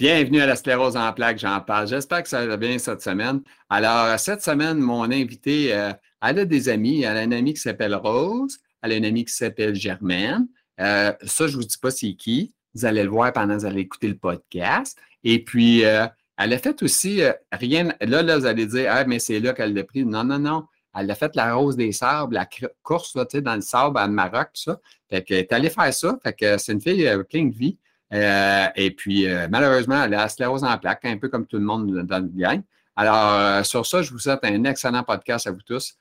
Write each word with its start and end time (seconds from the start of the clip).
Bienvenue 0.00 0.40
à 0.40 0.46
la 0.46 0.56
sclérose 0.56 0.96
en 0.96 1.12
plaques, 1.12 1.40
j'en 1.40 1.60
parle. 1.60 1.86
J'espère 1.86 2.22
que 2.22 2.28
ça 2.30 2.46
va 2.46 2.56
bien 2.56 2.78
cette 2.78 3.02
semaine. 3.02 3.42
Alors, 3.68 4.18
cette 4.18 4.42
semaine, 4.42 4.78
mon 4.78 5.02
invité, 5.02 5.74
euh, 5.74 5.92
elle 6.22 6.38
a 6.38 6.44
des 6.46 6.70
amis. 6.70 7.02
Elle 7.02 7.18
a 7.18 7.22
une 7.22 7.34
amie 7.34 7.52
qui 7.52 7.60
s'appelle 7.60 7.94
Rose. 7.94 8.60
Elle 8.80 8.92
a 8.92 8.96
une 8.96 9.04
amie 9.04 9.26
qui 9.26 9.34
s'appelle 9.34 9.74
Germaine. 9.74 10.48
Euh, 10.80 11.12
ça, 11.22 11.48
je 11.48 11.52
ne 11.54 11.60
vous 11.60 11.68
dis 11.68 11.76
pas 11.76 11.90
c'est 11.90 12.14
qui. 12.14 12.54
Vous 12.74 12.86
allez 12.86 13.02
le 13.02 13.10
voir 13.10 13.30
pendant 13.34 13.54
que 13.54 13.60
vous 13.60 13.66
allez 13.66 13.82
écouter 13.82 14.08
le 14.08 14.16
podcast. 14.16 14.96
Et 15.22 15.44
puis, 15.44 15.84
euh, 15.84 16.06
elle 16.38 16.54
a 16.54 16.58
fait 16.58 16.82
aussi 16.82 17.20
rien. 17.52 17.92
Là, 18.00 18.22
là, 18.22 18.38
vous 18.38 18.46
allez 18.46 18.64
dire, 18.64 18.86
ah, 18.90 19.04
mais 19.04 19.18
c'est 19.18 19.38
là 19.38 19.52
qu'elle 19.52 19.74
l'a 19.74 19.84
pris. 19.84 20.06
Non, 20.06 20.24
non, 20.24 20.38
non. 20.38 20.64
Elle 20.98 21.10
a 21.10 21.14
fait 21.14 21.36
la 21.36 21.54
rose 21.54 21.76
des 21.76 21.92
sables, 21.92 22.36
la 22.36 22.48
course 22.82 23.14
dans 23.34 23.54
le 23.54 23.60
sable 23.60 23.98
à 23.98 24.08
Maroc, 24.08 24.48
tout 24.54 24.62
ça. 24.62 24.80
Fait 25.10 25.22
qu'elle 25.22 25.40
est 25.40 25.52
allée 25.52 25.68
faire 25.68 25.92
ça. 25.92 26.18
Fait 26.22 26.32
que 26.32 26.56
c'est 26.56 26.72
une 26.72 26.80
fille 26.80 27.06
pleine 27.28 27.50
de 27.50 27.54
vie. 27.58 27.76
Euh, 28.12 28.66
et 28.74 28.90
puis, 28.90 29.28
euh, 29.28 29.46
malheureusement, 29.48 30.06
la 30.06 30.28
sclérose 30.28 30.64
en 30.64 30.76
plaques, 30.78 31.04
un 31.04 31.16
peu 31.16 31.28
comme 31.28 31.46
tout 31.46 31.58
le 31.58 31.64
monde 31.64 32.02
dans 32.02 32.18
le 32.18 32.28
gang. 32.28 32.62
Alors, 32.96 33.32
euh, 33.34 33.62
sur 33.62 33.86
ça, 33.86 34.02
je 34.02 34.10
vous 34.10 34.18
souhaite 34.18 34.40
un 34.42 34.64
excellent 34.64 35.04
podcast 35.04 35.46
à 35.46 35.52
vous 35.52 35.62
tous. 35.62 35.94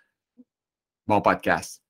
Bon 1.07 1.21
podcast. 1.21 1.81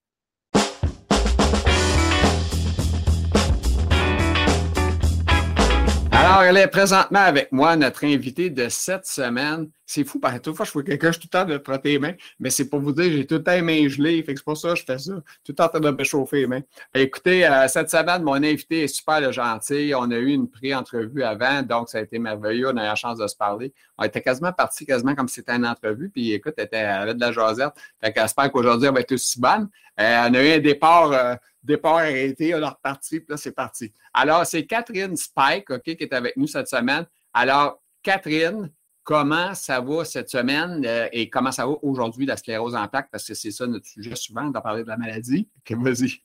Alors, 6.11 6.43
elle 6.43 6.57
est 6.57 6.67
présentement 6.67 7.19
avec 7.19 7.51
moi, 7.51 7.77
notre 7.77 8.03
invité 8.05 8.49
de 8.49 8.67
cette 8.67 9.05
semaine. 9.05 9.69
C'est 9.91 10.03
fou, 10.03 10.19
parce 10.19 10.35
que 10.35 10.41
toute 10.41 10.55
fois 10.55 10.67
je 10.67 10.71
fais 10.71 10.83
quelqu'un, 10.83 11.07
je 11.07 11.19
suis 11.19 11.27
tout 11.27 11.35
le 11.35 11.45
temps 11.45 11.51
de 11.51 11.57
frotter 11.57 11.93
les 11.93 11.97
mains, 11.97 12.13
mais 12.39 12.51
c'est 12.51 12.69
pour 12.69 12.79
vous 12.79 12.91
dire, 12.91 13.11
j'ai 13.11 13.25
tout 13.25 13.33
le 13.33 13.43
temps 13.43 13.53
les 13.53 13.63
mains 13.63 13.87
gelées, 13.87 14.21
fait 14.21 14.35
que 14.35 14.39
c'est 14.39 14.45
pour 14.45 14.55
ça 14.55 14.73
que 14.73 14.75
je 14.75 14.85
fais 14.85 14.99
ça, 14.99 15.13
tout 15.15 15.23
le 15.47 15.55
temps 15.55 15.79
de 15.79 15.89
me 15.89 16.03
chauffer 16.03 16.41
les 16.41 16.47
mains. 16.47 16.61
Écoutez, 16.93 17.43
euh, 17.47 17.67
cette 17.67 17.89
semaine, 17.89 18.21
mon 18.21 18.35
invité 18.35 18.83
est 18.83 18.87
super 18.87 19.33
gentil. 19.33 19.91
On 19.97 20.11
a 20.11 20.17
eu 20.17 20.27
une 20.27 20.47
pré-entrevue 20.47 21.23
avant, 21.23 21.63
donc 21.63 21.89
ça 21.89 21.97
a 21.97 22.01
été 22.01 22.19
merveilleux. 22.19 22.67
On 22.67 22.77
a 22.77 22.83
eu 22.83 22.85
la 22.85 22.93
chance 22.93 23.17
de 23.17 23.25
se 23.25 23.35
parler. 23.35 23.73
On 23.97 24.03
était 24.03 24.21
quasiment 24.21 24.53
parti 24.53 24.85
quasiment 24.85 25.15
comme 25.15 25.27
si 25.27 25.35
c'était 25.35 25.55
une 25.55 25.65
entrevue, 25.65 26.11
puis 26.11 26.33
écoute, 26.33 26.53
elle, 26.57 26.65
était, 26.65 26.77
avait 26.77 27.15
de 27.15 27.19
la 27.19 27.31
jasette. 27.31 27.73
Fait 27.99 28.13
qu'elle 28.13 28.51
qu'aujourd'hui, 28.51 28.89
elle 28.89 28.93
va 28.93 28.99
être 28.99 29.13
aussi 29.13 29.41
bonne. 29.41 29.69
Euh, 29.99 30.27
on 30.29 30.33
a 30.35 30.43
eu 30.43 30.51
un 30.51 30.59
départ. 30.59 31.11
Euh, 31.13 31.35
départ 31.63 31.95
arrêté, 31.95 32.53
on 32.53 32.59
est 32.59 32.63
reparti, 32.63 33.21
puis 33.21 33.31
là, 33.31 33.37
c'est 33.37 33.53
parti. 33.53 33.91
Alors, 34.13 34.45
c'est 34.45 34.67
Catherine 34.67 35.17
Spike, 35.17 35.71
OK, 35.71 35.81
qui 35.81 35.97
est 35.99 36.13
avec 36.13 36.37
nous 36.37 36.45
cette 36.45 36.67
semaine. 36.67 37.07
Alors, 37.33 37.81
Catherine, 38.03 38.69
comment 39.09 39.55
ça 39.55 39.81
va 39.81 40.05
cette 40.05 40.29
semaine 40.29 40.85
euh, 40.85 41.09
et 41.11 41.31
comment 41.31 41.51
ça 41.51 41.65
va 41.65 41.73
aujourd'hui 41.81 42.27
la 42.27 42.37
sclérose 42.37 42.75
en 42.75 42.87
plaques, 42.87 43.09
parce 43.11 43.25
que 43.25 43.33
c'est 43.33 43.49
ça 43.49 43.65
notre 43.65 43.87
sujet 43.87 44.15
souvent, 44.15 44.51
d'en 44.51 44.61
parler 44.61 44.83
de 44.83 44.87
la 44.87 44.97
maladie. 44.97 45.49
Vas-y. 45.71 46.21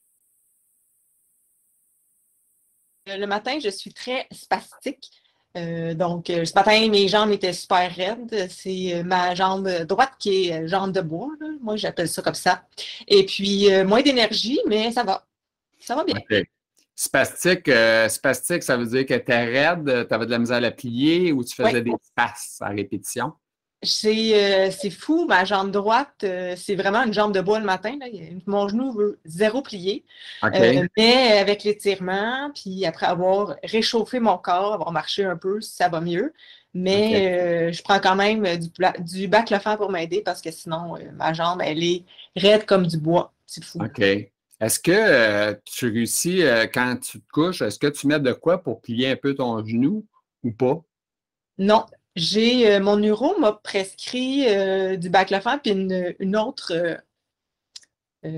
Euh, 3.09 3.17
le 3.17 3.27
matin, 3.27 3.59
je 3.59 3.71
suis 3.71 3.95
très 3.95 4.27
spastique. 4.31 5.11
Euh, 5.57 5.95
donc, 5.95 6.27
ce 6.27 6.53
matin, 6.55 6.87
mes 6.91 7.09
jambes 7.09 7.31
étaient 7.31 7.55
super 7.55 7.91
raides. 7.91 8.51
C'est 8.51 9.03
ma 9.03 9.35
jambe 9.35 9.67
droite 9.85 10.13
qui 10.19 10.51
est 10.51 10.69
jambe 10.69 10.93
de 10.93 11.01
bois. 11.01 11.31
Moi, 11.63 11.77
j'appelle 11.77 12.09
ça 12.09 12.21
comme 12.21 12.35
ça. 12.35 12.67
Et 13.09 13.25
puis, 13.25 13.69
moins 13.85 14.03
d'énergie, 14.03 14.61
mais 14.67 14.93
ça 14.93 15.05
va. 15.05 15.27
Ça 15.81 15.97
va 15.97 16.05
bien. 16.05 16.17
Spastique, 16.97 17.69
euh, 17.69 18.09
spastique, 18.09 18.63
ça 18.63 18.77
veut 18.77 18.87
dire 18.87 19.05
que 19.05 19.15
tu 19.15 19.33
es 19.33 19.45
raide, 19.45 20.07
tu 20.09 20.15
avais 20.15 20.27
de 20.27 20.31
la 20.31 20.39
misère 20.39 20.59
à 20.59 20.61
la 20.61 20.71
plier 20.71 21.33
ou 21.33 21.43
tu 21.43 21.55
faisais 21.55 21.83
des 21.83 21.93
passes 22.15 22.59
à 22.61 22.69
répétition? 22.69 23.33
Euh, 23.83 24.71
c'est 24.71 24.91
fou, 24.91 25.27
ma 25.27 25.45
jambe 25.45 25.71
droite, 25.73 26.23
euh, 26.23 26.55
c'est 26.57 26.77
vraiment 26.77 27.03
une 27.03 27.13
jambe 27.13 27.35
de 27.35 27.41
bois 27.41 27.59
le 27.59 27.67
matin. 27.67 27.99
Mon 28.47 28.69
genou 28.69 28.93
veut 28.93 29.19
zéro 29.25 29.61
plier. 29.61 30.05
mais 30.97 31.39
avec 31.39 31.65
l'étirement, 31.65 32.51
puis 32.55 32.87
après 32.87 33.07
avoir 33.07 33.57
réchauffé 33.65 34.21
mon 34.21 34.39
corps, 34.39 34.75
avoir 34.75 34.93
marché 34.93 35.25
un 35.25 35.37
peu, 35.37 35.61
ça 35.61 35.89
va 35.89 36.01
mieux. 36.01 36.33
Mais 36.75 37.73
je 37.73 37.83
prends 37.83 37.99
quand 37.99 38.17
même 38.17 38.47
du, 38.57 38.69
du 39.01 39.29
baclofen 39.29 39.77
pour 39.77 39.91
m'aider 39.91 40.23
parce 40.23 40.41
que 40.41 40.51
sinon, 40.53 40.97
ma 41.15 41.33
jambe, 41.33 41.61
elle 41.63 41.83
est 41.83 42.05
raide 42.37 42.65
comme 42.67 42.87
du 42.87 42.99
bois. 42.99 43.33
C'est 43.47 43.65
fou. 43.65 43.81
OK. 43.85 44.31
Est-ce 44.61 44.79
que 44.79 44.93
euh, 44.93 45.55
tu 45.65 45.91
réussis, 45.91 46.43
euh, 46.43 46.67
quand 46.73 46.97
tu 46.97 47.21
te 47.21 47.29
couches, 47.31 47.63
est-ce 47.63 47.79
que 47.79 47.89
tu 47.89 48.07
mets 48.07 48.21
de 48.21 48.33
quoi 48.33 48.63
pour 48.63 48.81
plier 48.81 49.11
un 49.11 49.17
peu 49.17 49.35
ton 49.35 49.65
genou 49.65 50.07
ou 50.43 50.53
pas? 50.53 50.83
Non. 51.59 51.85
J'ai 52.17 52.73
euh, 52.73 52.81
mon 52.81 52.97
neuro 52.97 53.39
m'a 53.41 53.53
prescrit 53.53 54.47
du 54.99 55.11
baclofen 55.11 55.59
puis 55.59 55.73
une, 55.73 56.37
autre 56.37 56.73
pour 58.23 58.31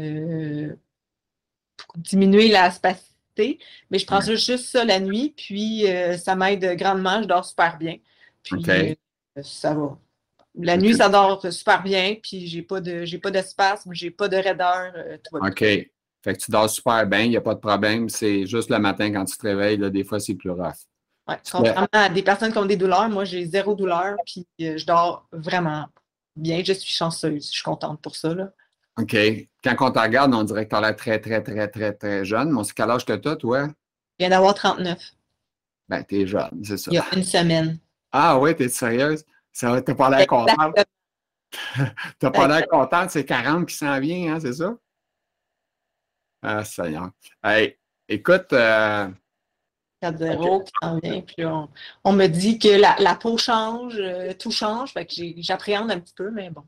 diminuer 1.98 2.48
la 2.48 2.70
spacité, 2.70 3.58
mais 3.90 3.98
je 3.98 4.06
prends 4.06 4.22
juste 4.22 4.70
ça 4.70 4.84
la 4.84 4.98
nuit, 4.98 5.34
puis 5.36 5.84
ça 6.18 6.34
m'aide 6.34 6.64
grandement, 6.76 7.22
je 7.22 7.28
dors 7.28 7.44
super 7.44 7.76
bien. 7.76 7.98
Puis 8.42 8.64
ça 9.42 9.74
va. 9.74 9.98
La 10.58 10.78
nuit, 10.78 10.94
ça 10.94 11.10
dort 11.10 11.52
super 11.52 11.82
bien, 11.82 12.16
puis 12.22 12.46
j'ai 12.46 12.62
pas 12.62 12.80
de 12.80 13.04
j'ai 13.04 13.18
pas 13.18 13.30
d'espace, 13.30 13.86
j'ai 13.90 14.10
pas 14.10 14.28
de 14.28 14.36
raideur. 14.36 14.94
OK. 15.34 15.64
Fait 16.26 16.34
que 16.34 16.42
tu 16.42 16.50
dors 16.50 16.68
super 16.68 17.06
bien, 17.06 17.20
il 17.20 17.30
n'y 17.30 17.36
a 17.36 17.40
pas 17.40 17.54
de 17.54 17.60
problème. 17.60 18.08
C'est 18.08 18.46
juste 18.46 18.68
le 18.68 18.80
matin 18.80 19.12
quand 19.12 19.24
tu 19.26 19.36
te 19.36 19.46
réveilles, 19.46 19.76
là, 19.76 19.90
des 19.90 20.02
fois, 20.02 20.18
c'est 20.18 20.34
plus 20.34 20.50
rough. 20.50 20.74
Oui, 21.28 21.36
contrairement 21.52 21.86
à 21.92 22.08
des 22.08 22.24
personnes 22.24 22.50
qui 22.50 22.58
ont 22.58 22.66
des 22.66 22.76
douleurs, 22.76 23.08
moi, 23.08 23.24
j'ai 23.24 23.46
zéro 23.46 23.76
douleur, 23.76 24.16
puis 24.26 24.44
euh, 24.62 24.76
je 24.76 24.84
dors 24.84 25.28
vraiment 25.30 25.86
bien. 26.34 26.64
Je 26.64 26.72
suis 26.72 26.92
chanceuse. 26.92 27.46
Je 27.46 27.52
suis 27.52 27.62
contente 27.62 28.02
pour 28.02 28.16
ça. 28.16 28.34
Là. 28.34 28.50
OK. 28.98 29.16
Quand 29.62 29.76
on 29.78 29.92
te 29.92 30.00
regarde, 30.00 30.34
on 30.34 30.42
dirait 30.42 30.64
que 30.64 30.70
tu 30.70 30.74
as 30.74 30.80
l'air 30.80 30.96
très, 30.96 31.20
très, 31.20 31.40
très, 31.44 31.68
très, 31.68 31.92
très 31.92 32.24
jeune. 32.24 32.50
Mais 32.50 32.62
quel 32.74 32.90
âge 32.90 33.04
que 33.04 33.12
tu 33.12 33.28
as, 33.28 33.36
toi? 33.36 33.68
Je 33.68 33.72
viens 34.18 34.30
d'avoir 34.30 34.54
39. 34.54 34.98
Ben, 35.88 36.04
es 36.10 36.26
jeune, 36.26 36.60
c'est 36.64 36.76
ça. 36.76 36.90
Il 36.90 36.94
y 36.94 36.98
a 36.98 37.06
une 37.14 37.22
semaine. 37.22 37.78
Ah 38.10 38.36
oui, 38.36 38.56
t'es 38.56 38.68
sérieuse? 38.68 39.24
Ça, 39.52 39.80
t'as 39.80 39.94
pas 39.94 40.10
l'air 40.10 40.26
contente? 40.26 40.74
t'as 42.18 42.30
pas 42.32 42.48
l'air 42.48 42.66
contente, 42.66 43.10
c'est 43.10 43.24
40 43.24 43.68
qui 43.68 43.76
s'en 43.76 44.00
vient, 44.00 44.34
hein, 44.34 44.40
c'est 44.40 44.54
ça? 44.54 44.74
Ah, 46.48 46.64
Seigneur. 46.64 47.10
Hey, 47.42 47.76
écoute. 48.08 48.52
4-0 48.52 49.10
euh, 50.02 50.60
qui 50.62 50.72
s'en 50.80 50.98
vient. 51.00 51.20
Puis 51.22 51.44
on, 52.04 52.12
me 52.12 52.28
dit 52.28 52.60
que 52.60 52.68
la, 52.68 53.14
peau 53.16 53.36
change, 53.36 53.96
euh, 53.98 54.32
tout 54.38 54.52
change. 54.52 54.92
Fait 54.92 55.04
que 55.04 55.14
j'appréhende 55.38 55.90
un 55.90 55.98
petit 55.98 56.14
peu, 56.14 56.30
mais 56.30 56.50
bon. 56.50 56.62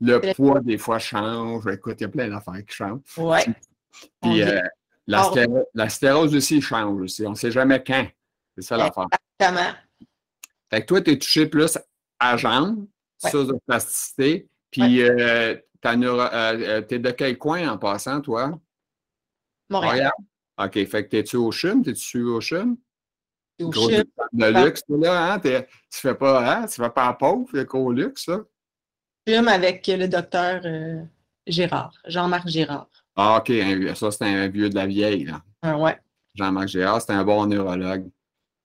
Le 0.00 0.32
poids, 0.32 0.60
des 0.60 0.78
fois, 0.78 0.98
change. 0.98 1.66
Écoute, 1.66 1.96
il 2.00 2.04
y 2.04 2.06
a 2.06 2.08
plein 2.08 2.28
d'affaires 2.28 2.64
qui 2.66 2.74
changent. 2.74 3.00
Oui. 3.18 3.40
Puis 4.22 4.42
euh, 4.42 4.62
la, 5.06 5.88
stérose 5.90 6.34
aussi 6.34 6.62
change 6.62 7.02
aussi. 7.02 7.26
On 7.26 7.30
ne 7.30 7.34
sait 7.34 7.50
jamais 7.50 7.84
quand. 7.84 8.06
C'est 8.56 8.62
ça 8.62 8.78
l'affaire. 8.78 9.08
Exactement. 9.38 9.76
Fait 10.70 10.80
que 10.80 10.86
toi, 10.86 11.02
tu 11.02 11.10
es 11.10 11.18
touché 11.18 11.46
plus 11.46 11.76
à 12.18 12.38
jambe, 12.38 12.86
sur 13.18 13.44
la 13.44 13.58
plasticité. 13.66 14.48
Puis 14.70 15.02
euh, 15.02 15.54
t'es 15.82 16.98
de 16.98 17.10
quel 17.10 17.36
coin 17.36 17.68
en 17.68 17.76
passant, 17.76 18.22
toi? 18.22 18.58
Montréal. 19.70 20.12
OK. 20.58 20.72
Fait 20.72 21.04
que 21.04 21.08
t'es-tu 21.08 21.36
au 21.36 21.50
CHUM? 21.50 21.82
T'es-tu 21.82 22.22
au 22.24 22.40
CHUM? 22.40 22.76
Au 23.62 23.72
CHUM. 23.72 24.04
Le 24.32 24.64
luxe, 24.64 24.82
là, 24.88 25.34
hein? 25.34 25.38
Tu 25.38 25.50
fais 25.90 26.14
pas, 26.14 26.52
hein? 26.52 26.66
Tu 26.66 26.82
fais 26.82 26.90
pas 26.90 27.08
en 27.08 27.14
pauvre, 27.14 27.48
le 27.52 27.64
gros 27.64 27.92
luxe, 27.92 28.26
ça? 28.26 28.40
CHUM 29.26 29.48
avec 29.48 29.86
le 29.86 30.08
docteur 30.08 30.60
euh, 30.64 31.02
Gérard, 31.46 31.94
Jean-Marc 32.06 32.48
Gérard. 32.48 32.90
Ah, 33.16 33.38
OK. 33.38 33.52
Ça, 33.94 34.10
c'est 34.10 34.24
un 34.24 34.48
vieux 34.48 34.68
de 34.68 34.74
la 34.74 34.86
vieille, 34.86 35.24
là. 35.24 35.42
Ah, 35.62 35.78
ouais. 35.78 35.98
Jean-Marc 36.34 36.68
Gérard, 36.68 37.02
c'est 37.02 37.12
un 37.12 37.24
bon 37.24 37.46
neurologue. 37.46 38.08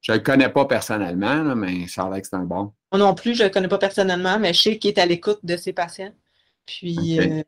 Je 0.01 0.11
ne 0.11 0.17
le 0.17 0.23
connais 0.23 0.49
pas 0.49 0.65
personnellement, 0.65 1.55
mais 1.55 1.87
ça 1.87 2.03
a 2.03 2.09
l'air 2.11 2.21
que 2.21 2.27
c'est 2.27 2.35
un 2.35 2.45
bon. 2.45 2.73
Moi 2.91 2.99
non 2.99 3.15
plus, 3.15 3.33
je 3.33 3.41
ne 3.41 3.47
le 3.47 3.53
connais 3.53 3.67
pas 3.67 3.79
personnellement, 3.79 4.37
mais 4.37 4.53
je 4.53 4.61
sais 4.61 4.77
qu'il 4.77 4.91
est 4.91 4.99
à 4.99 5.05
l'écoute 5.05 5.39
de 5.43 5.57
ses 5.57 5.73
patients. 5.73 6.13
Puis. 6.65 7.19
Euh, 7.19 7.41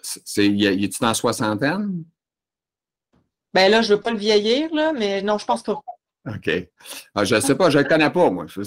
c'est, 0.00 0.46
il... 0.46 0.84
est-tu 0.84 0.98
dans 1.00 1.08
la 1.08 1.14
soixantaine? 1.14 2.04
Ben 3.54 3.70
là, 3.70 3.82
je 3.82 3.92
ne 3.92 3.96
veux 3.96 4.02
pas 4.02 4.10
le 4.10 4.18
vieillir, 4.18 4.72
là, 4.74 4.92
mais 4.92 5.22
non, 5.22 5.38
je 5.38 5.46
pense 5.46 5.62
pas. 5.62 5.80
OK. 6.26 6.50
Ah, 7.14 7.24
je 7.24 7.36
ne 7.36 7.40
sais 7.40 7.54
pas, 7.54 7.70
je 7.70 7.78
ne 7.78 7.82
le 7.82 7.88
connais 7.88 8.10
pas, 8.10 8.30
moi. 8.30 8.46
Je, 8.46 8.60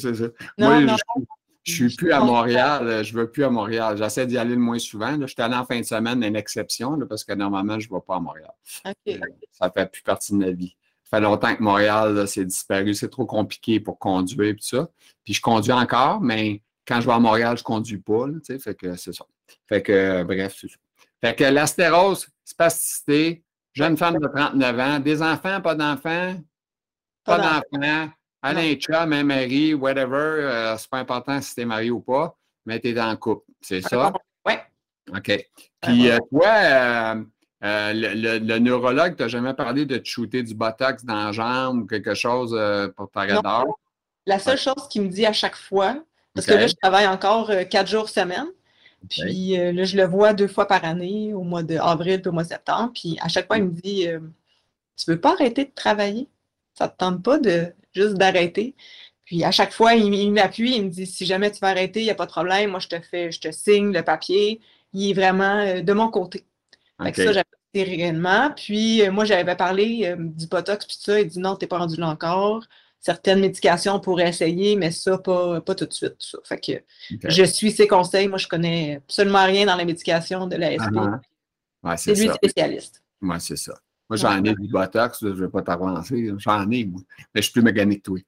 moi, 0.57 0.79
je, 0.79 0.85
ne 0.85 1.87
suis 1.87 1.95
plus 1.95 2.11
à 2.11 2.21
Montréal, 2.21 3.03
je 3.03 3.13
ne 3.13 3.19
veux 3.19 3.29
plus 3.29 3.43
à 3.43 3.49
Montréal. 3.49 3.97
J'essaie 3.97 4.25
d'y 4.25 4.37
aller 4.37 4.55
le 4.55 4.61
moins 4.61 4.79
souvent. 4.79 5.15
Je 5.21 5.27
suis 5.27 5.41
allé 5.41 5.55
en 5.55 5.65
fin 5.65 5.79
de 5.79 5.85
semaine, 5.85 6.23
une 6.23 6.35
exception, 6.35 6.97
parce 7.07 7.23
que 7.23 7.33
normalement, 7.33 7.79
je 7.79 7.87
ne 7.89 7.93
vais 7.93 8.01
pas 8.05 8.15
à 8.15 8.19
Montréal. 8.19 8.53
Euh, 8.85 9.17
ça 9.51 9.67
ne 9.67 9.71
fait 9.71 9.91
plus 9.91 10.01
partie 10.01 10.33
de 10.33 10.37
ma 10.37 10.51
vie. 10.51 10.75
Ça 11.03 11.17
fait 11.17 11.23
longtemps 11.23 11.55
que 11.55 11.61
Montréal, 11.61 12.27
c'est 12.27 12.45
disparu, 12.45 12.93
c'est 12.95 13.09
trop 13.09 13.25
compliqué 13.25 13.79
pour 13.79 13.99
conduire 13.99 14.49
et 14.49 14.55
tout 14.55 14.65
ça. 14.65 14.89
Puis 15.23 15.33
je 15.33 15.41
conduis 15.41 15.73
encore, 15.73 16.21
mais 16.21 16.61
quand 16.87 17.01
je 17.01 17.05
vais 17.05 17.13
à 17.13 17.19
Montréal, 17.19 17.57
je 17.57 17.61
ne 17.61 17.65
conduis 17.65 17.99
pas. 17.99 18.27
Là, 18.27 18.57
fait 18.59 18.75
que 18.75 18.95
c'est 18.95 19.13
ça. 19.13 19.25
Fait 19.67 19.81
que, 19.81 19.91
euh, 19.91 20.23
bref, 20.23 20.55
c'est 20.59 20.69
ça. 20.69 20.77
Fait 21.23 21.35
que 21.35 21.43
l'astérose, 21.43 22.27
spasticité, 22.43 23.43
jeune 23.73 23.97
femme 23.97 24.17
de 24.17 24.27
39 24.27 24.79
ans, 24.79 24.99
des 24.99 25.21
enfants, 25.21 25.61
pas 25.61 25.75
d'enfants, 25.75 26.35
pas, 27.23 27.37
d'enfants, 27.37 28.09
Alain 28.41 28.73
chum, 28.75 29.13
un 29.13 29.23
mari, 29.23 29.73
whatever, 29.73 30.15
euh, 30.15 30.77
c'est 30.77 30.89
pas 30.89 30.97
important 30.97 31.39
si 31.41 31.53
tu 31.53 31.61
es 31.61 31.65
marié 31.65 31.91
ou 31.91 32.01
pas, 32.01 32.35
mais 32.65 32.79
tu 32.79 32.89
es 32.89 32.93
dans 32.93 33.11
le 33.11 33.17
couple. 33.17 33.45
C'est 33.61 33.81
ça? 33.81 34.11
Oui. 34.45 34.53
OK. 35.15 35.47
Puis 35.81 36.09
euh, 36.09 36.17
toi, 36.31 37.15
le, 37.61 38.57
neurologue, 38.59 39.15
tu 39.15 39.21
n'as 39.21 39.27
jamais 39.27 39.53
parlé 39.53 39.85
de 39.85 39.97
te 39.97 40.07
shooter 40.07 40.41
du 40.41 40.55
botox 40.55 41.05
dans 41.05 41.25
la 41.25 41.31
jambe 41.31 41.83
ou 41.83 41.85
quelque 41.85 42.15
chose 42.15 42.59
pour 42.95 43.11
ta 43.11 43.21
raideur? 43.21 43.65
La 44.25 44.39
seule 44.39 44.57
chose 44.57 44.87
qu'il 44.89 45.03
me 45.03 45.07
dit 45.09 45.25
à 45.25 45.33
chaque 45.33 45.55
fois, 45.55 45.97
parce 46.33 46.47
que 46.47 46.53
là, 46.53 46.67
je 46.67 46.75
travaille 46.81 47.07
encore 47.07 47.49
euh, 47.49 47.63
quatre 47.63 47.89
jours 47.89 48.09
semaine. 48.09 48.47
Puis 49.09 49.59
euh, 49.59 49.71
là, 49.71 49.83
je 49.83 49.97
le 49.97 50.05
vois 50.05 50.33
deux 50.33 50.47
fois 50.47 50.67
par 50.67 50.85
année, 50.85 51.33
au 51.33 51.43
mois 51.43 51.63
d'avril 51.63 52.21
et 52.23 52.27
au 52.27 52.31
mois 52.31 52.43
de 52.43 52.49
septembre. 52.49 52.91
Puis 52.93 53.17
à 53.21 53.27
chaque 53.27 53.47
fois, 53.47 53.57
il 53.57 53.65
me 53.65 53.71
dit 53.71 54.07
euh, 54.07 54.19
Tu 54.97 55.09
veux 55.09 55.19
pas 55.19 55.33
arrêter 55.33 55.65
de 55.65 55.71
travailler? 55.73 56.29
Ça 56.73 56.87
te 56.87 56.97
tente 56.97 57.23
pas 57.23 57.37
de 57.37 57.73
juste 57.93 58.15
d'arrêter 58.15 58.75
Puis 59.25 59.43
à 59.43 59.51
chaque 59.51 59.73
fois, 59.73 59.95
il, 59.95 60.31
m'appuie, 60.31 60.75
il 60.75 60.85
me 60.85 60.89
dit 60.89 61.05
Si 61.05 61.25
jamais 61.25 61.51
tu 61.51 61.59
veux 61.61 61.67
arrêter, 61.67 62.01
il 62.01 62.05
n'y 62.05 62.11
a 62.11 62.15
pas 62.15 62.25
de 62.25 62.31
problème. 62.31 62.71
Moi, 62.71 62.79
je 62.79 62.87
te 62.87 62.99
fais, 63.01 63.31
je 63.31 63.39
te 63.39 63.51
signe 63.51 63.91
le 63.91 64.03
papier. 64.03 64.61
Il 64.93 65.09
est 65.09 65.13
vraiment 65.13 65.81
de 65.81 65.93
mon 65.93 66.09
côté. 66.09 66.45
Fait 67.01 67.11
que 67.11 67.23
ça, 67.23 67.31
j'avais 67.33 67.83
réellement. 67.89 68.51
Puis 68.55 69.07
moi, 69.09 69.25
j'avais 69.25 69.55
parlé 69.55 70.13
du 70.17 70.47
Botox, 70.47 70.85
puis 70.85 70.97
tout 70.97 71.03
ça. 71.03 71.19
Il 71.19 71.27
dit 71.27 71.39
Non, 71.39 71.55
tu 71.55 71.63
n'es 71.63 71.67
pas 71.67 71.79
rendu 71.79 71.95
là 71.95 72.09
encore 72.09 72.63
certaines 73.01 73.41
médications 73.41 73.99
pour 73.99 74.21
essayer, 74.21 74.75
mais 74.75 74.91
ça, 74.91 75.17
pas, 75.17 75.59
pas 75.59 75.75
tout 75.75 75.85
de 75.85 75.93
suite. 75.93 76.15
Ça. 76.19 76.37
Fait 76.45 76.59
que 76.59 76.71
je 77.27 77.43
suis 77.43 77.71
ses 77.71 77.87
conseils. 77.87 78.27
Moi, 78.27 78.37
je 78.37 78.47
connais 78.47 78.97
absolument 78.97 79.45
rien 79.45 79.65
dans 79.65 79.75
la 79.75 79.83
médication 79.83 80.47
de 80.47 80.55
la 80.55 80.73
SP. 80.77 80.95
Ah, 81.83 81.97
c'est 81.97 82.13
lui 82.13 82.29
spécialiste. 82.29 83.03
Moi, 83.19 83.39
c'est 83.39 83.57
ça. 83.57 83.73
Moi, 84.07 84.17
j'en 84.17 84.43
ai 84.43 84.53
du 84.53 84.67
Botox, 84.67 85.19
je 85.21 85.27
ne 85.27 85.33
vais 85.33 85.47
pas 85.47 85.61
t'avancer. 85.61 86.31
J'en 86.37 86.69
ai, 86.69 86.85
moi. 86.85 87.01
Mais 87.33 87.41
je 87.41 87.45
suis 87.45 87.53
plus 87.53 87.61
magané 87.63 87.97
que 87.97 88.03
toi. 88.03 88.19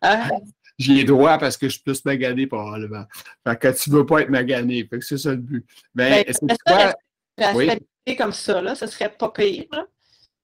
Ah. 0.00 0.28
J'y 0.78 1.04
droit 1.04 1.38
parce 1.38 1.56
que 1.56 1.68
je 1.68 1.74
suis 1.74 1.82
plus 1.82 2.04
magané 2.04 2.48
probablement. 2.48 3.04
Fait 3.46 3.56
que 3.56 3.68
tu 3.80 3.90
ne 3.90 3.96
veux 3.96 4.06
pas 4.06 4.22
être 4.22 4.30
magané. 4.30 4.84
Fait 4.90 4.98
que 4.98 5.04
c'est 5.04 5.18
ça 5.18 5.30
le 5.30 5.36
but. 5.36 5.64
Mais 5.94 6.24
ben, 6.24 6.34
c'est 6.34 6.58
quoi? 6.66 7.54
Oui? 7.54 8.16
comme 8.16 8.32
ça, 8.32 8.60
là, 8.60 8.74
ce 8.74 8.88
serait 8.88 9.10
pas 9.10 9.30
pire. 9.30 9.86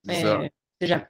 Mais 0.05 0.23
c'est 0.81 0.87
jamais. 0.87 1.08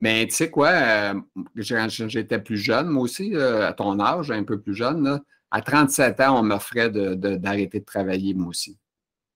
Mais 0.00 0.26
tu 0.26 0.34
sais 0.34 0.50
quoi, 0.50 0.68
euh, 0.68 1.14
j'étais 1.56 2.38
plus 2.38 2.58
jeune, 2.58 2.88
moi 2.88 3.02
aussi, 3.02 3.34
euh, 3.34 3.66
à 3.66 3.72
ton 3.72 3.98
âge, 3.98 4.30
un 4.30 4.44
peu 4.44 4.60
plus 4.60 4.74
jeune, 4.74 5.20
à 5.50 5.62
37 5.62 6.20
ans, 6.20 6.40
on 6.40 6.42
m'offrait 6.42 6.90
d'arrêter 6.90 7.80
de, 7.80 7.84
travailler, 7.84 8.34
moi 8.34 8.48
aussi. 8.48 8.78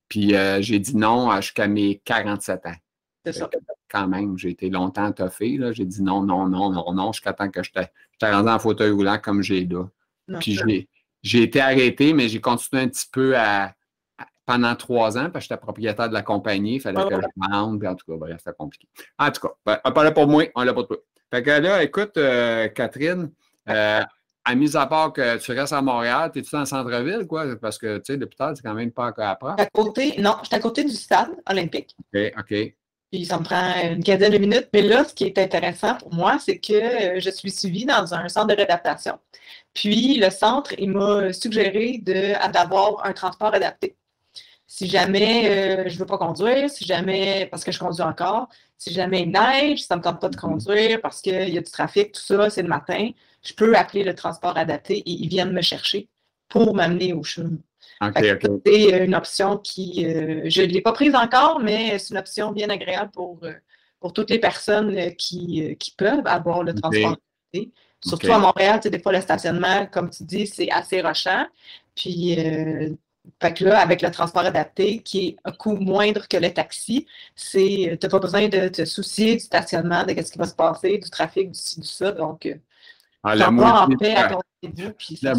Puis 0.08 0.34
euh, 0.34 0.60
j'ai 0.60 0.78
dit 0.78 0.96
non 0.96 1.34
jusqu'à 1.40 1.66
mes 1.66 2.00
47 2.04 2.66
ans. 2.66 2.74
C'est 3.24 3.32
ça. 3.32 3.48
Quand 3.88 4.08
même, 4.08 4.36
j'ai 4.36 4.50
été 4.50 4.70
longtemps 4.70 5.10
toffé. 5.12 5.58
J'ai 5.72 5.84
dit 5.84 6.02
non, 6.02 6.22
non, 6.22 6.48
non, 6.48 6.70
non, 6.70 6.92
non, 6.92 7.12
jusqu'à 7.12 7.32
temps 7.32 7.50
que 7.50 7.62
je 7.62 7.70
t'ai 7.72 7.86
rendu 8.20 8.48
en 8.48 8.58
fauteuil 8.58 8.90
roulant 8.90 9.18
comme 9.18 9.42
j'ai 9.42 9.66
là. 9.66 9.84
Puis 10.40 10.60
j'ai 11.22 11.42
été 11.42 11.60
arrêté, 11.60 12.12
mais 12.12 12.28
j'ai 12.28 12.40
continué 12.40 12.82
un 12.82 12.88
petit 12.88 13.08
peu 13.10 13.36
à, 13.36 13.74
pendant 14.50 14.74
trois 14.74 15.16
ans, 15.16 15.30
parce 15.30 15.44
que 15.44 15.54
j'étais 15.54 15.60
propriétaire 15.60 16.08
de 16.08 16.14
la 16.14 16.22
compagnie, 16.22 16.76
il 16.76 16.80
fallait 16.80 17.04
que 17.04 17.14
je 17.14 17.48
vende, 17.48 17.78
puis 17.78 17.86
en 17.86 17.94
tout 17.94 18.04
cas, 18.04 18.18
bref, 18.18 18.36
c'était 18.38 18.56
compliqué. 18.56 18.88
En 19.16 19.30
tout 19.30 19.42
cas, 19.42 19.54
ben, 19.64 19.92
pas 19.92 20.02
là 20.02 20.10
pour 20.10 20.26
moi, 20.26 20.44
on 20.56 20.64
l'a 20.64 20.74
pas 20.74 20.82
pour 20.82 20.88
toi. 20.88 20.96
Fait 21.32 21.42
que 21.44 21.50
là, 21.50 21.84
écoute, 21.84 22.16
euh, 22.16 22.66
Catherine, 22.66 23.30
euh, 23.68 24.00
à 24.44 24.54
mise 24.56 24.74
à 24.74 24.86
part 24.86 25.12
que 25.12 25.36
tu 25.36 25.52
restes 25.52 25.72
à 25.72 25.80
Montréal, 25.80 26.32
es-tu 26.34 26.50
dans 26.50 26.60
le 26.60 26.64
centre-ville, 26.64 27.28
quoi? 27.28 27.44
Parce 27.60 27.78
que, 27.78 27.98
tu 27.98 28.12
sais, 28.12 28.16
l'hôpital, 28.16 28.56
c'est 28.56 28.62
quand 28.62 28.74
même 28.74 28.90
pas 28.90 29.06
encore 29.06 29.24
à 29.24 29.62
À 29.62 29.66
côté, 29.66 30.14
non, 30.18 30.34
je 30.42 30.48
suis 30.48 30.56
à 30.56 30.58
côté 30.58 30.82
du 30.82 30.94
stade 30.96 31.30
olympique. 31.48 31.94
OK, 32.12 32.32
OK. 32.36 32.74
Puis 33.12 33.26
ça 33.26 33.38
me 33.38 33.44
prend 33.44 33.72
une 33.88 34.02
quinzaine 34.02 34.32
de 34.32 34.38
minutes. 34.38 34.68
Mais 34.72 34.82
là, 34.82 35.04
ce 35.04 35.14
qui 35.14 35.24
est 35.24 35.38
intéressant 35.38 35.94
pour 35.96 36.12
moi, 36.12 36.38
c'est 36.40 36.58
que 36.58 36.72
euh, 36.72 37.20
je 37.20 37.30
suis 37.30 37.52
suivie 37.52 37.84
dans 37.84 38.14
un 38.14 38.28
centre 38.28 38.48
de 38.48 38.54
réadaptation. 38.54 39.18
Puis 39.74 40.16
le 40.16 40.30
centre, 40.30 40.74
il 40.78 40.90
m'a 40.90 41.32
suggéré 41.32 41.98
d'avoir 41.98 43.04
un 43.04 43.12
transport 43.12 43.54
adapté. 43.54 43.96
Si 44.72 44.86
jamais 44.86 45.50
euh, 45.50 45.88
je 45.88 45.94
ne 45.94 45.98
veux 45.98 46.06
pas 46.06 46.16
conduire, 46.16 46.70
si 46.70 46.84
jamais, 46.84 47.48
parce 47.50 47.64
que 47.64 47.72
je 47.72 47.78
conduis 47.80 48.02
encore, 48.02 48.48
si 48.78 48.92
jamais 48.92 49.22
il 49.22 49.32
neige, 49.32 49.82
ça 49.82 49.96
ne 49.96 49.98
me 49.98 50.04
tente 50.04 50.20
pas 50.20 50.28
de 50.28 50.36
conduire 50.36 51.00
parce 51.00 51.20
qu'il 51.20 51.48
y 51.48 51.58
a 51.58 51.60
du 51.60 51.70
trafic, 51.72 52.12
tout 52.12 52.20
ça, 52.20 52.48
c'est 52.50 52.62
le 52.62 52.68
matin, 52.68 53.10
je 53.42 53.52
peux 53.52 53.76
appeler 53.76 54.04
le 54.04 54.14
transport 54.14 54.56
adapté 54.56 54.98
et 54.98 55.10
ils 55.10 55.28
viennent 55.28 55.50
me 55.50 55.60
chercher 55.60 56.08
pour 56.48 56.72
m'amener 56.72 57.12
au 57.12 57.24
chemin. 57.24 57.58
C'est 58.64 59.04
une 59.04 59.16
option 59.16 59.58
qui, 59.58 60.06
euh, 60.06 60.42
je 60.44 60.62
ne 60.62 60.66
l'ai 60.68 60.82
pas 60.82 60.92
prise 60.92 61.16
encore, 61.16 61.58
mais 61.58 61.98
c'est 61.98 62.14
une 62.14 62.18
option 62.18 62.52
bien 62.52 62.70
agréable 62.70 63.10
pour, 63.10 63.40
euh, 63.42 63.52
pour 63.98 64.12
toutes 64.12 64.30
les 64.30 64.38
personnes 64.38 65.16
qui, 65.16 65.76
qui 65.80 65.90
peuvent 65.96 66.26
avoir 66.26 66.62
le 66.62 66.74
transport 66.74 67.16
adapté. 67.52 67.72
Surtout 68.06 68.32
à 68.32 68.38
Montréal, 68.38 68.78
des 68.78 69.02
fois, 69.02 69.10
le 69.10 69.20
stationnement, 69.20 69.86
comme 69.86 70.10
tu 70.10 70.22
dis, 70.22 70.46
c'est 70.46 70.70
assez 70.70 71.00
rochant. 71.00 71.44
Puis, 71.96 72.36
fait 73.40 73.54
que 73.54 73.64
là, 73.64 73.80
avec 73.80 74.02
le 74.02 74.10
transport 74.10 74.44
adapté, 74.44 75.00
qui 75.00 75.28
est 75.28 75.36
un 75.44 75.52
coût 75.52 75.76
moindre 75.76 76.26
que 76.28 76.36
le 76.36 76.52
taxi, 76.52 77.06
c'est, 77.34 77.98
tu 78.00 78.06
n'as 78.06 78.10
pas 78.10 78.18
besoin 78.18 78.48
de 78.48 78.68
te 78.68 78.84
soucier 78.84 79.34
du 79.34 79.40
stationnement, 79.40 80.04
de 80.04 80.10
ce 80.10 80.32
qui 80.32 80.38
va 80.38 80.46
se 80.46 80.54
passer, 80.54 80.98
du 80.98 81.10
trafic, 81.10 81.50
du 81.50 81.58
ci, 81.58 81.80
du 81.80 81.86
ça. 81.86 82.12
Donc, 82.12 82.46
euh, 82.46 82.54
ah, 83.22 83.34
la 83.34 83.50
maudit, 83.50 83.96
la, 84.02 85.34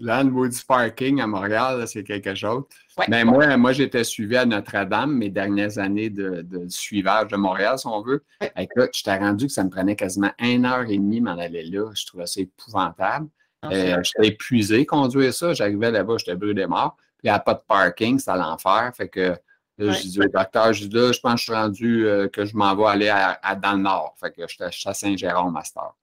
la 0.00 0.24
maudit 0.24 0.62
parking 0.66 1.20
à 1.20 1.26
Montréal, 1.26 1.82
c'est 1.86 2.04
quelque 2.04 2.34
chose. 2.34 2.64
Mais 3.08 3.24
moi, 3.24 3.56
moi 3.56 3.72
j'étais 3.72 4.04
suivi 4.04 4.36
à 4.36 4.44
Notre-Dame 4.44 5.16
mes 5.16 5.30
dernières 5.30 5.78
années 5.78 6.10
de, 6.10 6.44
suivage 6.68 7.28
de 7.28 7.36
Montréal, 7.36 7.78
si 7.78 7.86
on 7.86 8.02
veut. 8.02 8.22
Et 8.42 8.68
là, 8.76 8.86
je 8.92 9.02
t'ai 9.02 9.14
rendu 9.14 9.46
que 9.46 9.52
ça 9.52 9.64
me 9.64 9.70
prenait 9.70 9.96
quasiment 9.96 10.32
une 10.38 10.66
heure 10.66 10.88
et 10.88 10.98
demie 10.98 11.22
m'en 11.22 11.38
aller 11.38 11.64
là. 11.64 11.90
Je 11.94 12.04
trouvais 12.06 12.26
ça 12.26 12.40
épouvantable. 12.40 13.28
Ah, 13.62 13.70
euh, 13.72 14.02
j'étais 14.02 14.28
épuisé 14.28 14.84
conduire 14.84 15.32
ça. 15.32 15.54
J'arrivais 15.54 15.90
là-bas, 15.90 16.16
j'étais 16.18 16.34
brûlé 16.34 16.66
mort 16.66 16.96
il 17.22 17.26
n'y 17.26 17.30
a 17.30 17.38
pas 17.38 17.54
de 17.54 17.62
parking, 17.66 18.18
c'est 18.18 18.30
à 18.30 18.36
l'enfer. 18.36 18.92
Fait 18.96 19.08
que 19.08 19.36
là, 19.78 19.92
je 19.92 20.02
dis 20.02 20.20
au 20.20 20.28
docteur, 20.28 20.72
je 20.72 20.86
dis 20.86 20.96
là, 20.96 21.12
je 21.12 21.20
pense 21.20 21.34
que 21.34 21.38
je 21.38 21.44
suis 21.44 21.52
rendu 21.52 22.06
euh, 22.06 22.28
que 22.28 22.44
je 22.44 22.56
m'en 22.56 22.74
vais 22.74 22.86
aller 22.86 23.08
à, 23.08 23.54
dans 23.56 23.72
le 23.72 23.82
nord. 23.82 24.14
Fait 24.18 24.32
que 24.32 24.42
je 24.46 24.70
suis 24.70 24.88
à 24.88 24.94
Saint-Jérôme 24.94 25.52
Master. 25.52 25.94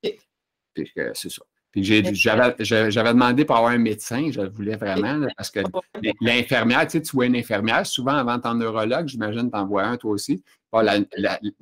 Puis 0.73 0.91
que 0.95 1.11
c'est 1.13 1.29
ça. 1.29 1.43
Puis 1.71 1.83
j'avais 1.83 3.13
demandé 3.13 3.45
pour 3.45 3.55
avoir 3.57 3.71
un 3.71 3.77
médecin, 3.77 4.31
je 4.31 4.41
le 4.41 4.49
voulais 4.49 4.75
vraiment, 4.75 5.27
parce 5.37 5.51
que 5.51 5.59
l'infirmière, 6.19 6.87
tu 6.87 6.97
sais, 6.97 7.01
tu 7.01 7.15
vois 7.15 7.27
une 7.27 7.35
infirmière, 7.35 7.85
souvent 7.85 8.15
avant 8.15 8.39
ton 8.39 8.55
neurologue, 8.55 9.07
j'imagine, 9.07 9.51
tu 9.51 9.57
en 9.57 9.67
vois 9.67 9.83
un 9.83 9.97
toi 9.97 10.11
aussi. 10.11 10.43
la, 10.73 10.99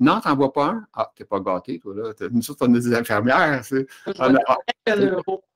non, 0.00 0.20
tu 0.20 0.28
n'en 0.28 0.36
vois 0.36 0.52
pas 0.52 0.64
un? 0.66 0.86
Ah, 0.94 1.12
tu 1.14 1.22
n'es 1.22 1.26
pas 1.26 1.40
gâté, 1.40 1.78
toi, 1.78 1.94
là. 1.94 2.12
Nous 2.30 2.50
autres, 2.50 2.66
on 2.66 2.74
a 2.74 2.78
des 2.78 2.94
infirmières. 2.94 3.62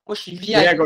Moi, 0.07 0.17
je 0.17 0.21
suis 0.21 0.35
vieille. 0.37 0.77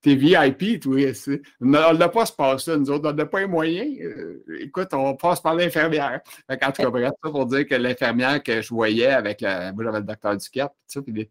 T'es 0.00 0.14
VIP, 0.14 0.80
toi. 0.80 1.12
On 1.60 1.66
n'a 1.66 2.08
pas 2.08 2.26
se 2.26 2.32
passer, 2.32 2.76
nous 2.76 2.90
autres. 2.90 3.10
On 3.10 3.12
n'a 3.12 3.26
pas 3.26 3.40
les 3.40 3.46
moyens. 3.46 4.00
Euh, 4.00 4.44
écoute, 4.60 4.88
on 4.92 5.16
passe 5.16 5.40
par 5.40 5.54
l'infirmière. 5.54 6.20
En 6.48 6.54
tout 6.54 6.82
cas, 6.82 6.90
bref, 6.90 7.10
ça 7.22 7.30
pour 7.30 7.46
dire 7.46 7.66
que 7.66 7.74
l'infirmière 7.74 8.42
que 8.42 8.62
je 8.62 8.68
voyais 8.68 9.08
avec 9.08 9.40
la. 9.40 9.72
Moi, 9.72 9.84
j'avais 9.84 9.98
le 9.98 10.04
docteur 10.04 10.36
Duquette. 10.36 10.70
Puis, 11.04 11.30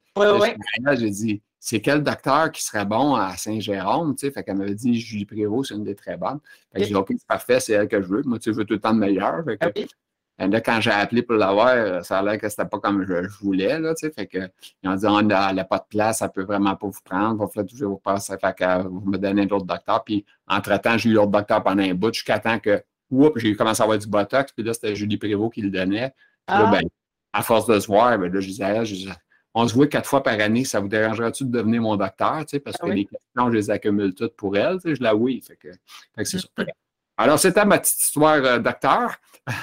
J'ai 0.98 1.10
dit, 1.10 1.42
c'est 1.60 1.82
quel 1.82 2.04
docteur 2.04 2.52
qui 2.52 2.62
serait 2.62 2.86
bon 2.86 3.16
à 3.16 3.38
Saint-Jérôme? 3.38 4.16
Fait 4.18 4.44
qu'elle 4.44 4.58
m'avait 4.58 4.76
dit, 4.76 5.00
Julie 5.00 5.26
Prévost, 5.26 5.70
c'est 5.70 5.76
une 5.76 5.86
des 5.86 5.96
très 5.96 6.18
bonnes. 6.18 6.40
Fait 6.74 6.80
que 6.80 6.84
j'ai 6.86 6.92
dit, 6.92 6.96
OK, 6.96 7.08
c'est 7.10 7.28
parfait, 7.28 7.60
c'est 7.62 7.74
elle 7.74 7.88
que 7.88 8.02
je 8.02 8.08
veux. 8.08 8.22
Moi, 8.24 8.38
tu 8.38 8.46
sais, 8.46 8.54
je 8.54 8.58
veux 8.58 8.66
tout 8.66 8.74
le 8.74 8.80
temps 8.80 8.94
de 8.94 9.00
meilleur. 9.00 9.46
Fait 9.46 9.58
que, 9.58 9.82
Là, 10.40 10.62
quand 10.62 10.80
j'ai 10.82 10.92
appelé 10.92 11.24
pour 11.24 11.36
l'avoir, 11.36 11.70
euh, 11.70 12.02
ça 12.04 12.20
a 12.20 12.22
l'air 12.22 12.38
que 12.38 12.48
c'était 12.48 12.66
pas 12.66 12.80
comme 12.80 13.04
je, 13.08 13.28
voulais, 13.42 13.80
là, 13.80 13.96
tu 13.96 14.06
sais. 14.06 14.14
Fait 14.14 14.28
que, 14.28 14.38
ils 14.84 14.90
ont 14.90 14.96
dit, 14.96 15.06
on 15.08 15.22
n'a 15.24 15.64
pas 15.64 15.80
de 15.80 15.86
place, 15.90 16.20
ça 16.20 16.30
peut 16.30 16.44
vraiment 16.44 16.76
pas 16.76 16.88
vous 16.88 17.00
prendre, 17.04 17.50
il 17.52 17.58
va 17.58 17.64
toujours 17.64 17.92
vous 17.94 17.98
passer, 17.98 18.36
fait 18.40 18.56
que 18.56 18.88
vous 18.88 19.02
me 19.10 19.18
donnez 19.18 19.48
l'autre 19.48 19.66
docteur. 19.66 20.04
Puis, 20.04 20.26
entre-temps, 20.48 20.98
j'ai 20.98 21.10
eu 21.10 21.14
l'autre 21.14 21.32
docteur 21.32 21.64
pendant 21.64 21.82
un 21.82 21.96
bout, 21.96 22.14
jusqu'à 22.14 22.38
temps 22.38 22.60
que, 22.60 22.84
oups, 23.10 23.40
j'ai 23.40 23.56
commencé 23.56 23.82
à 23.82 23.86
avoir 23.86 23.98
du 23.98 24.08
Botox, 24.08 24.52
puis 24.52 24.64
là, 24.64 24.74
c'était 24.74 24.96
Julie 24.96 25.18
Prévost 25.18 25.54
qui 25.54 25.62
le 25.64 25.72
donnait. 25.72 26.14
Puis 26.46 26.56
là, 26.56 26.66
ah. 26.68 26.72
ben, 26.72 26.88
à 27.34 27.42
force 27.42 27.66
de 27.66 27.80
se 27.80 27.88
voir, 27.88 28.18
ben 28.20 28.32
là, 28.32 28.40
je 28.40 28.48
disais, 28.48 28.86
je 28.86 29.10
on 29.60 29.68
se 29.68 29.74
voit 29.74 29.88
quatre 29.88 30.08
fois 30.08 30.22
par 30.22 30.40
année, 30.40 30.66
ça 30.66 30.80
vous 30.80 30.88
dérangerait-tu 30.88 31.44
de 31.44 31.50
devenir 31.50 31.82
mon 31.82 31.96
docteur, 31.96 32.42
tu 32.42 32.50
sais, 32.50 32.60
parce 32.60 32.78
ah 32.80 32.86
que 32.86 32.92
les 32.92 33.06
questions, 33.06 33.52
je 33.52 33.56
les 33.56 33.72
accumule 33.72 34.14
toutes 34.14 34.36
pour 34.36 34.56
elle, 34.56 34.76
tu 34.76 34.90
sais, 34.90 34.96
je 34.96 35.02
la 35.02 35.16
oui. 35.16 35.42
Fait 35.42 35.56
que, 35.56 35.70
fait 36.16 36.24
que 36.24 36.26
c'est 36.26 36.38
mm. 36.38 36.66
Alors, 37.18 37.40
c'était 37.40 37.66
ma 37.66 37.80
petite 37.80 38.00
histoire 38.00 38.44
euh, 38.46 38.60
d'acteur. 38.60 39.16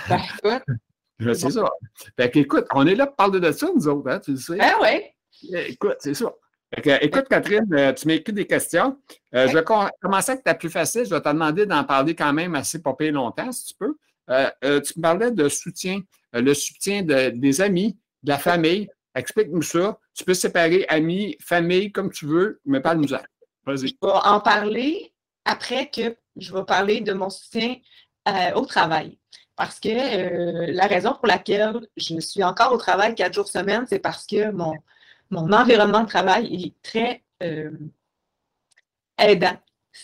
Ben, 0.08 0.20
écoute. 0.38 1.34
c'est 1.34 1.50
ça. 1.50 1.70
Fait 2.18 2.30
qu'écoute, 2.30 2.66
on 2.74 2.86
est 2.86 2.96
là 2.96 3.06
pour 3.06 3.16
parler 3.16 3.38
de 3.38 3.52
ça, 3.52 3.68
nous 3.74 3.86
autres, 3.86 4.10
hein, 4.10 4.18
tu 4.18 4.32
le 4.32 4.36
sais. 4.36 4.58
Ah 4.60 4.76
oui. 4.82 5.02
Eh, 5.52 5.72
écoute, 5.72 5.96
c'est 6.00 6.14
ça. 6.14 6.32
écoute, 6.72 7.28
Catherine, 7.28 7.66
euh, 7.72 7.92
tu 7.92 8.08
m'as 8.08 8.14
écrit 8.14 8.32
des 8.32 8.46
questions. 8.46 8.98
Euh, 9.34 9.46
je 9.46 9.56
vais 9.56 9.62
commencer 10.00 10.32
avec 10.32 10.42
ta 10.42 10.54
plus 10.54 10.70
facile. 10.70 11.04
Je 11.04 11.10
vais 11.10 11.20
te 11.20 11.28
demander 11.28 11.64
d'en 11.66 11.84
parler 11.84 12.14
quand 12.16 12.32
même 12.32 12.56
assez 12.56 12.82
pas 12.82 12.96
longtemps, 13.00 13.52
si 13.52 13.66
tu 13.66 13.74
peux. 13.78 13.94
tu 14.26 14.92
me 14.96 15.00
parlais 15.00 15.30
de 15.30 15.48
soutien, 15.48 16.00
le 16.32 16.54
soutien 16.54 17.02
des 17.02 17.60
amis, 17.60 17.96
de 18.22 18.30
la 18.30 18.38
famille. 18.38 18.88
Explique-nous 19.14 19.62
ça. 19.62 19.98
Tu 20.12 20.24
peux 20.24 20.34
séparer 20.34 20.86
amis, 20.88 21.36
famille, 21.40 21.92
comme 21.92 22.10
tu 22.10 22.26
veux, 22.26 22.60
mais 22.64 22.80
parle-nous-en. 22.80 23.22
Vas-y. 23.64 23.88
Je 23.88 23.94
vais 24.02 24.12
en 24.12 24.40
parler 24.40 25.12
après 25.44 25.88
que 25.88 26.16
je 26.36 26.52
vais 26.52 26.64
parler 26.64 27.00
de 27.00 27.12
mon 27.12 27.30
soutien 27.30 27.76
euh, 28.28 28.52
au 28.54 28.66
travail. 28.66 29.18
Parce 29.56 29.78
que 29.78 29.88
euh, 29.88 30.72
la 30.72 30.86
raison 30.86 31.12
pour 31.14 31.26
laquelle 31.26 31.86
je 31.96 32.18
suis 32.20 32.42
encore 32.42 32.72
au 32.72 32.76
travail 32.76 33.14
quatre 33.14 33.34
jours 33.34 33.48
semaine, 33.48 33.84
c'est 33.88 34.00
parce 34.00 34.26
que 34.26 34.50
mon, 34.50 34.74
mon 35.30 35.52
environnement 35.52 36.02
de 36.02 36.08
travail 36.08 36.64
est 36.64 36.74
très 36.82 37.22
euh, 37.42 37.70
aidant. 39.18 39.56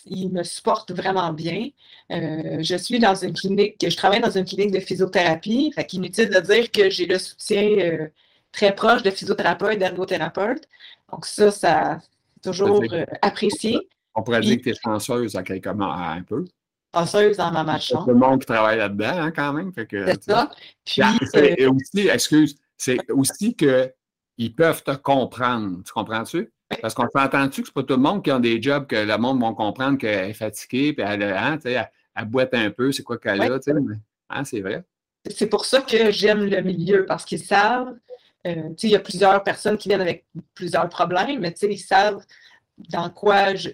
Il 0.06 0.30
me 0.30 0.44
supporte 0.44 0.92
vraiment 0.92 1.32
bien. 1.32 1.68
je 2.10 2.76
suis 2.76 3.00
dans 3.00 3.16
une 3.16 3.32
clinique, 3.32 3.76
je 3.82 3.96
travaille 3.96 4.20
dans 4.20 4.30
une 4.30 4.44
clinique 4.44 4.70
de 4.70 4.78
physiothérapie. 4.78 5.72
Fait 5.74 5.84
qu'inutile 5.84 6.30
de 6.30 6.38
dire 6.38 6.70
que 6.70 6.90
j'ai 6.90 7.06
le 7.06 7.18
soutien 7.18 8.08
très 8.52 8.72
proche 8.74 9.02
de 9.02 9.10
physiothérapeutes, 9.10 9.80
d'ergothérapeutes. 9.80 10.68
Donc 11.10 11.26
ça, 11.26 11.50
ça, 11.50 11.98
toujours 12.40 12.84
apprécié. 13.20 13.88
On 14.14 14.22
pourrait 14.22 14.40
dire 14.40 14.58
que 14.58 14.62
tu 14.62 14.70
es 14.70 14.74
chanceuse 14.74 15.36
à 15.36 15.42
quelque 15.42 15.70
part, 15.70 15.98
un 15.98 16.22
peu. 16.22 16.44
Chanceuse 16.94 17.36
dans 17.36 17.52
ma 17.52 17.78
chambre. 17.78 18.04
Tout 18.04 18.10
le 18.10 18.16
monde 18.16 18.40
qui 18.40 18.46
travaille 18.46 18.78
là-dedans, 18.78 19.12
hein, 19.16 19.30
quand 19.30 19.52
même. 19.52 19.72
C'est 19.74 20.22
ça. 20.24 20.50
Puis, 20.84 21.02
et 21.34 21.66
aussi, 21.66 22.08
excuse, 22.08 22.56
c'est 22.76 22.98
aussi 23.10 23.54
qu'ils 23.54 24.54
peuvent 24.56 24.82
te 24.82 24.96
comprendre. 24.96 25.82
Tu 25.84 25.92
comprends-tu? 25.92 26.52
Parce 26.80 26.94
qu'on 26.94 27.08
s'entend-tu 27.08 27.62
que 27.62 27.68
c'est 27.68 27.74
pas 27.74 27.82
tout 27.82 27.94
le 27.94 28.02
monde 28.02 28.22
qui 28.22 28.30
a 28.30 28.38
des 28.38 28.62
jobs 28.62 28.86
que 28.86 28.96
le 28.96 29.16
monde 29.18 29.40
va 29.40 29.52
comprendre 29.52 29.98
qu'elle 29.98 30.30
est 30.30 30.34
fatiguée, 30.34 30.92
puis 30.92 31.04
elle, 31.06 31.22
hein, 31.22 31.58
elle, 31.64 31.90
elle, 32.14 32.24
boite 32.26 32.54
un 32.54 32.70
peu, 32.70 32.92
c'est 32.92 33.02
quoi 33.02 33.18
qu'elle 33.18 33.42
a, 33.42 33.58
tu 33.58 33.72
sais. 33.72 33.78
Hein, 34.30 34.44
c'est 34.44 34.60
vrai. 34.60 34.84
C'est 35.28 35.48
pour 35.48 35.64
ça 35.64 35.82
que 35.82 36.10
j'aime 36.12 36.44
le 36.44 36.60
milieu, 36.62 37.06
parce 37.06 37.24
qu'ils 37.24 37.44
savent, 37.44 37.94
euh, 38.46 38.70
il 38.82 38.90
y 38.90 38.96
a 38.96 39.00
plusieurs 39.00 39.42
personnes 39.42 39.76
qui 39.76 39.88
viennent 39.88 40.00
avec 40.00 40.26
plusieurs 40.54 40.88
problèmes, 40.88 41.40
mais 41.40 41.54
ils 41.62 41.78
savent 41.78 42.24
dans 42.88 43.10
quoi 43.10 43.54
je, 43.54 43.70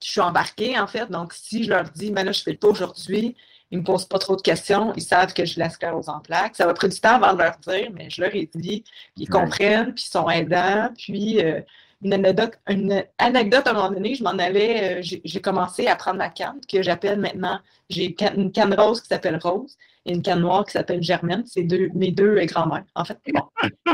suis 0.00 0.20
embarquée, 0.20 0.78
en 0.78 0.86
fait. 0.86 1.10
Donc, 1.10 1.32
si 1.32 1.64
je 1.64 1.70
leur 1.70 1.84
dis, 1.90 2.10
ben 2.10 2.24
là, 2.24 2.32
je 2.32 2.42
fais 2.42 2.52
le 2.52 2.58
pas 2.58 2.68
aujourd'hui, 2.68 3.34
ils 3.70 3.78
ne 3.78 3.80
me 3.80 3.86
posent 3.86 4.06
pas 4.06 4.18
trop 4.18 4.36
de 4.36 4.42
questions, 4.42 4.92
ils 4.96 5.02
savent 5.02 5.34
que 5.34 5.44
je 5.44 5.58
laisse 5.58 5.76
aux 5.92 6.08
en 6.08 6.20
plaques. 6.20 6.56
Ça 6.56 6.66
va 6.66 6.74
prendre 6.74 6.94
du 6.94 7.00
temps 7.00 7.16
avant 7.22 7.34
de 7.34 7.42
leur 7.42 7.58
dire, 7.58 7.90
mais 7.92 8.08
je 8.08 8.22
leur 8.22 8.34
ai 8.34 8.48
dit, 8.54 8.84
ils 9.16 9.28
comprennent, 9.28 9.92
puis 9.94 10.04
ils 10.06 10.10
sont 10.10 10.30
aidants, 10.30 10.90
puis 10.96 11.44
euh, 11.44 11.60
une 12.02 12.14
anecdote, 12.14 12.58
une 12.68 13.04
anecdote 13.18 13.66
à 13.66 13.70
un 13.70 13.74
moment 13.74 13.90
donné, 13.90 14.14
je 14.14 14.22
m'en 14.22 14.30
allais, 14.30 15.00
euh, 15.00 15.18
j'ai 15.24 15.40
commencé 15.40 15.86
à 15.86 15.96
prendre 15.96 16.18
ma 16.18 16.28
canne, 16.28 16.60
que 16.70 16.82
j'appelle 16.82 17.18
maintenant, 17.18 17.58
j'ai 17.90 18.14
une 18.36 18.52
canne 18.52 18.74
rose 18.74 19.00
qui 19.00 19.08
s'appelle 19.08 19.38
Rose 19.42 19.76
et 20.06 20.12
une 20.14 20.22
canne 20.22 20.40
noire 20.40 20.64
qui 20.64 20.72
s'appelle 20.72 21.02
Germaine. 21.02 21.42
C'est 21.46 21.64
deux, 21.64 21.90
mes 21.94 22.12
deux 22.12 22.44
grands-mères, 22.44 22.84
en 22.94 23.04
fait. 23.04 23.18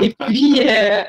Et 0.02 0.10
puis, 0.10 0.60
euh, 0.68 1.02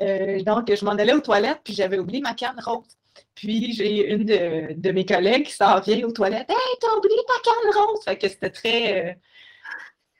euh, 0.00 0.42
donc, 0.42 0.74
je 0.74 0.84
m'en 0.84 0.92
allais 0.92 1.12
aux 1.12 1.20
toilettes, 1.20 1.60
puis 1.64 1.74
j'avais 1.74 1.98
oublié 1.98 2.20
ma 2.20 2.34
canne 2.34 2.60
rose. 2.64 2.96
Puis, 3.34 3.72
j'ai 3.72 4.12
une 4.12 4.24
de, 4.24 4.90
mes 4.92 5.04
collègues 5.04 5.46
qui 5.46 5.52
s'en 5.52 5.80
vient 5.80 6.06
aux 6.06 6.12
toilettes. 6.12 6.50
Hey, 6.50 6.78
t'as 6.80 6.96
oublié 6.96 7.16
ta 7.26 7.50
canne 7.50 7.82
rose! 7.82 8.04
Fait 8.04 8.16
que 8.16 8.28
c'était 8.28 8.50
très. 8.50 9.18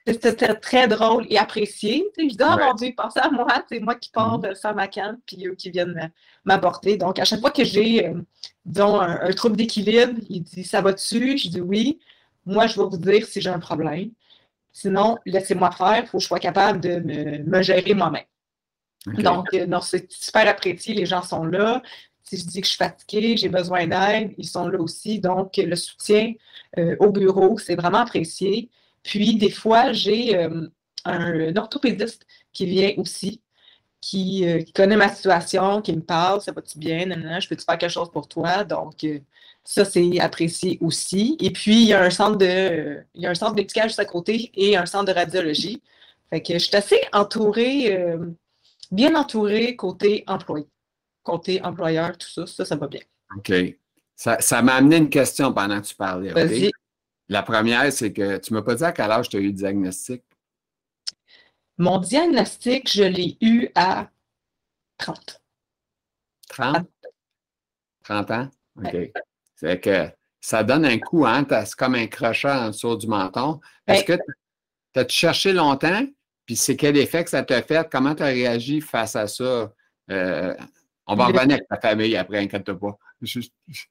C'était 0.07 0.53
très 0.53 0.87
drôle 0.87 1.25
et 1.31 1.37
apprécié. 1.39 2.05
je 2.15 2.25
dis, 2.27 2.37
oh 2.39 2.57
mon 2.59 2.75
Dieu, 2.75 2.93
pensez 2.95 3.19
à 3.19 3.31
moi, 3.31 3.47
c'est 3.67 3.79
moi 3.79 3.95
qui 3.95 4.11
pars 4.11 4.37
mm-hmm. 4.37 4.49
de 4.49 4.53
faire 4.53 4.75
ma 4.75 4.87
canne, 4.87 5.17
puis 5.25 5.47
eux 5.47 5.55
qui 5.55 5.71
viennent 5.71 6.11
m'apporter. 6.43 6.95
Donc, 6.95 7.17
à 7.17 7.25
chaque 7.25 7.39
fois 7.39 7.49
que 7.49 7.63
j'ai, 7.63 8.07
euh, 8.07 8.21
disons, 8.65 8.99
un, 8.99 9.31
trouble 9.31 9.55
d'équilibre, 9.55 10.19
il 10.29 10.43
dit, 10.43 10.63
ça 10.63 10.81
va 10.81 10.93
dessus? 10.93 11.39
Je 11.39 11.49
dis 11.49 11.61
oui. 11.61 11.99
Moi, 12.45 12.67
je 12.67 12.79
vais 12.79 12.87
vous 12.87 12.97
dire 12.97 13.25
si 13.25 13.41
j'ai 13.41 13.49
un 13.49 13.57
problème. 13.59 14.11
Sinon, 14.71 15.17
laissez-moi 15.25 15.71
faire, 15.71 16.01
il 16.03 16.07
faut 16.07 16.17
que 16.17 16.21
je 16.23 16.27
sois 16.27 16.39
capable 16.39 16.81
de 16.81 16.99
me, 16.99 17.61
gérer 17.63 17.93
moi-même. 17.93 18.25
Donc, 19.07 19.53
euh, 19.53 19.79
c'est 19.81 20.11
super 20.11 20.47
apprécié, 20.47 20.93
les 20.93 21.05
gens 21.05 21.21
sont 21.21 21.45
là. 21.45 21.81
Si 22.23 22.37
je 22.37 22.45
dis 22.45 22.61
que 22.61 22.67
je 22.67 22.71
suis 22.71 22.77
fatiguée, 22.77 23.37
j'ai 23.37 23.49
besoin 23.49 23.85
d'aide, 23.85 24.33
ils 24.37 24.47
sont 24.47 24.67
là 24.67 24.79
aussi. 24.79 25.19
Donc, 25.19 25.57
le 25.57 25.75
soutien 25.75 26.33
euh, 26.79 26.95
au 26.99 27.11
bureau, 27.11 27.57
c'est 27.59 27.75
vraiment 27.75 27.99
apprécié. 27.99 28.69
Puis, 29.03 29.35
des 29.37 29.51
fois, 29.51 29.91
j'ai 29.91 30.35
euh, 30.35 30.67
un, 31.05 31.55
orthopédiste 31.55 32.25
qui 32.51 32.65
vient 32.65 32.93
aussi, 32.97 33.41
qui, 34.01 34.45
connaît 34.73 34.97
ma 34.97 35.09
situation, 35.09 35.81
qui 35.81 35.93
me 35.93 36.01
parle, 36.01 36.41
ça 36.41 36.51
va-tu 36.51 36.79
bien, 36.79 37.05
je 37.39 37.47
peux-tu 37.47 37.63
faire 37.63 37.77
quelque 37.77 37.91
chose 37.91 38.11
pour 38.11 38.27
toi? 38.27 38.63
Donc, 38.63 39.05
ça, 39.63 39.85
c'est 39.85 40.19
apprécié 40.19 40.77
aussi. 40.81 41.37
Et 41.39 41.51
puis, 41.51 41.83
il 41.83 41.87
y 41.87 41.93
a 41.93 42.01
un 42.01 42.09
centre 42.09 42.37
de, 42.37 43.03
il 43.13 43.21
y 43.21 43.27
a 43.27 43.31
un 43.31 43.35
centre 43.35 43.55
médical 43.55 43.87
juste 43.87 43.99
à 43.99 44.05
côté 44.05 44.51
et 44.55 44.77
un 44.77 44.85
centre 44.85 45.05
de 45.05 45.11
radiologie. 45.11 45.81
Fait 46.31 46.41
que 46.41 46.53
je 46.53 46.59
suis 46.59 46.75
assez 46.75 47.01
entourée, 47.13 48.07
bien 48.91 49.15
entourée 49.15 49.75
côté 49.75 50.23
employé, 50.27 50.67
côté 51.23 51.61
employeur, 51.63 52.17
tout 52.17 52.29
ça, 52.29 52.45
ça, 52.45 52.65
ça 52.65 52.75
va 52.75 52.87
bien. 52.87 53.01
OK. 53.35 53.51
Ça, 54.15 54.61
m'a 54.61 54.75
amené 54.75 54.97
une 54.97 55.09
question 55.09 55.53
pendant 55.53 55.81
que 55.81 55.87
tu 55.87 55.95
parlais. 55.95 56.31
Vas-y. 56.31 56.71
La 57.27 57.43
première, 57.43 57.91
c'est 57.91 58.13
que 58.13 58.37
tu 58.37 58.53
ne 58.53 58.59
m'as 58.59 58.63
pas 58.63 58.75
dit 58.75 58.83
à 58.83 58.91
quel 58.91 59.11
âge 59.11 59.29
tu 59.29 59.37
as 59.37 59.39
eu 59.39 59.47
le 59.47 59.53
diagnostic? 59.53 60.23
Mon 61.77 61.97
diagnostic, 61.97 62.89
je 62.89 63.03
l'ai 63.03 63.37
eu 63.41 63.69
à 63.75 64.09
30. 64.97 65.41
30? 66.47 66.87
30 68.03 68.31
ans? 68.31 68.49
OK. 68.77 69.11
C'est 69.55 69.79
que 69.81 70.09
ça 70.39 70.63
donne 70.63 70.85
un 70.85 70.99
coup, 70.99 71.25
hein? 71.25 71.45
C'est 71.49 71.75
comme 71.75 71.95
un 71.95 72.07
crochet 72.07 72.47
en 72.47 72.67
dessous 72.67 72.95
du 72.95 73.07
menton. 73.07 73.59
Est-ce 73.87 74.03
que 74.03 74.13
tu 74.93 74.99
as 74.99 75.07
cherché 75.07 75.51
longtemps? 75.51 76.05
Puis 76.45 76.55
c'est 76.55 76.75
quel 76.75 76.95
effet 76.97 77.23
que 77.23 77.29
ça 77.29 77.43
t'a 77.43 77.61
fait? 77.61 77.87
Comment 77.91 78.13
tu 78.13 78.23
as 78.23 78.27
réagi 78.27 78.81
face 78.81 79.15
à 79.15 79.27
ça? 79.27 79.71
Euh, 80.11 80.55
on 81.07 81.15
va 81.15 81.25
revenir 81.25 81.55
avec 81.55 81.67
ta 81.67 81.79
famille 81.79 82.15
après, 82.15 82.39
inquiète 82.39 82.71
pas. 82.73 82.97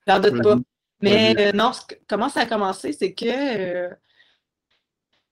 J'en 0.06 0.20
doute 0.20 0.42
pas. 0.42 0.56
Mais 1.00 1.34
euh, 1.38 1.52
non, 1.52 1.72
comment 2.08 2.28
ça 2.28 2.42
a 2.42 2.46
commencé, 2.46 2.92
c'est 2.92 3.12
que 3.12 3.26
euh, 3.26 3.90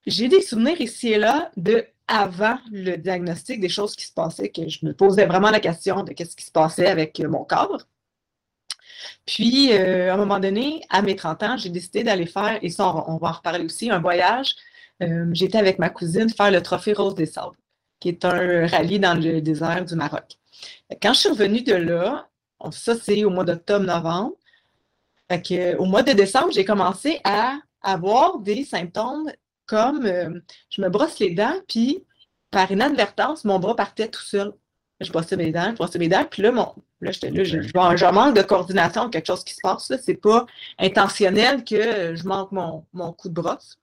j'ai 0.06 0.28
des 0.28 0.42
souvenirs 0.42 0.80
ici 0.80 1.12
et 1.12 1.18
là 1.18 1.50
de 1.56 1.86
avant 2.08 2.58
le 2.70 2.96
diagnostic, 2.96 3.60
des 3.60 3.68
choses 3.68 3.94
qui 3.96 4.04
se 4.04 4.12
passaient, 4.12 4.50
que 4.50 4.68
je 4.68 4.84
me 4.84 4.92
posais 4.92 5.24
vraiment 5.24 5.50
la 5.50 5.60
question 5.60 6.02
de 6.02 6.12
qu'est-ce 6.12 6.36
qui 6.36 6.44
se 6.44 6.50
passait 6.50 6.88
avec 6.88 7.18
mon 7.20 7.44
corps. 7.44 7.86
Puis, 9.24 9.72
à 9.72 10.12
un 10.12 10.16
moment 10.16 10.40
donné, 10.40 10.82
à 10.90 11.00
mes 11.00 11.16
30 11.16 11.42
ans, 11.44 11.56
j'ai 11.56 11.70
décidé 11.70 12.02
d'aller 12.02 12.26
faire, 12.26 12.58
et 12.60 12.68
ça, 12.68 12.94
on, 13.08 13.16
va 13.16 13.28
en 13.28 13.32
reparler 13.32 13.64
aussi, 13.64 13.88
un 13.88 14.00
voyage. 14.00 14.56
J'étais 15.32 15.58
avec 15.58 15.78
ma 15.78 15.90
cousine 15.90 16.30
faire 16.30 16.50
le 16.50 16.62
Trophée 16.62 16.92
Rose 16.92 17.14
des 17.14 17.26
Sables, 17.26 17.56
qui 18.00 18.08
est 18.08 18.24
un 18.24 18.66
rallye 18.66 18.98
dans 18.98 19.14
le 19.14 19.40
désert 19.40 19.84
du 19.84 19.94
Maroc. 19.94 20.38
Quand 21.00 21.12
je 21.12 21.20
suis 21.20 21.28
revenue 21.28 21.62
de 21.62 21.74
là, 21.74 22.28
ça 22.70 22.94
c'est 22.96 23.24
au 23.24 23.30
mois 23.30 23.44
d'octobre-novembre, 23.44 24.36
au 25.78 25.84
mois 25.84 26.02
de 26.02 26.12
décembre, 26.12 26.52
j'ai 26.52 26.64
commencé 26.64 27.20
à 27.24 27.58
avoir 27.82 28.38
des 28.38 28.64
symptômes 28.64 29.30
comme 29.66 30.04
euh, 30.06 30.40
je 30.70 30.82
me 30.82 30.88
brosse 30.88 31.18
les 31.18 31.30
dents, 31.30 31.58
puis 31.68 32.04
par 32.50 32.70
inadvertance, 32.70 33.44
mon 33.44 33.58
bras 33.58 33.74
partait 33.74 34.08
tout 34.08 34.22
seul. 34.22 34.52
Je 35.00 35.10
brossais 35.10 35.36
mes 35.36 35.50
dents, 35.50 35.70
je 35.70 35.76
brossais 35.76 35.98
mes 35.98 36.08
dents, 36.08 36.24
puis 36.30 36.42
là, 36.42 36.52
mon, 36.52 36.74
là, 37.00 37.10
j'étais 37.10 37.30
là, 37.30 37.42
je, 37.42 37.60
je, 37.62 38.12
manque 38.12 38.36
de 38.36 38.42
coordination, 38.42 39.08
quelque 39.08 39.26
chose 39.26 39.42
qui 39.42 39.54
se 39.54 39.60
passe. 39.62 39.86
Ce 39.88 40.10
n'est 40.10 40.16
pas 40.16 40.46
intentionnel 40.78 41.64
que 41.64 42.14
je 42.14 42.24
manque 42.24 42.52
mon, 42.52 43.12
coup 43.14 43.28
de 43.28 43.34
brosse. 43.34 43.78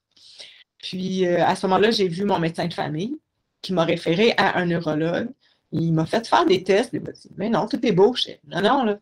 Puis 0.81 1.25
euh, 1.25 1.45
à 1.45 1.55
ce 1.55 1.67
moment-là, 1.67 1.91
j'ai 1.91 2.07
vu 2.07 2.25
mon 2.25 2.39
médecin 2.39 2.67
de 2.67 2.74
famille 2.74 3.17
qui 3.62 3.74
m'a 3.74 3.83
référé 3.83 4.33
à 4.38 4.57
un 4.57 4.65
neurologue. 4.65 5.29
Il 5.71 5.93
m'a 5.93 6.05
fait 6.05 6.27
faire 6.27 6.45
des 6.45 6.63
tests. 6.63 6.91
Il 6.93 7.01
m'a 7.01 7.12
dit 7.12 7.29
Mais 7.38 7.50
non, 7.50 7.67
tout 7.67 7.86
est 7.86 7.91
beau. 7.91 8.15
Je 8.15 8.31
non, 8.48 8.62
non, 8.62 8.83
là, 8.83 9.00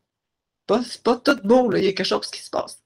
c'est 0.84 1.04
pas 1.04 1.18
tout 1.18 1.40
beau, 1.44 1.72
il 1.74 1.84
y 1.84 1.88
a 1.88 1.94
quelque 1.94 2.06
chose 2.06 2.30
qui 2.30 2.42
se 2.42 2.50
passe. 2.50 2.82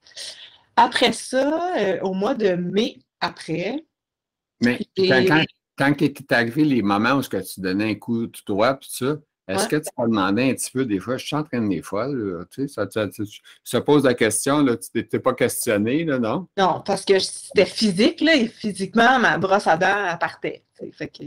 Après 0.76 1.14
ça, 1.14 1.76
euh, 1.78 2.00
au 2.02 2.14
mois 2.14 2.36
de 2.36 2.54
mai 2.54 3.00
après. 3.20 3.84
Mais 4.62 4.80
quand, 4.96 5.46
quand, 5.78 6.02
est 6.02 6.32
arrivé 6.32 6.64
les 6.64 6.82
moments 6.82 7.14
où 7.14 7.22
tu 7.24 7.60
donnais 7.60 7.92
un 7.92 7.96
coup 7.96 8.28
de 8.28 8.40
droit, 8.46 8.76
puis 8.76 8.90
ça, 8.92 9.18
est-ce 9.52 9.68
que 9.68 9.76
tu 9.76 9.90
t'as 9.96 10.06
demandé 10.06 10.50
un 10.50 10.54
petit 10.54 10.72
peu 10.72 10.86
des 10.86 11.00
fois, 11.00 11.18
je 11.18 11.26
suis 11.26 11.36
en 11.36 11.44
train 11.44 11.62
de 11.62 11.68
des 11.68 11.82
fois, 11.82 12.08
tu 12.52 12.68
sais, 12.68 12.88
ça, 12.88 12.88
se 13.64 13.78
pose 13.78 14.04
la 14.04 14.14
question, 14.14 14.62
là, 14.62 14.78
tu 14.78 14.90
n'étais 14.96 15.20
pas 15.20 15.34
questionné, 15.34 16.04
là, 16.04 16.20
non? 16.20 16.48
Non, 16.58 16.82
parce 16.86 17.06
que 17.06 17.20
c'était 17.20 17.66
physique, 17.66 18.22
là, 18.22 18.36
et 18.36 18.48
physiquement, 18.48 19.20
ma 19.20 19.38
brosse 19.38 19.68
à 19.68 19.78
dents, 19.78 20.08
elle 20.12 20.18
partait. 20.18 20.64
Fait 20.94 21.08
que 21.08 21.24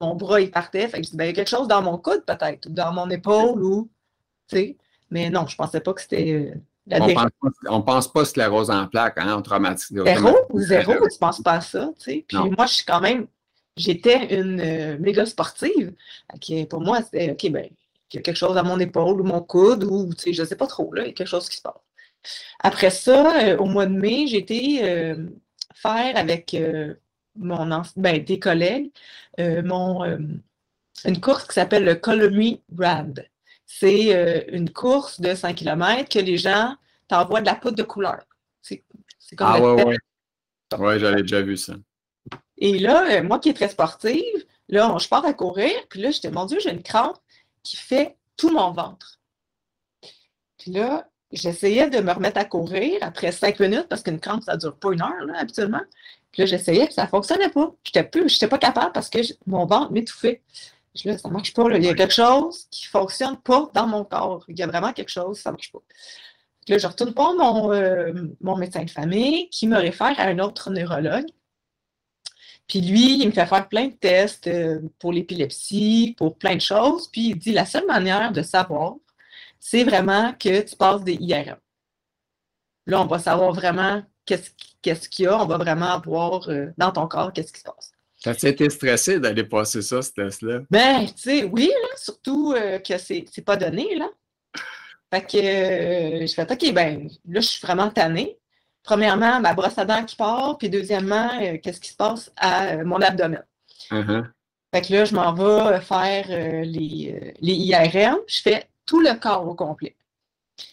mon 0.00 0.14
bras, 0.14 0.40
il 0.40 0.50
partait. 0.50 0.86
Fait 0.88 1.00
que 1.00 1.06
je 1.08 1.16
ben, 1.16 1.24
il 1.24 1.28
y 1.28 1.30
a 1.30 1.32
quelque 1.32 1.48
chose 1.50 1.66
dans 1.66 1.82
mon 1.82 1.98
coude, 1.98 2.24
peut-être, 2.24 2.66
ou 2.66 2.70
dans 2.70 2.92
mon 2.92 3.10
épaule, 3.10 3.62
ou, 3.62 3.90
tu 4.48 4.56
sais. 4.56 4.76
Mais 5.10 5.28
non, 5.28 5.46
je 5.46 5.54
ne 5.54 5.56
pensais 5.56 5.80
pas 5.80 5.92
que 5.92 6.00
c'était 6.00 6.32
euh, 6.32 6.54
la 6.86 7.00
On 7.68 7.78
ne 7.78 7.82
pense 7.82 8.10
pas 8.10 8.24
sclérose 8.24 8.70
en 8.70 8.86
plaques, 8.86 9.18
hein, 9.18 9.34
en 9.34 9.42
traumatisme. 9.42 10.04
Zéro, 10.04 10.36
zéro, 10.54 10.92
tu 10.94 11.02
ne 11.02 11.18
penses 11.18 11.42
pas 11.42 11.54
à 11.54 11.60
ça. 11.60 11.90
Tu 11.98 12.04
sais. 12.04 12.24
Puis 12.26 12.38
moi, 12.56 12.66
je 12.66 12.74
suis 12.74 12.84
quand 12.84 13.00
même, 13.00 13.26
j'étais 13.76 14.38
une 14.38 14.60
euh, 14.60 14.98
méga 14.98 15.26
sportive. 15.26 15.94
pour 16.68 16.80
moi, 16.80 17.02
c'était, 17.02 17.30
OK, 17.30 17.50
ben, 17.50 17.68
il 18.12 18.16
y 18.16 18.18
a 18.18 18.22
quelque 18.22 18.36
chose 18.36 18.56
à 18.56 18.62
mon 18.62 18.78
épaule 18.78 19.20
ou 19.20 19.24
mon 19.24 19.40
coude, 19.40 19.84
ou 19.84 20.12
tu 20.14 20.24
sais, 20.24 20.32
je 20.32 20.42
ne 20.42 20.46
sais 20.46 20.56
pas 20.56 20.66
trop, 20.66 20.92
là, 20.92 21.02
il 21.02 21.08
y 21.08 21.10
a 21.10 21.12
quelque 21.14 21.28
chose 21.28 21.48
qui 21.48 21.56
se 21.56 21.62
passe. 21.62 21.74
Après 22.60 22.90
ça, 22.90 23.48
euh, 23.48 23.56
au 23.58 23.66
mois 23.66 23.86
de 23.86 23.94
mai, 23.94 24.26
j'ai 24.26 24.38
été 24.38 25.16
faire 25.74 26.16
avec 26.16 26.56
mon 27.34 27.82
ben, 27.96 28.22
des 28.22 28.38
collègues 28.38 28.90
mon, 29.38 30.04
une 31.04 31.20
course 31.20 31.46
qui 31.48 31.54
s'appelle 31.54 31.84
le 31.84 31.94
Colony 31.94 32.60
Rad 32.78 33.26
c'est 33.78 34.14
euh, 34.14 34.42
une 34.48 34.70
course 34.70 35.20
de 35.20 35.34
5 35.34 35.56
km 35.56 36.08
que 36.08 36.18
les 36.18 36.36
gens 36.36 36.76
t'envoient 37.08 37.40
de 37.40 37.46
la 37.46 37.54
poudre 37.54 37.76
de 37.76 37.82
couleur. 37.82 38.18
C'est 38.60 38.84
comme 39.34 39.46
ah 39.50 39.60
ouais, 39.60 39.84
ouais. 39.84 39.98
Ouais, 40.78 40.98
j'avais 40.98 41.22
déjà 41.22 41.40
vu 41.40 41.56
ça. 41.56 41.74
Et 42.58 42.78
là, 42.78 43.18
euh, 43.18 43.22
moi 43.22 43.38
qui 43.38 43.48
est 43.48 43.54
très 43.54 43.68
sportive, 43.68 44.46
là, 44.68 44.96
je 44.98 45.08
pars 45.08 45.24
à 45.24 45.34
courir, 45.34 45.72
puis 45.88 46.00
là, 46.00 46.10
j'étais, 46.10 46.30
mon 46.30 46.44
Dieu, 46.44 46.58
j'ai 46.60 46.70
une 46.70 46.82
crampe 46.82 47.16
qui 47.62 47.76
fait 47.76 48.16
tout 48.36 48.50
mon 48.50 48.72
ventre. 48.72 49.18
Puis 50.58 50.70
là, 50.72 51.08
j'essayais 51.32 51.90
de 51.90 52.00
me 52.00 52.12
remettre 52.12 52.38
à 52.38 52.44
courir 52.44 52.98
après 53.00 53.32
5 53.32 53.58
minutes, 53.60 53.86
parce 53.88 54.02
qu'une 54.02 54.20
crampe, 54.20 54.44
ça 54.44 54.54
ne 54.54 54.60
dure 54.60 54.76
pas 54.76 54.92
une 54.92 55.02
heure, 55.02 55.24
là, 55.26 55.38
habituellement. 55.38 55.82
Puis 56.30 56.42
là, 56.42 56.46
j'essayais, 56.46 56.86
puis 56.86 56.94
ça 56.94 57.04
ne 57.04 57.08
fonctionnait 57.08 57.50
pas. 57.50 57.72
Je 57.84 58.00
n'étais 58.00 58.48
pas 58.48 58.58
capable 58.58 58.92
parce 58.92 59.10
que 59.10 59.18
mon 59.46 59.66
ventre 59.66 59.92
m'étouffait. 59.92 60.42
Je 60.94 61.08
là, 61.08 61.18
ça 61.18 61.28
ne 61.28 61.34
marche 61.34 61.54
pas. 61.54 61.64
Il 61.74 61.84
y 61.84 61.88
a 61.88 61.94
quelque 61.94 62.12
chose 62.12 62.66
qui 62.70 62.86
ne 62.86 62.90
fonctionne 62.90 63.36
pas 63.38 63.70
dans 63.74 63.86
mon 63.86 64.04
corps. 64.04 64.44
Il 64.48 64.58
y 64.58 64.62
a 64.62 64.66
vraiment 64.66 64.92
quelque 64.92 65.10
chose, 65.10 65.38
ça 65.38 65.50
ne 65.50 65.54
marche 65.54 65.72
pas. 65.72 65.80
Là, 66.68 66.78
je 66.78 66.86
retourne 66.86 67.12
voir 67.12 67.34
mon, 67.34 67.72
euh, 67.72 68.12
mon 68.40 68.56
médecin 68.56 68.84
de 68.84 68.90
famille 68.90 69.48
qui 69.50 69.66
me 69.66 69.76
réfère 69.76 70.14
à 70.18 70.24
un 70.24 70.38
autre 70.38 70.70
neurologue. 70.70 71.26
Puis 72.72 72.80
lui, 72.80 73.20
il 73.20 73.26
me 73.26 73.32
fait 73.32 73.44
faire 73.44 73.68
plein 73.68 73.88
de 73.88 73.92
tests 73.92 74.46
euh, 74.46 74.80
pour 74.98 75.12
l'épilepsie, 75.12 76.14
pour 76.16 76.38
plein 76.38 76.54
de 76.54 76.60
choses. 76.62 77.06
Puis 77.06 77.28
il 77.28 77.38
dit 77.38 77.52
la 77.52 77.66
seule 77.66 77.84
manière 77.86 78.32
de 78.32 78.40
savoir, 78.40 78.94
c'est 79.60 79.84
vraiment 79.84 80.32
que 80.32 80.62
tu 80.62 80.74
passes 80.74 81.04
des 81.04 81.18
IRM. 81.20 81.58
Là, 82.86 83.02
on 83.02 83.04
va 83.04 83.18
savoir 83.18 83.52
vraiment 83.52 84.02
qu'est-ce 84.24 85.06
qu'il 85.10 85.26
y 85.26 85.28
a. 85.28 85.38
On 85.38 85.44
va 85.44 85.58
vraiment 85.58 86.00
voir 86.00 86.48
euh, 86.48 86.68
dans 86.78 86.92
ton 86.92 87.06
corps 87.08 87.30
qu'est-ce 87.34 87.52
qui 87.52 87.60
se 87.60 87.64
passe. 87.64 87.92
T'as 88.22 88.48
été 88.48 88.70
stressé 88.70 89.20
d'aller 89.20 89.44
passer 89.44 89.82
ça, 89.82 90.00
ce 90.00 90.10
test-là? 90.12 90.60
Ben, 90.70 91.04
tu 91.04 91.12
sais, 91.16 91.44
oui, 91.44 91.70
surtout 91.96 92.54
euh, 92.56 92.78
que 92.78 92.96
c'est 92.96 93.44
pas 93.44 93.58
donné, 93.58 93.96
là. 93.96 94.08
Fait 95.12 95.20
que 95.20 96.26
je 96.26 96.32
fais 96.34 96.50
OK, 96.50 96.72
ben 96.72 97.06
là, 97.28 97.40
je 97.40 97.46
suis 97.46 97.60
vraiment 97.60 97.90
tannée 97.90 98.38
premièrement, 98.82 99.40
ma 99.40 99.54
brosse 99.54 99.78
à 99.78 99.84
dents 99.84 100.04
qui 100.04 100.16
part, 100.16 100.58
puis 100.58 100.68
deuxièmement, 100.70 101.30
euh, 101.40 101.58
qu'est-ce 101.62 101.80
qui 101.80 101.90
se 101.90 101.96
passe 101.96 102.32
à 102.36 102.74
euh, 102.74 102.84
mon 102.84 103.00
abdomen. 103.00 103.44
Uh-huh. 103.90 104.26
Fait 104.74 104.82
que 104.82 104.92
là, 104.92 105.04
je 105.04 105.14
m'en 105.14 105.32
vais 105.32 105.80
faire 105.80 106.26
euh, 106.30 106.62
les, 106.62 107.34
les, 107.40 107.54
IRM. 107.54 108.18
Je 108.26 108.40
fais 108.42 108.66
tout 108.86 109.00
le 109.00 109.18
corps 109.18 109.46
au 109.46 109.54
complet. 109.54 109.96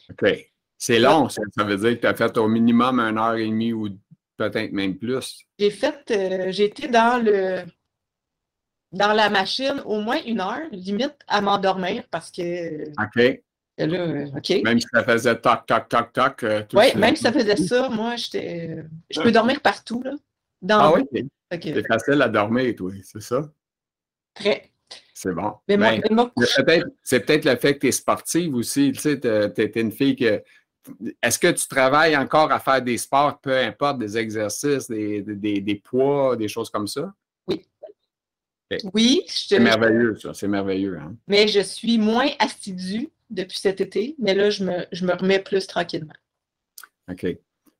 OK. 0.10 0.48
C'est 0.78 1.00
long, 1.00 1.28
ça. 1.28 1.42
veut 1.58 1.78
dire 1.78 1.96
que 1.96 2.02
tu 2.02 2.08
as 2.08 2.16
fait 2.16 2.38
au 2.38 2.48
minimum 2.48 3.00
une 3.00 3.18
heure 3.18 3.36
et 3.36 3.46
demie 3.46 3.74
ou 3.74 3.90
peut-être 4.38 4.72
même 4.72 4.98
plus. 4.98 5.46
J'ai 5.58 5.72
fait, 5.72 6.52
j'ai 6.52 6.66
été 6.66 6.88
dans 6.88 7.22
le 7.22 7.64
dans 8.94 9.14
la 9.14 9.30
machine 9.30 9.82
au 9.86 10.00
moins 10.00 10.20
une 10.26 10.40
heure, 10.40 10.68
limite 10.72 11.18
à 11.28 11.42
m'endormir 11.42 12.04
parce 12.10 12.32
que 12.32 12.90
OK. 12.92 13.42
Même 13.88 14.80
si 14.80 14.88
ça 14.94 15.04
faisait 15.04 15.36
toc, 15.36 15.66
toc, 15.66 15.88
toc, 15.88 16.14
toc. 16.14 16.44
Euh, 16.44 16.64
oui, 16.74 16.96
même 16.96 17.16
si 17.16 17.24
ça 17.24 17.32
faisait 17.32 17.56
ça, 17.56 17.90
moi, 17.90 18.16
j'étais. 18.16 18.84
Je 19.10 19.22
peux 19.22 19.32
dormir 19.32 19.62
partout, 19.62 20.04
là. 20.04 20.14
ah 20.70 20.94
oui? 20.94 21.30
C'est 21.52 21.88
facile 21.88 22.22
à 22.22 22.28
dormir, 22.28 22.76
toi, 22.76 22.92
c'est 23.04 23.22
ça? 23.22 23.50
Très. 24.34 24.72
C'est 25.14 25.34
bon. 25.34 25.54
Mais 25.68 25.78
ben, 25.78 26.02
c'est 27.04 27.20
peut-être 27.20 27.46
le 27.46 27.56
fait 27.58 27.76
que 27.76 27.80
tu 27.80 27.88
es 27.88 27.92
sportive 27.92 28.56
aussi. 28.56 28.92
Tu 28.94 29.00
sais, 29.00 29.20
tu 29.20 29.28
es, 29.28 29.72
une 29.76 29.92
fille 29.92 30.16
que. 30.16 30.42
Est-ce 31.22 31.38
que 31.38 31.52
tu 31.52 31.68
travailles 31.68 32.18
encore 32.18 32.52
à 32.52 32.60
faire 32.60 32.82
des 32.82 32.98
sports, 32.98 33.40
peu 33.40 33.56
importe, 33.56 34.00
des 34.00 34.18
exercices, 34.18 34.90
des, 34.90 35.22
des, 35.22 35.76
poids, 35.76 36.36
des 36.36 36.48
choses 36.48 36.70
comme 36.70 36.88
ça? 36.88 37.14
Oui. 37.48 37.66
Oui. 38.94 39.22
C'est 39.28 39.60
merveilleux, 39.60 40.16
ça. 40.16 40.34
C'est 40.34 40.48
merveilleux. 40.48 40.98
Hein? 40.98 41.16
Mais 41.28 41.48
je 41.48 41.60
suis 41.60 41.98
moins 41.98 42.30
assidue 42.40 43.10
depuis 43.30 43.58
cet 43.58 43.82
été, 43.82 44.16
mais 44.20 44.34
là, 44.34 44.50
je 44.50 44.64
me, 44.64 45.14
remets 45.14 45.40
plus 45.40 45.68
tranquillement. 45.68 46.14
OK. 47.10 47.26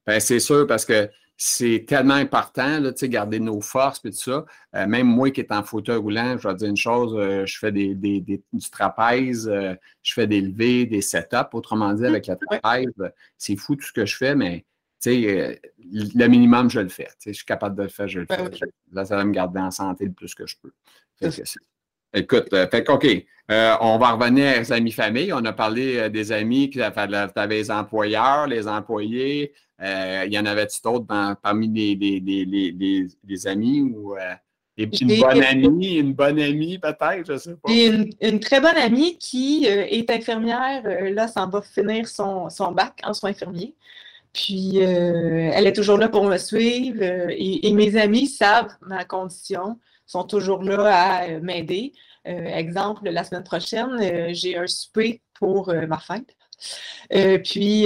Ben, 0.06 0.20
c'est 0.20 0.40
sûr 0.40 0.66
parce 0.68 0.86
que 0.86 1.10
c'est 1.42 1.86
tellement 1.88 2.16
important, 2.16 2.82
là, 2.82 2.92
garder 3.04 3.40
nos 3.40 3.62
forces 3.62 4.02
et 4.04 4.12
tout 4.12 4.18
ça. 4.18 4.46
Euh, 4.76 4.88
même 4.88 5.08
moi 5.08 5.32
qui 5.32 5.40
est 5.40 5.52
en 5.54 5.64
fauteuil 5.64 5.96
roulant, 5.96 6.38
je 6.38 6.46
vais 6.46 6.54
dire 6.54 6.68
une 6.68 6.76
chose, 6.76 7.16
euh, 7.16 7.46
je 7.46 7.58
fais 7.58 7.72
des, 7.72 7.96
du 7.96 8.70
trapèze, 8.70 9.48
euh, 9.48 9.74
je 10.04 10.14
fais 10.14 10.28
des 10.28 10.42
levées, 10.42 10.86
des 10.86 11.02
setups, 11.02 11.54
autrement 11.54 11.94
dit, 11.94 12.06
avec 12.06 12.28
la 12.28 12.36
trapèze. 12.36 12.92
C'est 13.38 13.56
fou 13.56 13.78
tout 13.78 13.86
ce 13.86 13.94
que 13.94 14.06
je 14.06 14.18
fais, 14.18 14.36
mais 14.36 14.66
le 15.06 16.28
minimum, 16.28 16.70
je 16.70 16.82
le 16.82 16.90
fais. 16.90 17.08
Je 17.26 17.32
suis 17.32 17.46
capable 17.46 17.78
de 17.78 17.84
le 17.84 17.90
faire, 17.90 18.10
je 18.10 18.20
le 18.20 18.26
fais. 18.26 18.50
Là, 18.92 19.06
ça 19.06 19.16
va 19.16 19.24
me 19.24 19.32
garder 19.32 19.62
en 19.62 19.72
santé 19.72 20.06
le 20.06 20.12
plus 20.12 20.36
que 20.36 20.46
je 20.46 20.58
peux. 20.62 20.74
Écoute, 22.14 22.48
euh, 22.54 22.68
fait 22.68 22.90
OK, 22.90 23.06
euh, 23.52 23.76
on 23.82 23.98
va 24.00 24.12
revenir 24.14 24.62
aux 24.62 24.74
amis 24.74 24.92
famille. 24.92 25.32
On 25.32 25.46
a 25.46 25.54
parlé 25.54 25.98
euh, 25.98 26.10
des 26.10 26.32
amis, 26.32 26.70
tu 26.70 26.82
avais 26.82 27.58
les 27.58 27.72
employeurs, 27.72 28.48
les 28.48 28.68
employés. 28.68 29.54
il 29.80 30.34
y 30.34 30.40
en 30.40 30.46
avait-tu 30.46 30.82
d'autres 30.84 31.06
parmi 31.42 31.68
les, 31.68 33.48
amis 33.48 33.82
ou 33.82 34.16
une 34.78 35.20
bonne 35.20 35.44
amie, 35.44 35.96
une 35.96 36.14
bonne 36.14 36.40
amie 36.40 36.80
peut-être, 36.80 37.28
je 37.28 37.34
ne 37.34 37.38
sais 37.38 37.56
pas. 37.62 37.72
Une, 37.72 38.10
une, 38.22 38.40
très 38.40 38.60
bonne 38.60 38.78
amie 38.78 39.18
qui 39.18 39.66
est 39.66 40.10
infirmière, 40.10 40.82
là, 41.12 41.28
s'en 41.28 41.48
va 41.48 41.62
finir 41.62 42.08
son, 42.08 42.50
bac 42.72 43.00
en 43.04 43.14
soins 43.14 43.32
infirmiers. 43.32 43.76
Puis, 44.34 44.78
elle 44.78 45.68
est 45.68 45.74
toujours 45.74 45.98
là 45.98 46.10
pour 46.10 46.24
me 46.24 46.38
suivre 46.38 47.04
et 47.04 47.72
mes 47.74 47.98
amis 47.98 48.26
savent 48.26 48.74
ma 48.82 49.06
condition 49.06 49.78
sont 50.10 50.24
toujours 50.24 50.64
là 50.64 50.86
à 50.92 51.28
euh, 51.30 51.40
m'aider. 51.40 51.94
Euh, 52.28 52.46
exemple, 52.46 53.08
la 53.10 53.24
semaine 53.24 53.44
prochaine, 53.44 53.92
euh, 54.02 54.30
j'ai 54.34 54.58
un 54.58 54.68
souper 54.68 55.22
pour 55.36 55.72
ma 55.88 56.00
fête. 56.00 56.36
puis 57.46 57.86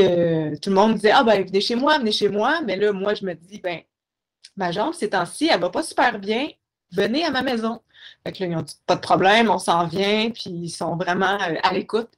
tout 0.61 0.69
le 0.69 0.75
monde 0.75 0.95
disait 0.95 1.11
Ah 1.11 1.23
ben 1.23 1.45
venez 1.45 1.61
chez 1.61 1.75
moi, 1.75 1.99
venez 1.99 2.11
chez 2.11 2.29
moi. 2.29 2.61
Mais 2.61 2.77
là, 2.77 2.91
moi, 2.93 3.13
je 3.13 3.25
me 3.25 3.33
dis, 3.35 3.59
ben, 3.59 3.81
ma 4.55 4.71
jambe, 4.71 4.93
ces 4.93 5.09
temps-ci, 5.09 5.49
elle 5.51 5.59
va 5.59 5.69
pas 5.69 5.83
super 5.83 6.17
bien. 6.17 6.47
Venez 6.91 7.23
à 7.25 7.29
ma 7.29 7.43
maison. 7.43 7.81
Fait 8.25 8.31
que 8.31 8.43
là, 8.43 8.49
ils 8.49 8.55
ont 8.55 8.61
dit 8.63 8.75
pas 8.87 8.95
de 8.95 9.01
problème, 9.01 9.51
on 9.51 9.59
s'en 9.59 9.85
vient, 9.85 10.31
puis 10.31 10.49
ils 10.49 10.69
sont 10.69 10.95
vraiment 10.95 11.37
à 11.37 11.73
l'écoute 11.73 12.09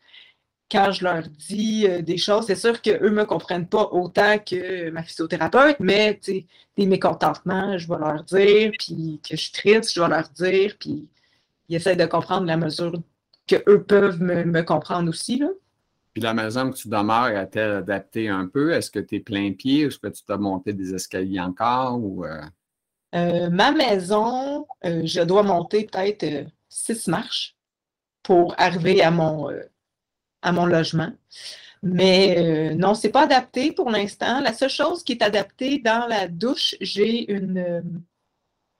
quand 0.72 0.92
je 0.92 1.04
leur 1.04 1.24
dis 1.28 1.86
euh, 1.88 2.02
des 2.02 2.18
choses, 2.18 2.46
c'est 2.48 2.56
sûr 2.56 2.82
qu'eux 2.82 3.10
ne 3.10 3.10
me 3.10 3.26
comprennent 3.26 3.68
pas 3.68 3.90
autant 3.92 4.38
que 4.40 4.90
ma 4.90 5.04
physiothérapeute, 5.04 5.78
mais 5.80 6.20
des 6.26 6.86
mécontentements, 6.86 7.78
je 7.78 7.88
vais 7.88 8.00
leur 8.00 8.24
dire, 8.24 8.72
puis 8.80 9.20
que 9.28 9.36
je 9.36 9.42
suis 9.42 9.52
triste, 9.52 9.94
je 9.94 10.02
vais 10.02 10.10
leur 10.10 10.28
dire, 10.30 10.76
puis 10.80 11.08
ils 11.70 11.76
essaient 11.76 11.96
de 11.96 12.06
comprendre 12.06 12.48
la 12.48 12.58
mesure 12.58 12.94
qu'eux 13.48 13.84
peuvent 13.84 14.22
me, 14.22 14.62
comprendre 14.64 15.10
aussi. 15.10 15.38
Là. 15.38 15.50
Puis 16.14 16.24
la 16.24 16.34
maison 16.34 16.72
que 16.72 16.78
tu 16.78 16.88
demeures, 16.88 17.38
a-t-elle 17.38 17.72
adapté 17.72 18.30
un 18.30 18.48
peu? 18.48 18.72
Est-ce 18.72 18.90
que 18.90 19.00
tu 19.00 19.16
es 19.16 19.20
plein 19.20 19.54
pied? 19.54 19.82
Est-ce 19.82 20.00
que 20.00 20.08
tu 20.08 20.24
dois 20.28 20.38
monter 20.38 20.74
des 20.74 20.94
escaliers 20.96 21.42
encore? 21.42 22.00
Ou, 22.00 22.26
euh? 22.26 22.42
Euh, 23.14 23.50
ma 23.50 23.72
maison, 23.72 24.66
je 24.84 25.22
dois 25.22 25.44
monter 25.44 25.86
peut-être 25.86 26.50
six 26.70 27.08
marches 27.08 27.56
pour 28.24 28.56
arriver 28.58 29.04
à 29.04 29.12
mon 29.12 29.52
à 30.46 30.52
mon 30.52 30.66
logement. 30.66 31.12
Mais 31.82 32.36
euh, 32.38 32.76
non, 32.76 32.94
ce 32.94 33.08
n'est 33.08 33.12
pas 33.12 33.24
adapté 33.24 33.72
pour 33.72 33.90
l'instant. 33.90 34.40
La 34.42 34.54
seule 34.54 34.70
chose 34.70 35.04
qui 35.04 35.14
est 35.14 35.22
adaptée 35.22 35.80
dans 35.80 36.08
la 36.08 36.28
douche, 36.28 36.76
j'ai 36.80 37.32
une. 37.32 37.58
Euh, 37.58 37.82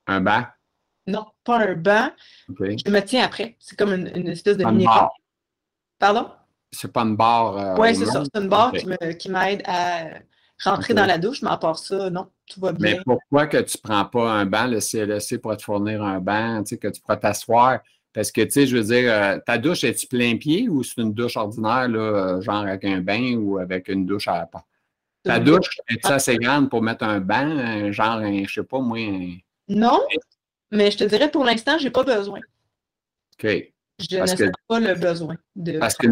un 0.06 0.20
banc? 0.20 0.44
Non, 1.06 1.26
pas 1.44 1.58
un 1.58 1.74
banc. 1.74 2.10
Je 2.48 2.90
me 2.90 3.00
tiens 3.00 3.24
après. 3.24 3.56
C'est 3.58 3.76
comme 3.76 3.92
une, 3.92 4.28
espèce 4.28 4.56
de 4.56 4.64
mini 4.64 4.86
Pardon? 5.98 6.30
C'est 6.72 6.92
pas 6.92 7.02
une 7.02 7.16
barre. 7.16 7.56
Euh, 7.58 7.74
oui, 7.78 7.94
c'est 7.94 8.06
ça. 8.06 8.22
C'est 8.24 8.40
une 8.40 8.48
barre 8.48 8.72
qui 9.18 9.30
m'aide 9.30 9.62
à 9.66 10.04
rentrer 10.64 10.94
dans 10.94 11.06
la 11.06 11.18
douche, 11.18 11.42
mais 11.42 11.50
à 11.50 11.56
part 11.56 11.78
ça, 11.78 12.10
non, 12.10 12.28
tout 12.46 12.60
va 12.60 12.72
bien. 12.72 12.96
Mais 12.96 13.00
pourquoi 13.04 13.46
que 13.46 13.58
tu 13.58 13.76
ne 13.76 13.88
prends 13.88 14.04
pas 14.04 14.30
un 14.32 14.46
banc, 14.46 14.66
le 14.66 14.80
CLSC 14.80 15.38
pour 15.38 15.56
te 15.56 15.62
fournir 15.62 16.02
un 16.02 16.20
banc, 16.20 16.62
tu 16.62 16.70
sais, 16.70 16.78
que 16.78 16.88
tu 16.88 17.00
pourras 17.00 17.16
t'asseoir? 17.16 17.80
Parce 18.16 18.32
que, 18.32 18.40
tu 18.40 18.50
sais, 18.50 18.66
je 18.66 18.74
veux 18.78 18.82
dire, 18.82 19.12
euh, 19.12 19.38
ta 19.44 19.58
douche, 19.58 19.84
est-tu 19.84 20.06
plein 20.06 20.38
pied 20.38 20.70
ou 20.70 20.82
c'est 20.82 21.02
une 21.02 21.12
douche 21.12 21.36
ordinaire, 21.36 21.86
là, 21.86 21.98
euh, 21.98 22.40
genre 22.40 22.62
avec 22.62 22.82
un 22.86 23.02
bain 23.02 23.34
ou 23.36 23.58
avec 23.58 23.88
une 23.88 24.06
douche 24.06 24.26
à 24.26 24.46
part? 24.46 24.66
Ta 25.22 25.38
douche, 25.38 25.76
est-tu 25.90 26.10
assez 26.10 26.38
grande 26.38 26.70
pour 26.70 26.80
mettre 26.80 27.04
un 27.04 27.20
bain, 27.20 27.92
genre, 27.92 28.16
un, 28.16 28.44
je 28.44 28.54
sais 28.54 28.62
pas, 28.66 28.78
moi. 28.80 28.98
Non, 29.68 30.00
mais 30.70 30.90
je 30.90 30.96
te 30.96 31.04
dirais, 31.04 31.30
pour 31.30 31.44
l'instant, 31.44 31.76
je 31.76 31.84
n'ai 31.84 31.90
pas 31.90 32.04
besoin. 32.04 32.40
OK. 33.34 33.70
Je 33.98 34.16
ne 34.16 34.24
sens 34.24 34.50
pas 34.66 34.80
le 34.80 34.94
besoin. 34.94 35.36
De... 35.54 35.78
Parce 35.78 35.96
que 35.96 36.06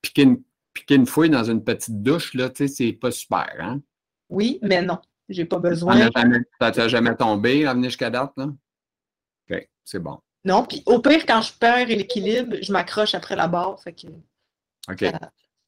piquer 0.00 0.22
une, 0.22 0.40
piquer 0.72 0.94
une 0.94 1.06
fouille 1.06 1.30
dans 1.30 1.42
une 1.42 1.64
petite 1.64 2.04
douche, 2.04 2.34
là, 2.34 2.50
tu 2.50 2.68
sais, 2.68 2.72
c'est 2.72 2.92
pas 2.92 3.10
super, 3.10 3.52
hein? 3.58 3.80
Oui, 4.28 4.60
mais 4.62 4.80
non. 4.80 4.98
J'ai 5.28 5.44
pas 5.44 5.58
besoin. 5.58 6.08
Ça 6.60 6.70
t'a 6.70 6.86
jamais 6.86 7.16
tombé 7.16 7.66
à 7.66 7.74
venir 7.74 7.90
jusqu'à 7.90 8.10
date, 8.10 8.30
là? 8.36 8.44
OK, 9.50 9.68
c'est 9.84 9.98
bon. 9.98 10.20
Non, 10.48 10.64
puis 10.64 10.82
au 10.86 10.98
pire, 10.98 11.26
quand 11.26 11.42
je 11.42 11.52
perds 11.52 11.88
l'équilibre, 11.88 12.56
je 12.62 12.72
m'accroche 12.72 13.14
après 13.14 13.36
la 13.36 13.48
barre. 13.48 13.78
Fait 13.82 13.92
que 13.92 14.06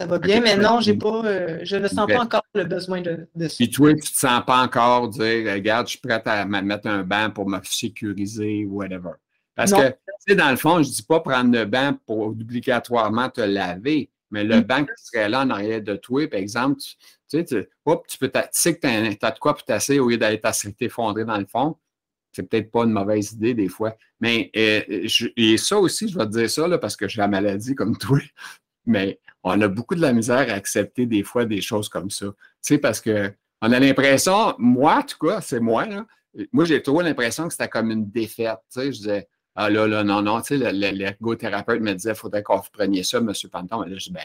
ça, 0.01 0.07
va 0.07 0.19
bien, 0.19 0.41
mais 0.41 0.57
non, 0.57 0.81
j'ai 0.81 0.95
pas, 0.95 1.23
euh, 1.27 1.59
je 1.65 1.77
ne 1.77 1.87
sens 1.87 2.07
pas 2.07 2.23
encore 2.23 2.43
le 2.55 2.65
besoin 2.65 3.03
de, 3.03 3.29
de 3.35 3.47
ça. 3.47 3.57
Puis 3.59 3.69
toi, 3.69 3.91
tu 3.91 3.97
ne 3.97 4.01
te 4.01 4.17
sens 4.19 4.43
pas 4.47 4.63
encore 4.63 5.11
dire 5.11 5.53
Regarde, 5.53 5.87
je 5.87 5.91
suis 5.91 6.01
prête 6.01 6.27
à 6.27 6.47
mettre 6.47 6.87
un 6.87 7.03
banc 7.03 7.31
pour 7.31 7.47
me 7.47 7.59
sécuriser 7.63 8.65
ou 8.65 8.79
whatever. 8.79 9.11
Parce 9.55 9.73
que, 9.73 9.89
tu 9.89 9.95
sais, 10.29 10.35
dans 10.35 10.49
le 10.49 10.57
fond, 10.57 10.83
je 10.83 10.89
ne 10.89 10.95
dis 10.95 11.03
pas 11.03 11.21
prendre 11.21 11.53
le 11.55 11.67
banc 11.67 11.99
pour 12.07 12.21
obligatoirement 12.21 13.29
te 13.29 13.43
laver, 13.43 14.09
mais 14.31 14.45
le 14.45 14.61
mm. 14.61 14.63
banc 14.63 14.85
qui 14.85 15.05
serait 15.05 15.29
là 15.29 15.43
en 15.43 15.51
arrière 15.51 15.83
de 15.83 15.97
toi, 15.97 16.27
par 16.27 16.41
exemple, 16.41 16.81
tu, 16.81 16.97
sais, 17.29 17.45
tu, 17.45 17.57
tu, 18.09 18.19
peux, 18.19 18.31
tu 18.31 18.41
sais 18.53 18.75
que 18.75 18.81
tu 18.81 19.27
as, 19.27 19.31
de 19.31 19.39
quoi 19.39 19.53
pour 19.53 19.65
tasser 19.65 19.99
au 19.99 20.09
lieu 20.09 20.17
d'aller 20.17 20.41
t'effondrer 20.79 21.27
dans 21.27 21.37
le 21.37 21.45
fond 21.45 21.77
c'est 22.33 22.49
peut-être 22.49 22.71
pas 22.71 22.85
une 22.85 22.93
mauvaise 22.93 23.33
idée 23.33 23.55
des 23.55 23.69
fois. 23.69 23.97
Mais 24.21 24.51
euh, 24.57 25.07
et 25.37 25.57
ça 25.57 25.79
aussi, 25.79 26.09
je 26.09 26.17
vais 26.17 26.27
te 26.27 26.31
dire 26.31 26.51
ça 26.51 26.69
là, 26.69 26.79
parce 26.79 26.97
que 26.97 27.09
j'ai 27.09 27.21
la 27.21 27.29
maladie 27.29 27.75
comme 27.75 27.97
toi. 27.97 28.19
Mais 28.87 29.21
on 29.43 29.61
a 29.61 29.69
beaucoup 29.69 29.95
de 29.95 30.01
la 30.01 30.13
misère 30.13 30.51
à 30.51 30.55
accepter 30.55 31.07
des 31.07 31.23
fois 31.23 31.45
des 31.45 31.61
choses 31.61 31.89
comme 31.89 32.11
ça. 32.11 32.27
Tu 32.27 32.35
sais, 32.63 32.79
parce 32.79 33.01
que 33.01 33.33
on 33.63 33.73
a 33.73 33.79
l'impression, 33.79 34.55
moi, 34.59 34.99
en 34.99 35.03
tout 35.03 35.19
cas, 35.19 35.41
c'est 35.41 35.61
moi, 35.61 35.87
là, 35.87 36.07
moi, 36.53 36.65
j'ai 36.65 36.83
toujours 36.83 37.03
l'impression 37.03 37.47
que 37.47 37.53
c'était 37.53 37.69
comme 37.69 37.91
une 37.91 38.11
défaite. 38.11 38.59
Tu 38.73 38.81
sais, 38.81 38.93
je 38.93 38.99
disais, 38.99 39.29
ah 39.55 39.69
là, 39.69 39.87
là, 39.87 40.05
non, 40.05 40.23
non, 40.23 40.41
tu 40.41 40.59
sais, 40.59 40.73
l'ergothérapeute 40.73 41.81
me 41.81 41.93
disait, 41.93 42.11
il 42.11 42.17
faudrait 42.17 42.43
qu'on 42.43 42.57
vous 42.57 42.71
preniez 42.73 43.03
ça, 43.03 43.19
M. 43.19 43.33
Panton. 43.51 43.85
Et 43.85 43.99
je 43.99 44.05
dis, 44.05 44.13
ben, 44.13 44.23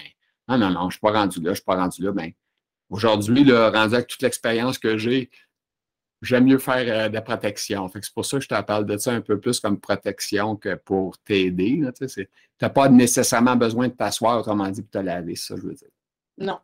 non, 0.48 0.58
non, 0.58 0.70
non, 0.70 0.82
je 0.82 0.86
ne 0.86 0.91
suis 0.91 1.00
pas 1.00 1.12
rendu 1.12 1.39
là, 1.39 1.46
je 1.46 1.50
ne 1.50 1.56
suis 1.56 1.63
pas 1.63 1.76
rendu 1.76 2.04
là. 2.04 2.12
Ben, 2.12 2.32
aujourd'hui, 2.89 3.52
rendu 3.52 3.96
avec 3.96 4.08
toute 4.08 4.22
l'expérience 4.22 4.78
que 4.78 4.98
j'ai, 4.98 5.30
j'aime 6.25 6.45
mieux 6.45 6.57
faire 6.57 7.05
euh, 7.05 7.09
de 7.09 7.13
la 7.13 7.21
protection. 7.21 7.89
c'est 7.93 8.13
pour 8.13 8.25
ça 8.25 8.38
que 8.38 8.43
je 8.43 8.49
te 8.49 8.61
parle 8.61 8.85
de 8.85 8.97
ça 8.97 9.11
un 9.11 9.21
peu 9.21 9.39
plus 9.39 9.59
comme 9.59 9.79
protection 9.79 10.55
que 10.55 10.75
pour 10.75 11.17
t'aider. 11.19 11.81
Tu 11.97 12.27
n'as 12.61 12.69
pas 12.69 12.89
nécessairement 12.89 13.55
besoin 13.55 13.88
de 13.88 13.93
t'asseoir, 13.93 14.39
autrement 14.39 14.67
dit, 14.69 14.81
pour 14.81 14.91
te 14.91 14.97
laver, 14.97 15.35
ça, 15.35 15.55
je 15.55 15.61
veux 15.61 15.73
dire. 15.73 15.89
Non. 16.38 16.59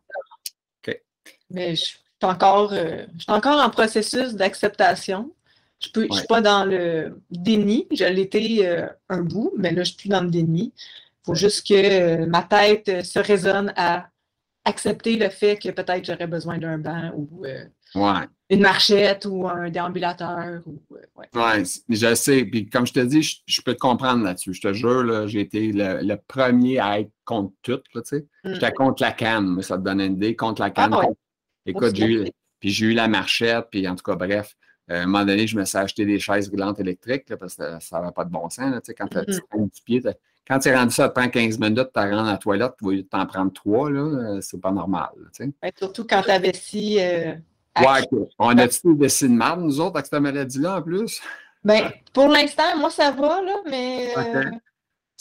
OK. 0.86 1.02
Mais 1.50 1.76
je 1.76 1.84
suis 1.84 2.00
encore, 2.22 2.74
euh, 2.74 3.06
je 3.18 3.24
suis 3.24 3.32
encore 3.32 3.64
en 3.64 3.70
processus 3.70 4.34
d'acceptation. 4.34 5.32
Je 5.80 6.00
ne 6.00 6.12
suis 6.12 6.28
pas 6.28 6.42
dans 6.42 6.66
le 6.66 7.20
déni. 7.32 7.88
Je 7.92 8.06
l'étais 8.06 8.60
euh, 8.66 8.88
un 9.10 9.22
bout, 9.22 9.54
mais 9.58 9.70
là, 9.70 9.76
je 9.76 9.80
ne 9.80 9.86
suis 9.86 9.96
plus 9.96 10.10
dans 10.10 10.22
le 10.22 10.30
déni. 10.30 10.74
Il 10.76 11.26
faut 11.26 11.36
juste 11.36 11.68
que 11.68 12.26
ma 12.26 12.44
tête 12.44 13.04
se 13.04 13.20
résonne 13.20 13.74
à 13.76 14.08
accepter 14.66 15.16
le 15.16 15.30
fait 15.30 15.58
que 15.58 15.70
peut-être 15.70 16.06
j'aurais 16.06 16.28
besoin 16.28 16.60
d'un 16.60 16.78
banc 16.78 17.12
ou 17.16 17.46
une 17.96 18.62
marchette 18.62 19.26
ou 19.26 19.48
un 19.48 19.70
déambulateur. 19.70 20.62
Ou, 20.66 20.82
ouais. 20.90 21.28
ouais, 21.34 21.64
je 21.90 22.16
sais. 22.16 22.46
Puis 22.46 22.70
comme 22.70 22.86
je 22.86 22.94
te 22.94 23.00
dis, 23.00 23.22
je, 23.46 23.62
peux 23.62 23.74
te 23.74 23.80
comprendre 23.80 24.24
là-dessus. 24.24 24.54
Je 24.54 24.62
te 24.62 24.74
jure, 24.74 25.28
j'ai 25.28 25.40
été 25.40 25.72
le, 25.74 26.16
premier 26.28 26.80
à 26.80 27.00
être 27.00 27.12
contre 27.24 27.54
tout. 27.62 27.82
Là, 27.94 28.02
sais. 28.04 28.26
Mm. 28.44 28.54
J'étais 28.54 28.72
contre 28.74 29.02
la 29.02 29.12
canne, 29.12 29.62
ça 29.62 29.78
te 29.78 29.84
donne 29.84 30.02
une 30.02 30.14
idée. 30.14 30.36
Contre 30.36 30.62
la 30.62 30.68
ah, 30.68 30.72
canne. 30.72 30.96
Écoute, 31.66 31.96
j'ai 31.96 32.08
eu, 32.08 32.32
puis 32.60 32.70
j'ai 32.70 32.88
eu 32.88 32.94
la 32.94 33.08
marchette, 33.08 33.68
puis 33.72 33.88
en 33.88 33.96
tout 33.96 34.04
cas, 34.04 34.16
bref. 34.16 34.56
Euh, 34.90 35.00
à 35.00 35.04
un 35.04 35.06
moment 35.06 35.24
donné, 35.24 35.48
je 35.48 35.58
me 35.58 35.64
suis 35.64 35.78
acheté 35.78 36.06
des 36.06 36.20
chaises 36.20 36.50
roulantes 36.50 36.80
électriques 36.80 37.34
parce 37.40 37.56
que 37.56 37.80
ça 37.80 38.00
n'avait 38.00 38.12
pas 38.12 38.26
de 38.26 38.32
bon 38.32 38.50
sens. 38.50 38.72
Là, 38.72 38.82
quand 38.98 39.08
tu 39.08 39.18
mm-hmm. 39.18 39.64
du 39.64 39.82
pied, 39.86 40.02
quand 40.48 40.60
tu 40.60 40.70
es 40.70 40.76
rendu 40.76 40.92
ça, 40.92 41.04
ça 41.04 41.10
te 41.10 41.14
prend 41.14 41.30
15 41.30 41.60
minutes, 41.60 41.92
tu 41.94 42.00
rentres 42.00 42.14
à 42.14 42.32
la 42.32 42.38
toilette, 42.38 42.74
tu 42.78 42.86
vas 42.86 43.04
t'en 43.10 43.26
prendre 43.26 43.54
trois, 43.54 43.90
là, 43.90 44.02
euh, 44.02 44.42
c'est 44.42 44.60
pas 44.60 44.72
normal. 44.72 45.10
surtout 45.78 46.06
quand 46.06 46.24
tu 46.24 46.32
avais 46.32 46.54
si. 46.54 47.00
Euh, 47.00 47.36
ouais, 47.80 48.28
on 48.38 48.58
a-tu 48.58 48.96
des 48.96 49.10
signes 49.10 49.34
de 49.34 49.38
marde, 49.38 49.62
nous 49.62 49.80
autres, 49.80 49.96
avec 49.96 50.08
cette 50.08 50.20
maladie-là, 50.20 50.78
en 50.78 50.82
plus? 50.82 51.22
Ben, 51.64 51.92
pour 52.14 52.28
l'instant, 52.28 52.78
moi, 52.78 52.90
ça 52.90 53.12
va, 53.12 53.42
là, 53.42 53.58
mais. 53.70 54.14
Euh... 54.18 54.52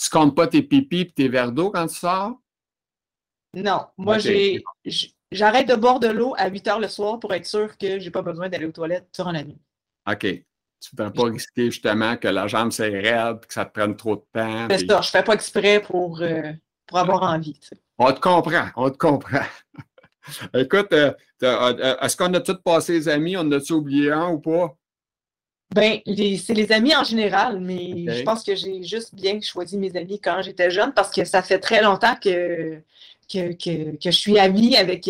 Tu 0.03 0.09
comptes 0.09 0.35
pas 0.35 0.47
tes 0.47 0.63
pipis 0.63 1.01
et 1.01 1.11
tes 1.11 1.29
verres 1.29 1.53
d'eau 1.53 1.71
quand 1.71 1.87
tu 1.87 1.97
sors? 1.97 2.33
Non. 3.55 3.87
Moi, 3.99 4.19
j'ai. 4.19 4.63
J'arrête 5.33 5.69
de 5.69 5.77
boire 5.77 6.01
de 6.01 6.09
l'eau 6.09 6.35
à 6.39 6.49
8 6.49 6.69
heures 6.69 6.81
le 6.81 6.89
soir 6.89 7.21
pour 7.21 7.33
être 7.33 7.47
sûr 7.47 7.77
que 7.79 8.01
je 8.01 8.05
n'ai 8.05 8.11
pas 8.11 8.23
besoin 8.23 8.49
d'aller 8.49 8.67
aux 8.67 8.73
toilettes 8.73 9.09
durant 9.15 9.31
la 9.31 9.45
nuit. 9.45 9.61
OK. 10.11 10.21
Tu 10.23 10.97
ne 10.99 11.05
veux 11.05 11.13
pas 11.13 11.25
risquer 11.25 11.67
justement 11.67 12.17
que 12.17 12.27
la 12.27 12.47
jambe 12.49 12.73
s'est 12.73 12.89
raide, 12.89 13.47
que 13.47 13.53
ça 13.53 13.65
te 13.65 13.73
prenne 13.73 13.95
trop 13.95 14.17
de 14.17 14.25
temps. 14.33 14.67
C'est 14.71 14.87
ça, 14.87 15.01
je 15.03 15.09
ne 15.09 15.11
fais 15.11 15.23
pas 15.23 15.35
exprès 15.35 15.81
pour, 15.81 16.21
euh, 16.23 16.53
pour 16.87 16.99
avoir 16.99 17.23
envie. 17.23 17.61
On 17.99 18.11
te 18.13 18.19
comprend, 18.19 18.69
on 18.77 18.91
te 18.91 18.97
comprend. 18.97 19.45
Écoute, 20.55 20.93
euh, 20.93 21.13
euh, 21.43 21.97
est-ce 22.01 22.17
qu'on 22.17 22.33
a 22.35 22.41
tous 22.41 22.61
passé 22.63 22.93
les 22.93 23.09
amis? 23.09 23.37
On 23.37 23.51
a-tu 23.53 23.73
oublié 23.73 24.13
un 24.13 24.31
ou 24.31 24.39
pas? 24.39 24.77
Ben, 25.75 26.01
c'est 26.05 26.55
les 26.55 26.73
amis 26.73 26.97
en 26.97 27.05
général, 27.05 27.61
mais 27.61 28.05
je 28.09 28.23
pense 28.25 28.43
que 28.43 28.57
j'ai 28.57 28.83
juste 28.83 29.15
bien 29.15 29.41
choisi 29.41 29.79
mes 29.79 29.97
amis 29.97 30.19
quand 30.19 30.43
j'étais 30.43 30.71
jeune 30.71 30.93
parce 30.93 31.13
que 31.13 31.25
ça 31.25 31.43
fait 31.43 31.61
très 31.61 31.81
longtemps 31.81 32.17
que, 32.17 32.81
que, 33.33 33.53
que, 33.53 33.97
je 34.05 34.11
suis 34.11 34.37
amie 34.37 34.77
avec, 34.77 35.09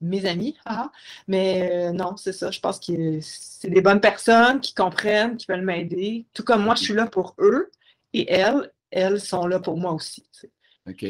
mes 0.00 0.26
amis. 0.26 0.56
Mais 1.26 1.70
euh, 1.72 1.92
non, 1.92 2.16
c'est 2.16 2.32
ça. 2.32 2.50
Je 2.50 2.60
pense 2.60 2.78
que 2.78 3.18
c'est 3.20 3.70
des 3.70 3.80
bonnes 3.80 4.00
personnes 4.00 4.60
qui 4.60 4.74
comprennent, 4.74 5.36
qui 5.36 5.46
veulent 5.48 5.64
m'aider. 5.64 6.26
Tout 6.32 6.44
comme 6.44 6.64
moi, 6.64 6.74
je 6.74 6.84
suis 6.84 6.94
là 6.94 7.06
pour 7.06 7.34
eux 7.38 7.70
et 8.12 8.30
elles, 8.30 8.72
elles 8.90 9.20
sont 9.20 9.46
là 9.46 9.60
pour 9.60 9.76
moi 9.76 9.92
aussi. 9.92 10.24
OK. 10.88 11.06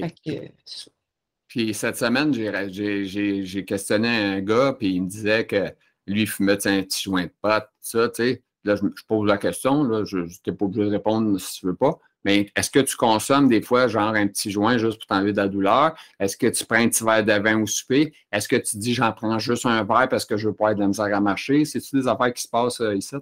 Puis 1.57 1.73
cette 1.73 1.97
semaine, 1.97 2.35
j'ai 2.35 3.65
questionné 3.65 4.09
un 4.09 4.41
gars, 4.43 4.77
puis 4.79 4.97
il 4.97 5.05
me 5.05 5.09
disait 5.09 5.47
que 5.47 5.73
lui, 6.07 6.23
il 6.23 6.27
fumait 6.29 6.53
un 6.67 6.83
petit 6.83 7.05
joint 7.05 7.25
de 7.25 7.33
pote, 7.41 7.67
ça, 7.81 8.11
tu 8.11 8.23
sais. 8.23 8.43
Là, 8.65 8.77
je, 8.77 8.83
pose 9.09 9.27
la 9.27 9.39
question, 9.39 9.83
là, 9.85 10.05
je 10.05 10.19
n'étais 10.19 10.53
pas 10.53 10.67
obligé 10.67 10.85
de 10.85 10.91
répondre 10.91 11.41
si 11.41 11.61
tu 11.61 11.67
veux 11.67 11.75
pas. 11.75 11.99
Mais 12.27 12.51
est-ce 12.55 12.71
que 12.71 12.81
tu 12.81 12.95
consommes 12.97 13.49
des 13.49 13.63
fois, 13.63 13.89
genre, 13.89 14.15
un 14.15 14.27
petit 14.27 14.51
joint 14.51 14.77
juste 14.77 14.99
pour 14.99 15.07
t'enlever 15.07 15.33
de 15.33 15.39
la 15.39 15.49
douleur? 15.49 15.95
Est-ce 16.21 16.37
que 16.37 16.49
tu 16.49 16.67
prends 16.67 16.77
un 16.77 16.89
petit 16.91 17.03
verre 17.03 17.25
de 17.25 17.33
vin 17.33 17.63
au 17.63 17.67
souper? 17.67 18.13
Est-ce 18.31 18.49
que 18.49 18.57
tu 18.57 18.77
dis, 18.77 18.93
j'en 18.93 19.13
prends 19.13 19.39
juste 19.39 19.65
un 19.65 19.83
verre 19.83 20.11
parce 20.11 20.27
que 20.27 20.37
je 20.37 20.49
veux 20.49 20.55
pas 20.55 20.73
être 20.73 20.77
de 20.77 20.83
la 20.83 20.89
misère 20.89 21.17
à 21.17 21.21
marcher? 21.23 21.65
C'est-tu 21.65 21.97
des 21.97 22.07
affaires 22.07 22.35
qui 22.35 22.43
se 22.43 22.49
passent 22.49 22.83
euh, 22.83 22.95
ici? 22.95 23.17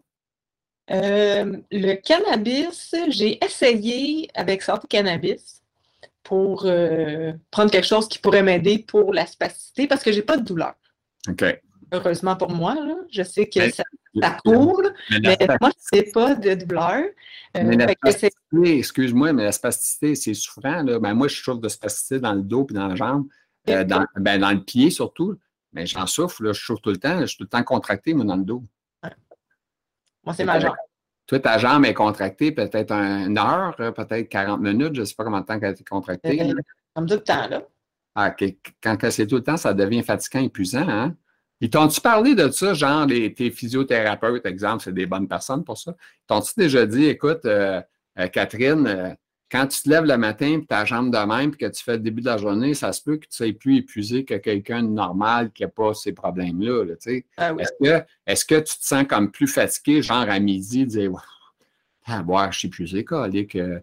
Euh, 0.91 1.57
le 1.71 1.95
cannabis, 1.95 2.97
j'ai 3.11 3.39
essayé 3.45 4.29
avec 4.35 4.61
ça 4.61 4.77
du 4.77 4.89
cannabis 4.89 5.64
pour 6.25 6.65
euh, 6.65 7.33
prendre 7.51 7.71
quelque 7.71 7.87
chose 7.87 8.09
qui 8.09 8.19
pourrait 8.19 8.43
m'aider 8.43 8.79
pour 8.79 9.13
la 9.13 9.27
spasticité 9.27 9.87
parce 9.87 10.03
que 10.03 10.11
j'ai 10.11 10.23
pas 10.23 10.37
de 10.37 10.43
douleur. 10.43 10.75
OK. 11.29 11.45
Heureusement 11.93 12.35
pour 12.35 12.51
moi, 12.51 12.77
je 13.11 13.23
sais 13.23 13.47
que 13.49 13.71
ça, 13.71 13.85
ça 14.21 14.37
court, 14.45 14.83
mais, 15.11 15.37
moi, 15.61 15.71
je 15.93 15.99
n'ai 15.99 16.11
pas 16.11 16.35
de 16.35 16.55
douleur. 16.55 17.05
Euh, 17.57 17.87
excuse-moi, 18.65 19.33
mais 19.33 19.45
la 19.45 19.53
spasticité, 19.53 20.15
c'est 20.17 20.35
souffrant. 20.35 20.83
Là. 20.83 20.99
Ben, 20.99 21.15
moi, 21.15 21.29
je 21.29 21.37
souffre 21.37 21.61
de 21.61 21.69
spasticité 21.69 22.19
dans 22.19 22.33
le 22.33 22.43
dos 22.43 22.67
et 22.69 22.75
dans 22.75 22.89
la 22.89 22.97
jambe, 22.97 23.29
euh, 23.69 23.85
dans, 23.85 24.05
ben, 24.17 24.41
dans, 24.41 24.51
le 24.51 24.65
pied 24.65 24.91
surtout. 24.91 25.39
Mais 25.73 25.87
j'en 25.87 26.07
souffre, 26.07 26.43
là, 26.43 26.53
je 26.53 26.61
souffre 26.61 26.81
tout 26.81 26.91
le 26.91 26.97
temps. 26.97 27.21
Je 27.21 27.27
suis 27.27 27.37
tout 27.37 27.45
le 27.45 27.49
temps 27.49 27.63
contracté, 27.63 28.15
mais 28.15 28.25
dans 28.25 28.37
le 28.37 28.45
dos. 28.45 28.65
Moi, 30.25 30.35
c'est 30.35 30.45
ma 30.45 30.59
jambe. 30.59 30.75
Toi, 31.27 31.41
ta 31.41 31.59
jambe 31.59 31.85
est 31.87 31.95
contractée 31.95 32.53
peut-être 32.53 32.93
une 32.93 33.39
heure, 33.39 33.75
peut-être 33.77 34.29
40 34.29 34.61
minutes. 34.61 34.95
Je 34.95 35.01
ne 35.01 35.05
sais 35.05 35.15
pas 35.15 35.25
combien 35.25 35.41
de 35.41 35.47
temps 35.47 35.59
qu'elle 35.59 35.71
a 35.71 35.73
été 35.73 35.85
contractée. 35.85 36.55
Comme 36.95 37.07
tout 37.07 37.15
le 37.15 37.23
temps, 37.23 37.49
là. 37.49 37.63
Ah, 38.15 38.35
Quand 38.83 38.97
c'est 39.11 39.27
tout 39.27 39.37
le 39.37 39.43
temps, 39.43 39.57
ça 39.57 39.75
devient 39.75 40.03
fatigant, 40.03 40.41
épuisant. 40.41 40.89
Hein? 40.89 41.17
Ils 41.61 41.71
t'ont-tu 41.71 42.01
parlé 42.01 42.35
de 42.35 42.49
ça, 42.51 42.75
genre 42.75 43.07
les, 43.07 43.33
tes 43.33 43.51
physiothérapeutes, 43.51 44.45
exemple, 44.47 44.85
c'est 44.85 44.93
des 44.93 45.07
bonnes 45.07 45.27
personnes 45.27 45.65
pour 45.65 45.79
ça? 45.79 45.97
T'ont-tu 46.27 46.53
déjà 46.57 46.87
dit, 46.87 47.07
écoute, 47.07 47.45
euh, 47.47 47.81
euh, 48.19 48.29
Catherine, 48.29 48.87
euh, 48.87 49.15
quand 49.55 49.69
tu 49.69 49.83
te 49.83 49.89
lèves 49.89 50.05
le 50.05 50.19
matin 50.19 50.59
et 50.59 50.67
ta 50.67 50.85
jambe 50.85 51.13
de 51.13 51.19
même 51.19 51.51
et 51.51 51.57
que 51.57 51.67
tu 51.67 51.85
fais 51.85 51.93
le 51.93 52.01
début 52.01 52.23
de 52.23 52.27
la 52.27 52.39
journée, 52.39 52.75
ça 52.75 52.93
se 52.93 53.01
peut 53.01 53.19
que 53.19 53.27
tu 53.27 53.37
sois 53.37 53.53
plus 53.53 53.79
épuisé 53.79 54.25
que 54.25 54.35
quelqu'un 54.35 54.83
de 54.83 54.89
normal 54.89 55.53
qui 55.53 55.63
n'a 55.63 55.69
pas 55.69 55.95
ces 55.95 56.13
problèmes-là. 56.13 56.85
ah 57.37 57.53
est-ce, 57.61 57.71
que, 57.81 58.05
est-ce 58.27 58.45
que 58.45 58.57
tu 58.57 58.77
te 58.77 58.85
sens 58.85 59.05
comme 59.09 59.31
plus 59.31 59.47
fatigué, 59.47 60.03
genre 60.03 60.29
à 60.29 60.41
midi, 60.41 60.85
dire 60.87 61.13
ah, 62.07 62.25
boire, 62.25 62.51
je 62.51 62.59
suis 62.59 62.69
épuisé, 62.69 63.05
que, 63.05 63.81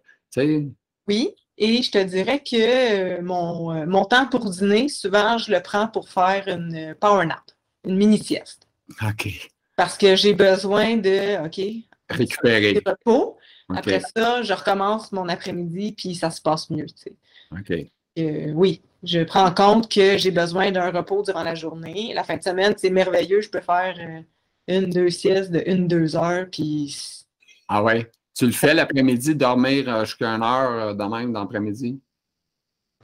Oui, 1.07 1.33
et 1.57 1.81
je 1.81 1.89
te 1.89 2.03
dirais 2.03 2.43
que 2.43 3.21
mon, 3.21 3.85
mon 3.87 4.03
temps 4.03 4.27
pour 4.27 4.49
dîner, 4.49 4.89
souvent, 4.89 5.37
je 5.37 5.53
le 5.53 5.61
prends 5.61 5.87
pour 5.87 6.09
faire 6.09 6.49
une 6.49 6.95
power 6.99 7.25
nap 7.25 7.43
une 7.85 7.95
mini-sieste. 7.95 8.67
OK. 9.07 9.49
Parce 9.77 9.97
que 9.97 10.17
j'ai 10.17 10.33
besoin 10.33 10.97
de, 10.97 11.45
OK, 11.45 11.61
récupérer. 12.09 12.81
repos. 12.85 13.37
Après 13.75 14.01
ça, 14.15 14.41
je 14.41 14.53
recommence 14.53 15.11
mon 15.11 15.27
après-midi, 15.29 15.93
puis 15.97 16.15
ça 16.15 16.29
se 16.29 16.41
passe 16.41 16.69
mieux. 16.69 16.85
Tu 16.85 16.93
sais. 16.97 17.13
OK. 17.51 17.91
Euh, 18.19 18.51
oui, 18.53 18.81
je 19.03 19.23
prends 19.23 19.45
en 19.45 19.53
compte 19.53 19.89
que 19.89 20.17
j'ai 20.17 20.31
besoin 20.31 20.71
d'un 20.71 20.91
repos 20.91 21.23
durant 21.23 21.43
la 21.43 21.55
journée. 21.55 22.13
La 22.13 22.23
fin 22.23 22.37
de 22.37 22.43
semaine, 22.43 22.73
c'est 22.77 22.89
merveilleux. 22.89 23.41
Je 23.41 23.49
peux 23.49 23.61
faire 23.61 23.95
euh, 23.99 24.21
une, 24.67 24.89
deux 24.89 25.09
siestes 25.09 25.51
de 25.51 25.63
une, 25.65 25.87
deux 25.87 26.15
heures. 26.15 26.47
Puis... 26.51 27.25
Ah 27.67 27.83
ouais? 27.83 28.11
Tu 28.37 28.45
le 28.45 28.51
fais 28.51 28.73
l'après-midi, 28.73 29.35
dormir 29.35 29.87
euh, 29.87 30.05
jusqu'à 30.05 30.29
une 30.29 30.43
heure 30.43 30.95
de 30.95 31.03
même 31.03 31.31
dans 31.31 31.41
l'après-midi? 31.41 31.99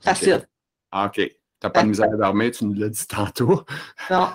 Facile. 0.01 0.47
Ah, 0.91 1.05
OK. 1.07 1.15
Tu 1.15 1.65
n'as 1.65 1.69
pas 1.69 1.83
de 1.83 1.89
misère 1.89 2.13
à 2.13 2.17
dormir, 2.17 2.51
tu 2.51 2.65
nous 2.65 2.73
l'as 2.73 2.89
dit 2.89 3.07
tantôt. 3.07 3.63
Non. 4.11 4.27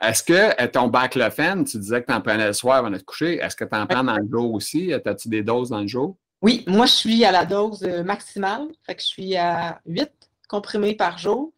Est-ce 0.00 0.22
que 0.22 0.66
ton 0.66 0.88
baclofen, 0.88 1.64
tu 1.64 1.78
disais 1.78 2.00
que 2.00 2.06
tu 2.06 2.12
en 2.12 2.20
prenais 2.20 2.46
le 2.46 2.52
soir 2.52 2.78
avant 2.78 2.90
de 2.90 2.96
te 2.96 3.04
coucher, 3.04 3.34
est-ce 3.36 3.54
que 3.54 3.64
tu 3.64 3.76
en 3.76 3.86
prends 3.86 4.04
dans 4.04 4.16
le 4.16 4.28
jour 4.30 4.54
aussi? 4.54 4.92
As-tu 4.92 5.28
des 5.28 5.42
doses 5.42 5.68
dans 5.70 5.80
le 5.80 5.86
jour? 5.86 6.16
Oui, 6.42 6.64
moi, 6.66 6.86
je 6.86 6.92
suis 6.92 7.24
à 7.24 7.32
la 7.32 7.44
dose 7.44 7.82
euh, 7.82 8.02
maximale. 8.02 8.68
Fait 8.86 8.94
que 8.94 9.02
je 9.02 9.06
suis 9.06 9.36
à 9.36 9.80
8 9.84 10.10
comprimés 10.48 10.94
par 10.94 11.18
jour, 11.18 11.52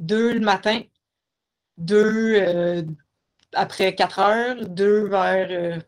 2 0.00 0.34
le 0.34 0.40
matin, 0.40 0.80
2 1.76 1.96
euh, 1.96 2.82
après 3.52 3.94
4 3.94 4.18
heures, 4.18 4.66
2 4.66 5.08
vers 5.08 5.80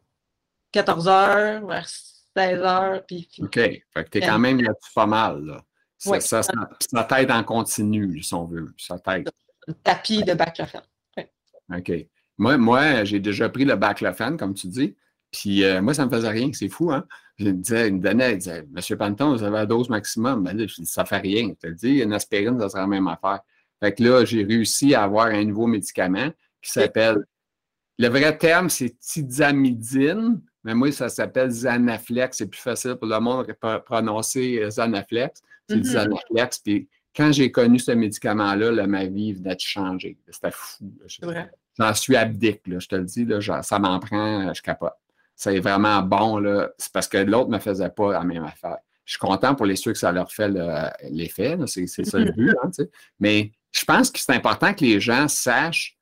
14 0.71 1.09
euh, 1.09 1.11
heures, 1.11 1.67
vers 1.67 1.89
16 1.89 2.61
heures. 2.61 3.05
Puis, 3.07 3.29
OK. 3.41 3.55
Fait 3.55 3.85
que 3.95 4.09
tu 4.11 4.19
es 4.19 4.21
quand 4.21 4.39
même 4.39 4.61
là-dessus 4.61 4.93
pas 4.95 5.07
mal. 5.07 5.45
Là. 5.45 5.61
Ça, 5.99 6.21
ça, 6.21 6.43
ça, 6.43 7.05
t'aide 7.05 7.31
en 7.33 7.43
continu, 7.43 8.23
si 8.23 8.33
on 8.33 8.45
veut. 8.45 8.73
Ça 8.79 8.99
t'aide. 8.99 9.29
Tapis 9.83 10.23
de 10.23 10.35
baclofen. 10.35 10.81
OK. 11.75 11.93
Moi, 12.39 12.57
moi 12.57 13.05
j'ai 13.05 13.21
déjà 13.21 13.49
pris 13.49 13.65
le 13.65 13.77
baclofen, 13.77 14.37
comme 14.37 14.55
tu 14.55 14.69
dis. 14.69 14.97
Puis 15.31 15.65
euh, 15.65 15.81
moi, 15.81 15.95
ça 15.95 16.05
ne 16.05 16.11
me 16.11 16.17
faisait 16.17 16.29
rien. 16.29 16.51
C'est 16.53 16.69
fou, 16.69 16.91
hein? 16.91 17.07
Je 17.39 17.47
me 17.47 17.53
disais, 17.53 17.89
il 17.89 17.95
me 17.95 18.01
donnait, 18.01 18.33
il 18.33 18.39
disait, 18.39 18.67
Monsieur 18.71 18.97
Panton, 18.97 19.33
vous 19.33 19.43
avez 19.43 19.57
la 19.57 19.67
dose 19.67 19.89
maximum. 19.89 20.45
Ben 20.45 20.57
là, 20.57 20.67
je 20.67 20.75
dis, 20.75 20.87
ça 20.87 21.03
ne 21.03 21.07
fait 21.07 21.19
rien. 21.19 21.53
Je 21.63 21.69
te 21.69 21.75
dis, 21.75 22.01
une 22.01 22.13
aspirine, 22.13 22.59
ça 22.61 22.69
sera 22.69 22.81
la 22.81 22.87
même 22.87 23.09
affaire. 23.09 23.41
Fait 23.81 23.95
que 23.95 24.03
là, 24.03 24.25
j'ai 24.25 24.45
réussi 24.45 24.95
à 24.95 25.05
avoir 25.05 25.27
un 25.27 25.45
nouveau 25.45 25.67
médicament 25.67 26.31
qui 26.61 26.71
s'appelle. 26.71 27.25
Le 27.99 28.09
vrai 28.09 28.37
terme, 28.37 28.69
c'est 28.69 28.99
tizamidine. 28.99 30.41
mais 30.65 30.75
moi, 30.75 30.91
ça 30.93 31.09
s'appelle 31.09 31.51
Zanaflex. 31.51 32.37
C'est 32.37 32.47
plus 32.47 32.61
facile 32.61 32.97
pour 32.97 33.09
le 33.09 33.19
monde 33.21 33.47
de 33.47 33.79
prononcer 33.79 34.69
Zanaflex. 34.71 35.41
C'est 35.69 35.77
mm-hmm. 35.77 35.85
Zanaflex. 35.85 36.59
Puis 36.59 36.89
quand 37.15 37.33
j'ai 37.33 37.51
connu 37.51 37.79
ce 37.79 37.91
médicament-là, 37.93 38.87
ma 38.87 39.07
vie 39.07 39.33
venait 39.33 39.55
de 39.55 39.61
changer. 39.61 40.17
C'était 40.29 40.51
fou. 40.53 40.91
J'en 41.79 41.95
suis 41.95 42.17
abdique, 42.17 42.63
je 42.67 42.87
te 42.87 42.95
le 42.95 43.05
dis. 43.05 43.25
Là, 43.25 43.63
ça 43.63 43.79
m'en 43.79 43.99
prend, 43.99 44.53
je 44.53 44.63
capote. 44.63 44.95
C'est 45.35 45.59
vraiment 45.61 46.03
bon. 46.03 46.43
C'est 46.77 46.93
parce 46.93 47.09
que 47.09 47.19
l'autre 47.19 47.49
ne 47.49 47.57
me 47.57 47.61
faisait 47.61 47.89
pas 47.89 48.13
la 48.13 48.25
même 48.25 48.45
affaire. 48.45 48.79
Je 49.05 49.13
suis 49.13 49.19
content 49.19 49.55
pour 49.55 49.67
les 49.67 49.77
ceux 49.77 49.93
que 49.93 49.99
ça 49.99 50.13
leur 50.13 50.31
fait 50.31 50.51
l'effet. 51.11 51.57
C'est 51.67 51.87
ça 51.87 52.19
le 52.19 52.31
but. 52.33 52.55
Hein, 52.63 52.71
Mais 53.19 53.51
je 53.73 53.85
pense 53.85 54.11
que 54.11 54.21
c'est 54.21 54.35
important 54.35 54.75
que 54.75 54.85
les 54.85 55.01
gens 55.01 55.27
sachent 55.29 55.97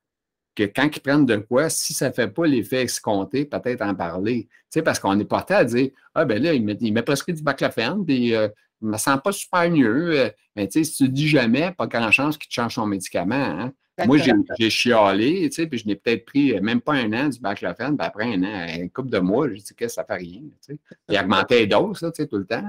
que 0.54 0.64
quand 0.64 0.88
ils 0.94 1.00
prennent 1.00 1.24
de 1.24 1.36
quoi, 1.36 1.70
si 1.70 1.94
ça 1.94 2.08
ne 2.08 2.12
fait 2.12 2.28
pas 2.28 2.46
l'effet 2.46 2.82
escompté, 2.82 3.44
peut-être 3.44 3.82
en 3.82 3.94
parler. 3.94 4.48
parce 4.84 4.98
qu'on 4.98 5.18
est 5.20 5.24
porté 5.24 5.54
à 5.54 5.64
dire 5.64 5.90
Ah, 6.14 6.24
ben 6.24 6.42
là, 6.42 6.52
il 6.52 6.92
m'a 6.92 7.02
prescrit 7.02 7.32
du 7.32 7.42
baclofen, 7.42 8.04
puis 8.04 8.34
euh, 8.34 8.48
me 8.80 8.96
sens 8.96 9.18
pas 9.22 9.32
super 9.32 9.70
mieux. 9.70 10.20
Euh, 10.20 10.30
mais 10.56 10.66
tu 10.68 10.78
sais, 10.78 10.84
si 10.84 10.96
tu 10.96 11.02
ne 11.04 11.08
dis 11.08 11.28
jamais, 11.28 11.72
pas 11.72 11.86
grand 11.86 12.10
chance 12.10 12.36
qu'il 12.36 12.48
te 12.48 12.54
change 12.54 12.74
son 12.74 12.86
médicament. 12.86 13.34
Hein. 13.34 13.72
Moi, 14.06 14.18
j'ai 14.58 14.70
chialé, 14.70 15.48
tu 15.48 15.56
sais, 15.56 15.66
puis 15.66 15.78
je 15.78 15.86
n'ai 15.86 15.96
peut-être 15.96 16.24
pris 16.24 16.54
euh, 16.54 16.60
même 16.60 16.80
pas 16.80 16.92
un 16.92 17.12
an 17.12 17.28
du 17.28 17.40
baclofen, 17.40 17.96
puis 17.96 18.06
après 18.06 18.32
un 18.32 18.42
an, 18.44 18.66
une 18.80 18.90
couple 18.90 19.10
de 19.10 19.18
mois, 19.18 19.48
j'ai 19.48 19.56
dit 19.56 19.74
que 19.74 19.88
ça 19.88 20.04
fait 20.04 20.14
rien, 20.14 20.40
tu 20.40 20.74
sais. 20.74 20.78
Il 21.08 21.18
augmentait 21.18 21.60
les 21.60 21.66
doses, 21.66 21.98
tu 21.98 22.06
sais, 22.14 22.26
tout 22.26 22.38
le 22.38 22.46
temps. 22.46 22.62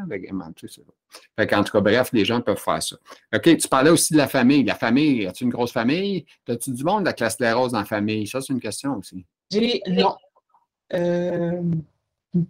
Fait 1.38 1.48
qu'en 1.48 1.64
tout 1.64 1.72
cas, 1.72 1.82
bref, 1.82 2.10
les 2.14 2.26
gens 2.26 2.42
peuvent 2.42 2.58
faire 2.58 2.82
ça. 2.82 2.96
OK, 3.36 3.58
tu 3.58 3.68
parlais 3.68 3.92
aussi 3.92 4.14
de 4.14 4.18
la 4.18 4.28
famille. 4.28 4.64
La 4.64 4.76
famille, 4.76 5.28
as-tu 5.28 5.44
une 5.44 5.52
grosse 5.52 5.72
famille? 5.72 6.26
As-tu 6.48 6.72
du 6.72 6.84
monde 6.84 7.02
de 7.02 7.06
la 7.06 7.14
classe 7.14 7.38
dans 7.38 7.70
la 7.72 7.86
famille? 7.86 8.26
Ça, 8.26 8.42
c'est 8.42 8.54
une 8.54 8.60
question 8.60 8.98
aussi. 8.98 9.26
J'ai, 9.52 9.82
non. 9.88 10.16
Euh, 10.94 11.62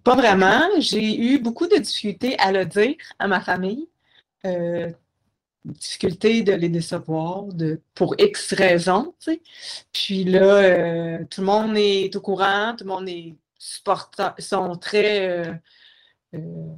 pas 0.04 0.16
vraiment. 0.16 0.62
J'ai 0.80 1.18
eu 1.18 1.40
beaucoup 1.40 1.68
de 1.68 1.78
difficultés 1.78 2.38
à 2.40 2.52
le 2.52 2.66
dire 2.66 2.96
à 3.18 3.28
ma 3.28 3.42
famille. 3.42 3.88
Euh, 4.46 4.92
difficulté 5.66 6.42
de 6.42 6.54
les 6.54 6.70
décevoir 6.70 7.46
de, 7.46 7.82
pour 7.94 8.16
X 8.18 8.54
raisons. 8.54 9.14
Puis 9.92 10.24
là, 10.24 10.56
euh, 10.56 11.26
tout 11.30 11.42
le 11.42 11.48
monde 11.48 11.74
est 11.76 12.16
au 12.16 12.22
courant, 12.22 12.76
tout 12.78 12.86
le 12.86 12.90
monde 12.90 13.10
est 13.10 13.36
supportant, 13.58 14.34
sont 14.40 14.76
très. 14.78 15.62
Euh, 16.34 16.74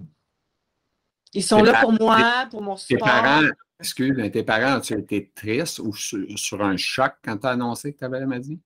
ils 1.34 1.44
sont 1.44 1.64
là 1.64 1.82
pour 1.82 1.94
moi, 1.94 2.48
pour 2.50 2.62
mon 2.62 2.76
support. 2.76 3.08
Tes 3.08 3.12
parents, 3.12 3.48
excuse, 3.80 4.32
tes 4.32 4.44
parents, 4.44 4.78
ont-ils 4.78 5.00
été 5.00 5.32
tristes 5.34 5.80
ou 5.80 5.94
sur, 5.96 6.62
un 6.62 6.78
choc 6.78 7.14
quand 7.24 7.38
tu 7.38 7.48
as 7.48 7.52
annoncé 7.52 7.94
que 7.94 8.00
tu 8.00 8.06
avais 8.06 8.20
la 8.20 8.26
maladie? 8.26 8.60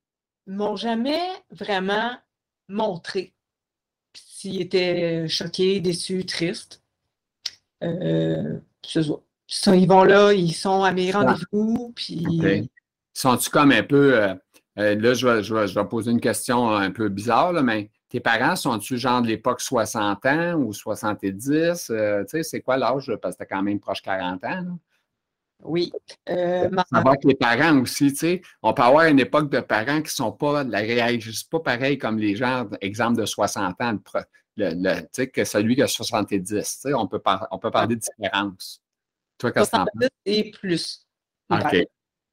Ils 0.47 0.53
m'ont 0.53 0.75
jamais 0.75 1.21
vraiment 1.51 2.17
montré 2.67 3.34
s'ils 4.35 4.61
étaient 4.61 5.27
choqués, 5.29 5.79
déçus, 5.79 6.25
tristes. 6.25 6.81
Euh, 7.83 8.59
ils 8.93 9.87
vont 9.87 10.03
là, 10.03 10.33
ils 10.33 10.53
sont 10.53 10.83
à 10.83 10.91
mes 10.91 11.11
rendez-vous. 11.11 11.93
Puis... 11.95 12.69
Sont-tu 13.13 13.49
comme 13.49 13.71
un 13.71 13.83
peu. 13.83 14.21
Euh, 14.21 14.35
euh, 14.77 14.95
là, 14.95 15.13
je 15.13 15.25
vais, 15.25 15.41
je, 15.41 15.53
vais, 15.53 15.85
poser 15.85 16.11
une 16.11 16.19
question 16.19 16.69
un 16.69 16.91
peu 16.91 17.07
bizarre, 17.07 17.53
mais 17.63 17.89
tes 18.09 18.19
parents 18.19 18.57
sont-tu 18.57 18.97
genre 18.97 19.21
de 19.21 19.27
l'époque 19.27 19.61
60 19.61 20.25
ans 20.25 20.55
ou 20.55 20.73
70? 20.73 21.89
Euh, 21.89 22.23
tu 22.23 22.29
sais, 22.29 22.43
c'est 22.43 22.59
quoi 22.59 22.75
l'âge? 22.75 23.09
Parce 23.21 23.35
que 23.35 23.39
t'as 23.39 23.45
quand 23.45 23.63
même 23.63 23.79
proche 23.79 24.01
40 24.01 24.43
ans. 24.43 24.79
Oui. 25.63 25.91
Euh, 26.29 26.69
Savoir 26.91 27.15
que 27.17 27.27
les 27.27 27.35
parents 27.35 27.79
aussi, 27.79 28.11
tu 28.11 28.17
sais, 28.17 28.41
on 28.61 28.73
peut 28.73 28.83
avoir 28.83 29.05
une 29.05 29.19
époque 29.19 29.49
de 29.49 29.59
parents 29.59 29.97
qui 29.97 30.09
ne 30.09 30.25
sont 30.25 30.31
pas, 30.31 30.63
réagissent 30.63 31.43
pas 31.43 31.59
pareil 31.59 31.97
comme 31.97 32.17
les 32.17 32.35
gens, 32.35 32.67
exemple 32.81 33.19
de 33.19 33.25
60 33.25 33.81
ans, 33.81 33.97
le, 34.57 35.01
tu 35.01 35.07
sais, 35.11 35.27
que 35.27 35.43
celui 35.43 35.75
qui 35.75 35.81
a 35.81 35.87
70. 35.87 36.47
Tu 36.47 36.63
sais, 36.63 36.93
on 36.93 37.07
peut, 37.07 37.21
on 37.51 37.59
peut 37.59 37.71
parler 37.71 37.95
de 37.95 38.01
différence. 38.01 38.81
Toi, 39.37 39.51
qu'est-ce 39.51 39.71
que 39.71 39.77
tu 40.01 40.09
et 40.25 40.51
plus. 40.51 41.05
OK. 41.49 41.85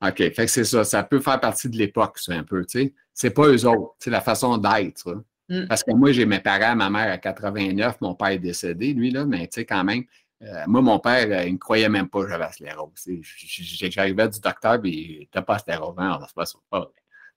OK. 0.04 0.16
Fait 0.16 0.32
que 0.32 0.46
c'est 0.46 0.64
ça. 0.64 0.84
Ça 0.84 1.02
peut 1.02 1.20
faire 1.20 1.40
partie 1.40 1.68
de 1.68 1.76
l'époque, 1.76 2.18
ça, 2.18 2.34
un 2.34 2.44
peu, 2.44 2.64
tu 2.64 2.80
sais. 2.80 2.94
C'est 3.12 3.30
pas 3.30 3.48
eux 3.48 3.66
autres. 3.66 3.94
C'est 3.98 4.10
la 4.10 4.20
façon 4.20 4.56
d'être. 4.56 5.24
Mm. 5.48 5.66
Parce 5.66 5.82
que 5.82 5.92
moi, 5.92 6.12
j'ai 6.12 6.26
mes 6.26 6.40
parents, 6.40 6.76
ma 6.76 6.90
mère 6.90 7.12
à 7.12 7.18
89, 7.18 8.00
mon 8.00 8.14
père 8.14 8.28
est 8.28 8.38
décédé, 8.38 8.94
lui, 8.94 9.10
là, 9.10 9.24
mais 9.26 9.46
tu 9.48 9.60
sais, 9.60 9.66
quand 9.66 9.84
même, 9.84 10.04
euh, 10.42 10.64
moi, 10.66 10.82
mon 10.82 10.98
père, 10.98 11.26
euh, 11.30 11.44
il 11.44 11.54
ne 11.54 11.58
croyait 11.58 11.88
même 11.88 12.08
pas 12.08 12.22
que 12.22 12.28
j'avais 12.28 12.50
sclérose. 12.52 13.08
J'arrivais 13.22 14.28
du 14.28 14.40
docteur, 14.40 14.80
puis 14.80 15.28
t'as 15.30 15.42
pas 15.42 15.58
sclérose. 15.58 15.94
Non, 15.96 16.18
c'est 16.26 16.34
pas 16.34 16.46
ça. 16.46 16.58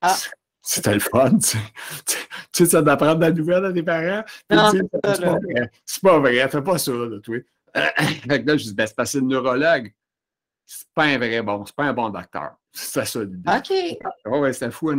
Ah. 0.00 0.16
C'était 0.68 0.94
le 0.94 1.00
fun, 1.00 1.38
tu 1.38 1.46
sais. 1.46 1.58
Tu 2.52 2.64
sais, 2.64 2.70
ça 2.70 2.82
d'apprendre 2.82 3.20
la 3.20 3.30
nouvelle 3.30 3.66
à 3.66 3.72
tes 3.72 3.84
parents. 3.84 4.24
C'est 5.84 6.02
pas 6.02 6.18
vrai, 6.18 6.48
fais 6.48 6.62
pas 6.62 6.78
ça, 6.78 6.90
là, 6.90 7.18
tu 7.22 7.46
fait 7.76 8.42
que 8.42 8.46
là, 8.46 8.56
je 8.56 8.64
dis, 8.64 8.74
ben, 8.74 8.86
c'est 8.86 8.96
parce 8.96 9.12
que 9.12 9.18
le 9.18 9.26
neurologue, 9.26 9.92
c'est 10.64 10.88
pas 10.94 11.04
un 11.04 11.18
vrai 11.18 11.42
bon, 11.42 11.64
c'est 11.64 11.74
pas 11.74 11.84
un 11.84 11.92
bon 11.92 12.08
docteur. 12.08 12.56
Ça 12.76 13.02
l'idée. 13.22 13.50
OK. 13.50 14.08
Oh, 14.26 14.40
ouais, 14.40 14.52
c'était 14.52 14.70
fou, 14.70 14.92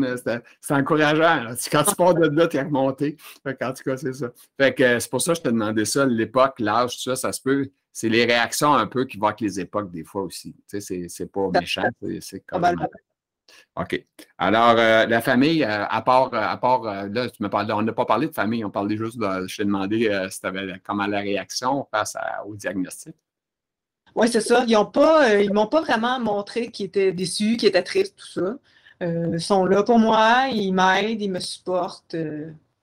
c'est 0.62 0.74
encourageant. 0.74 1.54
Quand 1.72 1.84
tu 1.84 1.96
pars 1.96 2.16
de 2.16 2.28
là, 2.28 2.48
tu 2.48 2.58
es 2.58 2.62
remonté. 2.62 3.18
En 3.46 3.74
tout 3.74 3.84
cas, 3.84 3.98
c'est 3.98 4.14
ça. 4.14 4.28
Fait 4.60 4.74
que 4.74 5.00
c'est 5.00 5.10
pour 5.10 5.22
ça 5.22 5.34
que 5.34 5.38
je 5.38 5.44
te 5.44 5.50
demandais 5.50 5.86
ça, 5.86 6.06
l'époque, 6.06 6.60
l'âge, 6.60 6.96
tout 6.96 7.04
ça, 7.04 7.16
ça 7.16 7.32
se 7.32 7.42
peut. 7.42 7.70
C'est 7.94 8.10
les 8.10 8.26
réactions 8.26 8.74
un 8.74 8.88
peu 8.88 9.06
qui 9.06 9.18
vont 9.18 9.28
avec 9.28 9.42
les 9.42 9.60
époques 9.60 9.92
des 9.92 10.04
fois 10.04 10.24
aussi. 10.24 10.56
Tu 10.70 10.82
sais, 10.82 11.08
c'est 11.08 11.32
pas 11.32 11.50
méchant, 11.54 11.88
c'est 12.20 12.42
comme. 12.42 12.64
OK. 13.76 14.06
Alors, 14.38 14.76
euh, 14.78 15.06
la 15.06 15.22
famille, 15.22 15.64
euh, 15.64 15.86
à 15.86 16.02
part, 16.02 16.34
euh, 16.34 16.38
à 16.38 16.58
part 16.58 16.84
là, 16.84 17.30
tu 17.30 17.42
me 17.44 17.50
parles, 17.50 17.72
on 17.72 17.82
n'a 17.82 17.94
pas 17.94 18.06
parlé 18.06 18.28
de 18.28 18.34
famille, 18.34 18.66
on 18.66 18.72
parlait 18.72 18.98
juste 18.98 19.18
de, 19.18 19.48
je 19.48 19.58
t'ai 19.58 19.66
demandé 19.66 20.28
si 20.30 20.40
tu 20.40 20.48
avais 20.48 20.82
comment 20.84 21.08
la 21.08 21.20
réaction 21.20 21.88
face 21.92 22.16
au 22.46 22.56
diagnostic. 22.56 23.16
Oui, 24.18 24.28
c'est 24.30 24.42
ça. 24.42 24.66
Ils 24.68 24.78
ne 24.78 24.84
pas, 24.84 25.36
ils 25.36 25.54
m'ont 25.54 25.68
pas 25.68 25.82
vraiment 25.82 26.20
montré 26.20 26.70
qu'ils 26.72 26.88
étaient 26.88 27.14
déçus, 27.14 27.56
qu'ils 27.58 27.70
étaient 27.70 27.84
tristes, 27.84 28.16
tout 28.18 28.42
ça. 28.42 28.58
ils 29.02 29.40
sont 29.40 29.66
là 29.66 29.84
pour 29.84 30.00
moi, 30.00 30.48
ils 30.52 30.74
m'aident, 30.74 31.22
ils 31.22 31.32
me 31.32 31.40
supportent. 31.40 32.16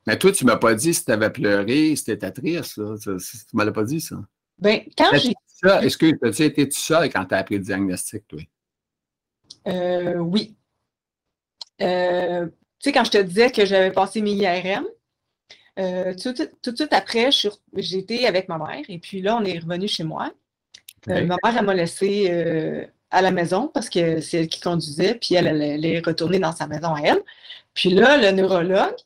Mais 0.06 0.18
toi, 0.18 0.32
tu 0.32 0.44
ne 0.44 0.50
m'as 0.50 0.56
pas 0.56 0.74
dit 0.74 0.94
si 0.94 1.04
tu 1.04 1.12
avais 1.12 1.30
pleuré, 1.30 1.96
si 1.96 2.04
tu 2.04 2.10
étais 2.10 2.30
triste. 2.30 2.76
Là. 2.76 2.96
Tu 3.02 3.10
ne 3.10 3.18
m'as 3.52 3.70
pas 3.70 3.84
dit 3.84 4.00
ça. 4.00 4.16
Ben, 4.58 4.80
quand 4.96 5.10
j'ai. 5.14 5.34
Est-ce 5.82 5.96
que 5.96 6.10
tu 6.10 6.42
as 6.42 6.46
été 6.46 6.68
tout 6.68 6.78
seul 6.78 7.10
quand 7.10 7.24
tu 7.24 7.34
as 7.34 7.38
appris 7.38 7.56
le 7.56 7.64
diagnostic, 7.64 8.26
toi? 8.28 8.40
oui. 9.66 10.54
Euh, 11.80 12.46
tu 12.46 12.90
sais, 12.90 12.92
quand 12.92 13.04
je 13.04 13.10
te 13.10 13.18
disais 13.22 13.50
que 13.50 13.64
j'avais 13.64 13.90
passé 13.90 14.20
mes 14.20 14.32
IRM, 14.32 14.84
euh, 15.78 16.14
tout, 16.14 16.32
de 16.32 16.76
suite 16.76 16.92
après, 16.92 17.30
j'étais 17.76 18.26
avec 18.26 18.48
ma 18.48 18.58
mère 18.58 18.84
et 18.88 18.98
puis 18.98 19.22
là, 19.22 19.36
on 19.36 19.44
est 19.44 19.58
revenu 19.58 19.88
chez 19.88 20.04
moi. 20.04 20.32
Euh, 21.08 21.24
ma 21.26 21.36
mère, 21.42 21.58
elle 21.58 21.64
m'a 21.64 21.74
laissé 21.74 22.88
à 23.10 23.22
la 23.22 23.30
maison 23.30 23.68
parce 23.68 23.88
que 23.88 24.20
c'est 24.20 24.38
elle 24.38 24.48
qui 24.48 24.60
conduisait, 24.60 25.14
puis 25.14 25.34
elle, 25.34 25.84
est 25.84 26.04
retournée 26.04 26.38
dans 26.38 26.52
sa 26.52 26.66
maison 26.66 26.94
à 26.94 27.00
elle. 27.02 27.22
Puis 27.74 27.90
là, 27.90 28.16
le 28.16 28.30
neurologue, 28.30 28.96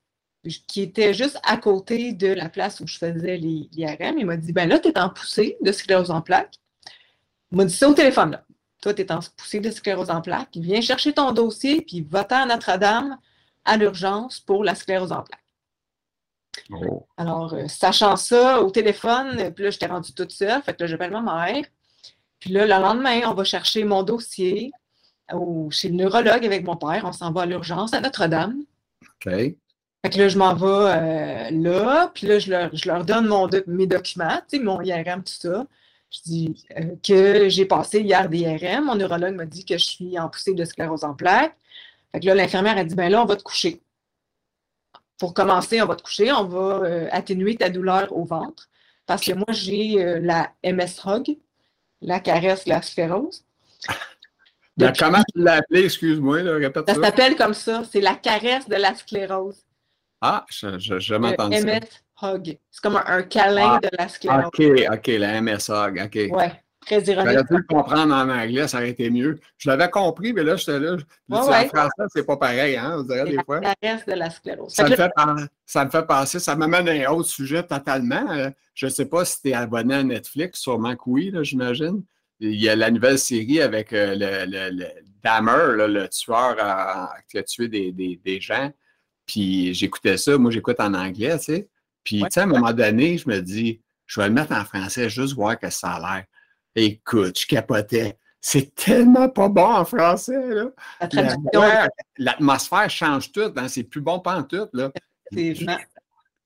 qui 0.67 0.83
était 0.83 1.13
juste 1.13 1.39
à 1.43 1.57
côté 1.57 2.13
de 2.13 2.29
la 2.29 2.49
place 2.49 2.81
où 2.81 2.87
je 2.87 2.97
faisais 2.97 3.37
les 3.37 3.69
IRM, 3.73 4.19
il 4.19 4.27
m'a 4.27 4.37
dit 4.37 4.53
Ben 4.53 4.69
là, 4.69 4.79
tu 4.79 4.89
es 4.89 4.99
en 4.99 5.11
poussée 5.11 5.59
de 5.61 5.73
sclérose 5.73 6.11
en 6.11 6.23
plaques. 6.23 6.55
Il 7.51 7.59
m'a 7.59 7.65
dit 7.65 7.75
ça 7.75 7.89
au 7.89 7.95
téléphone 7.95 8.33
là 8.33 8.45
toi, 8.81 8.95
tu 8.95 9.03
es 9.03 9.13
en 9.13 9.21
poussée 9.37 9.61
de 9.61 9.71
sclérose 9.71 10.11
en 10.11 10.21
plaques, 10.21 10.57
viens 10.57 10.81
chercher 10.81 11.13
ton 11.13 11.33
dossier, 11.33 11.83
puis 11.83 12.07
va-t'en 12.09 12.43
à 12.43 12.47
Notre-Dame 12.47 13.19
à 13.65 13.77
l'urgence 13.77 14.41
pour 14.41 14.65
la 14.65 14.75
sclérose 14.75 15.13
en 15.13 15.23
plaques. 15.23 15.45
Oh. 16.71 17.07
Alors, 17.17 17.55
euh, 17.55 17.67
sachant 17.67 18.17
ça 18.17 18.61
au 18.63 18.71
téléphone, 18.71 19.53
puis 19.55 19.65
là, 19.65 19.71
j'étais 19.71 19.87
rendue 19.87 20.13
toute 20.13 20.33
seule, 20.33 20.63
fait 20.63 20.75
que 20.75 20.83
là, 20.83 20.87
j'appelle 20.87 21.11
ma 21.11 21.23
mère. 21.23 21.65
Puis 22.41 22.53
là, 22.53 22.65
le 22.65 22.83
lendemain, 22.83 23.23
on 23.27 23.35
va 23.35 23.45
chercher 23.45 23.85
mon 23.85 24.03
dossier 24.03 24.73
chez 25.71 25.89
le 25.89 25.95
neurologue 25.95 26.45
avec 26.45 26.65
mon 26.65 26.77
père. 26.77 27.03
On 27.05 27.13
s'en 27.13 27.33
va 27.33 27.43
à 27.43 27.47
l'urgence 27.47 27.93
à 27.93 28.01
Notre-Dame. 28.01 28.65
OK. 29.03 29.33
Fait 30.05 30.11
que 30.13 30.19
là, 30.19 30.29
je 30.29 30.39
m'en 30.39 30.55
vais 30.55 30.67
euh, 30.67 31.51
là, 31.51 32.11
puis 32.15 32.29
là, 32.29 32.39
je 32.39 32.89
leur, 32.89 33.05
donne 33.05 33.27
mon, 33.27 33.49
mes 33.67 33.87
documents, 33.87 34.41
mon 34.63 34.81
IRM, 34.81 35.25
tout 35.25 35.33
ça. 35.33 35.67
Je 36.11 36.21
dis 36.25 36.65
euh, 36.79 36.95
que 37.03 37.49
j'ai 37.49 37.67
passé 37.67 38.01
hier 38.01 38.29
des 38.29 38.39
IRM. 38.39 38.85
Mon 38.85 38.95
neurologue 38.95 39.35
m'a 39.35 39.45
dit 39.45 39.65
que 39.65 39.77
je 39.77 39.85
suis 39.85 40.19
en 40.19 40.29
poussée 40.29 40.55
de 40.55 40.65
sclérose 40.65 41.05
en 41.05 41.15
plaques. 41.15 41.57
Fait 42.13 42.21
que 42.21 42.27
là, 42.27 42.35
l'infirmière 42.35 42.79
a 42.79 42.85
dit 42.85 42.95
ben 42.95 43.11
là, 43.11 43.23
on 43.23 43.27
va 43.27 43.37
te 43.37 43.43
coucher. 43.43 43.83
Pour 45.19 45.35
commencer, 45.35 45.83
on 45.83 45.87
va 45.87 45.97
te 45.97 46.03
coucher, 46.03 46.33
on 46.33 46.45
va 46.45 46.81
euh, 46.85 47.09
atténuer 47.11 47.57
ta 47.57 47.69
douleur 47.69 48.17
au 48.17 48.25
ventre. 48.25 48.69
Parce 49.05 49.25
que 49.25 49.33
moi, 49.33 49.47
j'ai 49.51 50.21
la 50.21 50.53
MS-HOG, 50.63 51.39
la 52.01 52.21
caresse 52.21 52.67
la 52.67 52.83
sclérose. 52.83 53.45
comment 54.99 55.23
tu 55.35 55.43
l'as 55.43 55.55
appelée, 55.55 55.85
excuse-moi, 55.85 56.43
répète 56.43 56.89
ça. 56.89 56.95
Ça 56.95 57.03
s'appelle 57.03 57.37
comme 57.37 57.55
ça, 57.55 57.83
c'est 57.91 58.01
la 58.01 58.15
caresse 58.15 58.69
de 58.69 58.77
la 58.77 58.95
sclérose. 58.95 59.65
Ah, 60.21 60.45
je 60.51 60.67
n'ai 60.67 61.01
jamais 61.01 61.29
entendu 61.29 61.57
ça. 61.59 62.33
hug. 62.35 62.59
C'est 62.71 62.83
comme 62.83 63.01
un, 63.05 63.23
câlin 63.23 63.77
ah, 63.77 63.81
de 63.81 63.91
la 63.97 64.09
sclérose. 64.09 64.47
OK, 64.47 64.63
OK, 64.93 65.07
la 65.07 65.41
MS 65.41 65.69
hug, 65.69 66.03
OK. 66.05 66.37
Ouais. 66.37 66.53
Très 66.89 67.03
ironique. 67.03 67.33
J'aurais 67.33 67.45
pu 67.45 67.57
le 67.57 67.63
comprendre 67.63 68.15
en 68.15 68.31
anglais, 68.31 68.67
ça 68.67 68.79
aurait 68.79 68.89
été 68.89 69.11
mieux. 69.11 69.39
Je 69.59 69.69
l'avais 69.69 69.91
compris, 69.91 70.33
mais 70.33 70.43
là, 70.43 70.57
j'étais 70.57 70.81
là. 70.81 70.97
En 71.31 71.43
français, 71.43 71.91
c'est 72.15 72.25
pas 72.25 72.39
pareil, 72.39 72.77
hein, 72.77 72.97
on 72.99 73.03
dirait 73.03 73.25
des 73.29 73.45
fois. 73.45 73.61
reste 73.83 74.09
de 74.09 74.15
la 74.15 74.31
sclérose. 74.31 74.73
Ça, 74.73 74.89
me 74.89 74.97
fait, 74.97 75.13
ça 75.67 75.85
me 75.85 75.91
fait 75.91 76.07
penser, 76.07 76.39
ça 76.39 76.57
m'amène 76.57 76.89
à 76.89 76.93
un 76.93 77.13
autre 77.13 77.29
sujet 77.29 77.63
totalement. 77.63 78.25
Euh, 78.31 78.49
je 78.75 78.87
ne 78.87 78.91
sais 78.91 79.05
pas 79.05 79.27
si 79.27 79.43
tu 79.43 79.51
es 79.51 79.53
abonné 79.53 79.97
à 79.97 80.03
Netflix, 80.03 80.61
sûrement 80.61 80.97
que 80.97 81.03
oui, 81.07 81.31
j'imagine. 81.43 82.03
Il 82.41 82.55
y 82.55 82.71
a 82.71 82.77
la 82.77 82.91
nouvelle 82.91 83.19
série 83.19 83.61
avec 83.61 83.93
euh, 83.93 84.15
le, 84.17 84.71
le, 84.71 84.87
Dammer, 85.23 85.87
le 85.89 86.09
tueur 86.09 86.57
qui 87.29 87.37
a 87.37 87.43
tué 87.43 87.69
des, 87.69 87.93
des, 87.93 88.19
des 88.25 88.41
gens. 88.41 88.73
Puis 89.27 89.75
j'écoutais 89.75 90.17
ça, 90.17 90.39
moi 90.39 90.51
j'écoute 90.51 90.81
en 90.81 90.95
anglais, 90.95 91.37
tu 91.39 91.45
sais. 91.45 91.69
Puis, 92.09 92.23
tu 92.23 92.29
sais, 92.31 92.41
à 92.41 92.45
un 92.45 92.47
moment 92.47 92.73
donné, 92.73 93.19
je 93.19 93.29
me 93.29 93.41
dis, 93.41 93.83
je 94.07 94.19
vais 94.19 94.29
le 94.29 94.33
mettre 94.33 94.53
en 94.53 94.65
français, 94.65 95.11
juste 95.11 95.35
voir 95.35 95.59
que 95.59 95.69
ça 95.69 95.91
a 95.91 96.01
l'air. 96.01 96.25
Écoute, 96.81 97.41
je 97.41 97.47
capotais. 97.47 98.17
C'est 98.41 98.73
tellement 98.77 99.29
pas 99.29 99.49
bon 99.49 99.67
en 99.67 99.85
français, 99.85 100.55
là. 100.55 101.89
L'atmosphère 102.17 102.89
change 102.89 103.33
tout, 103.33 103.53
hein? 103.57 103.67
c'est 103.67 103.83
plus 103.83 104.01
bon 104.01 104.21
pas 104.21 104.37
en 104.37 104.43
tout, 104.45 104.69
là. 104.73 104.93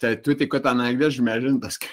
Tout 0.01 0.43
écoute 0.43 0.65
en 0.65 0.81
anglais, 0.81 1.11
j'imagine, 1.11 1.61
parce 1.61 1.77
que 1.77 1.87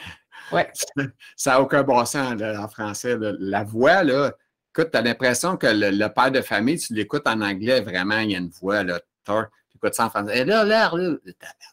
ouais. 0.53 0.71
ça 1.35 1.51
n'a 1.51 1.61
aucun 1.61 1.83
bon 1.83 2.03
sens 2.05 2.41
en 2.41 2.67
français. 2.69 3.17
La 3.19 3.65
voix, 3.65 4.03
là, 4.03 4.31
écoute, 4.73 4.91
tu 4.91 4.97
as 4.97 5.01
l'impression 5.01 5.57
que 5.57 5.67
le, 5.69 6.07
père 6.07 6.31
de 6.31 6.41
famille, 6.41 6.79
tu 6.79 6.93
l'écoutes 6.93 7.27
en 7.27 7.41
anglais, 7.41 7.81
vraiment, 7.81 8.19
il 8.19 8.31
y 8.31 8.35
a 8.35 8.39
une 8.39 8.49
voix, 8.49 8.83
là. 8.83 9.01
Tu 9.25 9.33
écoutes 9.75 9.95
ça 9.95 10.05
en 10.05 10.09
français. 10.09 10.39
Et 10.39 10.45
là, 10.45 10.63
là, 10.63 10.89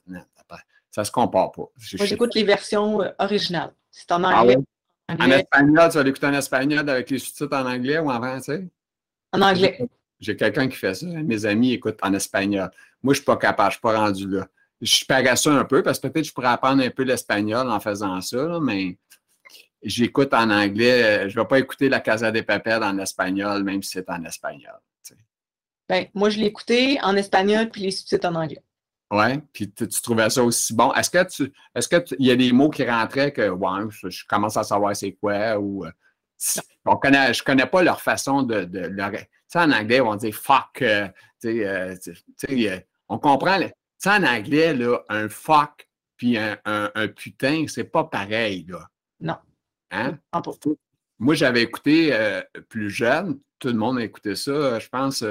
là, 0.09 0.25
ça 0.91 1.05
se 1.05 1.13
compare 1.13 1.53
pas. 1.53 1.63
Moi, 1.99 2.07
j'écoute 2.07 2.35
les 2.35 2.45
versions 2.45 3.03
euh, 3.03 3.11
originales. 3.21 3.73
C'est 3.91 4.11
en 4.11 4.25
ah 4.25 4.41
anglais. 4.41 4.57
En 5.09 5.31
espagnol, 5.31 5.89
tu 5.91 5.99
vas 5.99 6.03
l'écouter 6.03 6.27
en 6.27 6.33
espagnol 6.33 6.89
avec 6.91 7.11
les 7.11 7.19
sous-titres 7.19 7.57
en 7.57 7.67
anglais 7.67 7.99
ou 7.99 8.11
en 8.11 8.17
français? 8.17 8.67
En 9.33 9.41
anglais. 9.41 9.79
J'ai 10.19 10.37
quelqu'un 10.37 10.69
qui 10.69 10.77
fait 10.77 10.95
ça. 10.95 11.07
Mes 11.07 11.45
amis 11.45 11.73
écoutent 11.75 11.99
en 12.03 12.13
espagnol. 12.15 12.71
Moi, 13.03 13.15
je 13.15 13.21
ne 13.21 13.23
suis 13.23 13.25
pas 13.25 13.37
capable, 13.37 13.71
je 13.71 13.77
ne 13.77 13.79
suis 13.79 13.81
pas 13.81 13.99
rendu 13.99 14.29
là. 14.29 14.49
Je 14.81 14.95
suis 14.95 15.07
paresseux 15.07 15.53
un 15.53 15.65
peu 15.65 15.83
parce 15.83 15.99
que 15.99 16.09
peut-être 16.09 16.27
je 16.27 16.33
pourrais 16.33 16.49
apprendre 16.49 16.83
un 16.83 16.91
peu 16.91 17.03
l'espagnol 17.03 17.71
en 17.71 17.81
faisant 17.81 18.21
ça, 18.21 18.59
mais 18.61 18.99
j'écoute 19.83 20.35
en 20.35 20.51
anglais. 20.51 21.03
Euh, 21.03 21.29
je 21.29 21.37
ne 21.37 21.43
vais 21.43 21.49
pas 21.49 21.59
écouter 21.59 21.89
la 21.89 22.01
Casa 22.01 22.31
de 22.31 22.41
Papel 22.41 22.83
en 22.83 22.99
espagnol, 22.99 23.63
même 23.63 23.83
si 23.83 23.93
c'est 23.93 24.09
en 24.11 24.23
espagnol. 24.25 24.79
Ben, 25.89 26.07
moi, 26.15 26.31
je 26.31 26.41
l'ai 26.41 26.47
écouté 26.47 26.99
en 27.03 27.15
espagnol 27.15 27.71
puis 27.71 27.83
les 27.83 27.91
sous-titres 27.93 28.29
en 28.29 28.35
anglais. 28.35 28.63
Oui, 29.13 29.39
puis 29.53 29.71
tu, 29.71 29.87
trouvais 30.03 30.29
ça 30.31 30.43
aussi 30.43 30.75
bon. 30.75 30.93
Est-ce 30.95 31.11
que 31.11 31.23
tu 31.25 31.53
est-ce 31.75 31.89
qu'il 31.89 32.27
y 32.27 32.31
a 32.33 32.37
des 32.37 32.51
mots 32.51 32.71
qui 32.71 32.85
rentraient 32.85 33.33
que 33.33 33.49
ouais, 33.49 33.89
je, 33.91 34.25
commence 34.27 34.57
à 34.57 34.65
savoir 34.65 34.97
c'est 34.97 35.13
quoi 35.13 35.59
ou 35.59 35.85
euh, 35.85 35.91
on 36.85 36.97
connaît, 36.97 37.33
je 37.33 37.43
connais 37.45 37.67
pas 37.67 37.83
leur 37.83 38.01
façon 38.01 38.43
de, 38.43 38.65
de 38.65 38.81
leur. 38.81 39.13
Tu 39.13 39.19
sais, 39.47 39.61
en 39.61 39.71
anglais, 39.71 40.01
on 40.01 40.17
dit 40.17 40.33
fuck. 40.33 40.83
Euh, 40.83 41.07
euh, 41.45 41.95
tu 42.03 42.15
sais, 42.37 42.87
on 43.09 43.19
comprend. 43.19 43.61
Tu 43.61 43.69
sais, 43.99 44.11
en 44.11 44.25
anglais, 44.25 44.75
là, 44.75 44.99
un 45.09 45.29
fuck 45.29 45.89
puis 46.17 46.37
un, 46.37 46.59
un, 46.65 47.09
putain, 47.09 47.67
c'est 47.69 47.85
pas 47.85 48.05
pareil, 48.05 48.67
là. 48.69 48.89
Non. 49.21 49.37
Hein? 49.91 50.19
Moi, 51.19 51.35
j'avais 51.35 51.63
écouté 51.63 52.11
plus 52.71 52.91
jeune, 52.91 53.39
tout 53.59 53.69
le 53.69 53.75
monde 53.75 53.99
a 53.99 54.03
écouté 54.03 54.35
ça, 54.35 54.79
je 54.79 54.89
pense, 54.89 55.23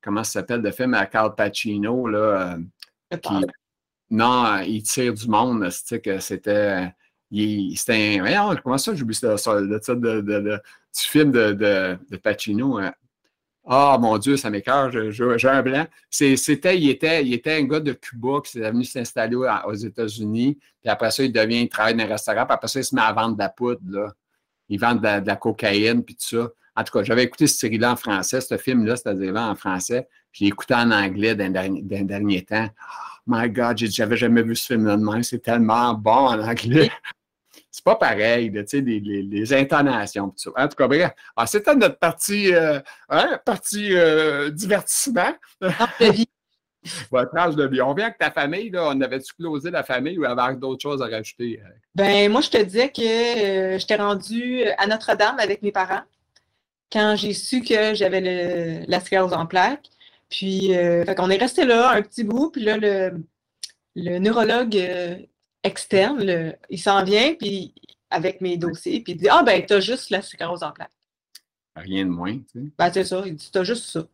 comment 0.00 0.22
ça 0.22 0.40
s'appelle, 0.40 0.60
le 0.60 0.70
film 0.70 0.94
à 0.94 1.06
Carl 1.06 1.34
Pacino, 1.34 2.06
là 2.06 2.56
non, 4.10 4.58
il 4.66 4.82
tire 4.82 5.14
du 5.14 5.28
monde, 5.28 5.68
que 6.02 6.18
c'était. 6.20 6.92
C'était 7.32 8.18
un. 8.20 8.56
comment 8.56 8.76
ça, 8.76 8.94
j'oublie 8.94 9.14
ça, 9.14 9.36
le 9.36 10.60
du 10.92 11.00
film 11.00 11.30
de, 11.30 12.16
Pacino. 12.16 12.78
Hein. 12.78 12.92
Ah, 13.64 13.98
mon 14.00 14.18
Dieu, 14.18 14.36
ça 14.36 14.50
m'écœure, 14.50 14.90
j'ai 14.90 15.48
un 15.48 15.62
blanc. 15.62 15.86
C'était, 16.10 16.76
il 16.76 16.90
était, 16.90 17.24
il 17.24 17.32
était 17.34 17.52
un 17.52 17.64
gars 17.64 17.78
de 17.78 17.92
Cuba 17.92 18.40
qui 18.44 18.52
s'est 18.52 18.70
venu 18.70 18.84
s'installer 18.84 19.36
aux 19.36 19.74
États-Unis. 19.74 20.58
Puis 20.80 20.90
après 20.90 21.10
ça, 21.10 21.22
il 21.22 21.32
devient, 21.32 21.62
il 21.62 21.68
travaille 21.68 21.94
dans 21.94 22.04
un 22.04 22.08
restaurant. 22.08 22.46
Puis 22.46 22.54
après 22.54 22.68
ça, 22.68 22.80
il 22.80 22.84
se 22.84 22.94
met 22.94 23.02
à 23.02 23.12
vendre 23.12 23.34
de 23.34 23.38
la 23.42 23.48
poudre. 23.48 24.14
Il 24.68 24.80
vend 24.80 24.94
de 24.94 25.02
la, 25.02 25.36
cocaïne, 25.36 26.02
puis 26.02 26.16
tout 26.16 26.36
ça. 26.36 26.48
En 26.74 26.84
tout 26.84 26.92
cas, 26.92 27.04
j'avais 27.04 27.24
écouté 27.24 27.46
cette 27.46 27.60
série-là 27.60 27.92
en 27.92 27.96
français, 27.96 28.40
ce 28.40 28.56
film-là, 28.56 28.96
c'est-à-dire 28.96 29.32
là 29.32 29.48
en 29.48 29.54
français. 29.54 30.08
J'ai 30.32 30.46
écouté 30.46 30.74
en 30.74 30.90
anglais 30.90 31.34
d'un 31.34 31.50
dernier, 31.50 31.82
dernier, 31.82 32.44
temps. 32.44 32.68
Oh 32.78 33.22
my 33.26 33.50
God, 33.50 33.78
j'avais 33.78 34.16
jamais 34.16 34.42
vu 34.42 34.56
ce 34.56 34.66
film-là 34.74 34.96
de 34.96 35.02
même. 35.02 35.22
C'est 35.22 35.40
tellement 35.40 35.94
bon 35.94 36.28
en 36.28 36.40
anglais. 36.40 36.90
C'est 37.70 37.84
pas 37.84 37.94
pareil, 37.94 38.50
tu 38.52 38.64
sais, 38.66 38.80
les, 38.80 39.54
intonations. 39.54 40.34
En 40.56 40.68
tout 40.68 40.76
cas, 40.76 40.88
bref. 40.88 41.12
Ah, 41.36 41.46
c'était 41.46 41.74
notre 41.74 41.98
partie, 41.98 42.52
euh, 42.52 42.80
hein, 43.08 43.38
partie 43.44 43.96
euh, 43.96 44.50
divertissement. 44.50 45.32
vie. 46.00 46.28
tranche 47.32 47.54
de 47.54 47.66
vie. 47.68 47.80
On 47.80 47.94
vient 47.94 48.06
avec 48.06 48.18
ta 48.18 48.32
famille, 48.32 48.70
là, 48.70 48.88
on 48.88 49.00
avait-tu 49.00 49.34
closé 49.34 49.70
la 49.70 49.84
famille 49.84 50.18
ou 50.18 50.24
avait 50.24 50.56
d'autres 50.56 50.82
choses 50.82 51.00
à 51.00 51.06
rajouter? 51.06 51.60
Ben, 51.94 52.30
moi, 52.30 52.40
je 52.40 52.50
te 52.50 52.62
disais 52.62 52.90
que 52.90 53.02
euh, 53.02 53.78
j'étais 53.78 53.96
rendue 53.96 54.64
à 54.76 54.86
Notre-Dame 54.86 55.38
avec 55.38 55.62
mes 55.62 55.72
parents 55.72 56.02
quand 56.90 57.14
j'ai 57.16 57.34
su 57.34 57.62
que 57.62 57.94
j'avais 57.94 58.84
la 58.86 59.00
sclérose 59.00 59.32
en 59.32 59.46
plaques. 59.46 59.86
Puis, 60.30 60.76
euh, 60.76 61.04
on 61.18 61.28
est 61.28 61.36
resté 61.36 61.64
là 61.64 61.90
un 61.90 62.02
petit 62.02 62.22
bout, 62.22 62.50
puis 62.50 62.62
là, 62.62 62.78
le, 62.78 64.18
neurologue 64.18 64.76
euh, 64.76 65.16
externe, 65.64 66.54
il 66.70 66.78
s'en 66.78 67.02
vient, 67.02 67.34
puis 67.34 67.74
avec 68.10 68.40
mes 68.40 68.56
dossiers, 68.56 69.00
puis 69.00 69.14
il 69.14 69.16
dit 69.16 69.28
Ah, 69.28 69.42
ben, 69.42 69.64
t'as 69.66 69.80
juste 69.80 70.10
la 70.10 70.22
sclérose 70.22 70.62
en 70.62 70.70
plaques. 70.70 70.92
Rien 71.74 72.04
de 72.04 72.10
moins, 72.10 72.38
tu 72.38 72.44
sais. 72.54 72.72
Ben, 72.78 72.92
c'est 72.92 73.04
ça, 73.04 73.22
il 73.26 73.34
dit 73.34 73.50
T'as 73.52 73.64
juste 73.64 73.86
ça. 73.86 74.06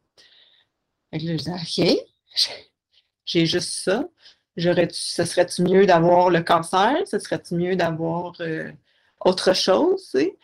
Fait 1.11 1.19
que 1.19 1.27
là, 1.27 1.37
je 1.37 1.43
dis 1.43 1.51
OK, 1.51 1.99
j'ai 3.27 3.47
juste 3.47 3.85
ça. 3.85 4.09
Ce 4.59 5.25
serait-tu 5.25 5.63
mieux 5.63 5.85
d'avoir 5.85 6.31
le 6.31 6.43
cancer? 6.43 6.97
Ce 7.05 7.19
serait-tu 7.19 7.55
mieux 7.57 7.77
d'avoir 7.77 8.33
euh, 8.41 8.73
autre 9.21 9.55
chose? 9.55 10.03
Tu 10.11 10.19
sais? 10.19 10.37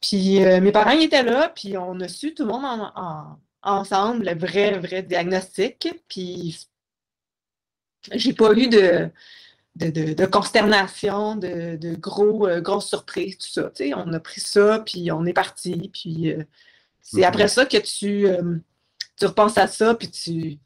Puis 0.00 0.40
mes 0.40 0.72
parents 0.72 0.98
étaient 0.98 1.22
là, 1.22 1.48
puis 1.50 1.76
on 1.76 2.00
a 2.00 2.08
su 2.08 2.34
tout 2.34 2.44
le 2.44 2.52
monde 2.52 2.90
en 2.96 3.38
ensemble 3.62 4.24
le 4.24 4.34
vrai, 4.38 4.78
vrai 4.78 5.02
diagnostic. 5.02 5.88
Puis, 6.08 6.68
j'ai 8.12 8.32
pas 8.32 8.52
eu 8.52 8.68
de, 8.68 9.10
de, 9.76 10.26
consternation, 10.26 11.36
de, 11.36 11.76
de 11.76 11.94
gros, 11.94 12.46
euh, 12.46 12.60
grosses 12.60 12.88
surprises, 12.88 13.38
tout 13.38 13.48
ça. 13.48 13.70
on 13.96 14.12
a 14.12 14.20
pris 14.20 14.40
ça, 14.40 14.80
puis 14.80 15.10
on 15.12 15.24
est 15.26 15.32
parti. 15.32 15.90
Puis, 15.92 16.32
euh, 16.32 16.44
c'est 17.00 17.24
après 17.24 17.48
ça 17.48 17.66
que 17.66 17.78
tu, 17.78 18.26
euh, 18.26 18.56
tu 19.16 19.26
repenses 19.26 19.58
à 19.58 19.66
ça, 19.66 19.94
puis 19.94 20.10
tu 20.10 20.58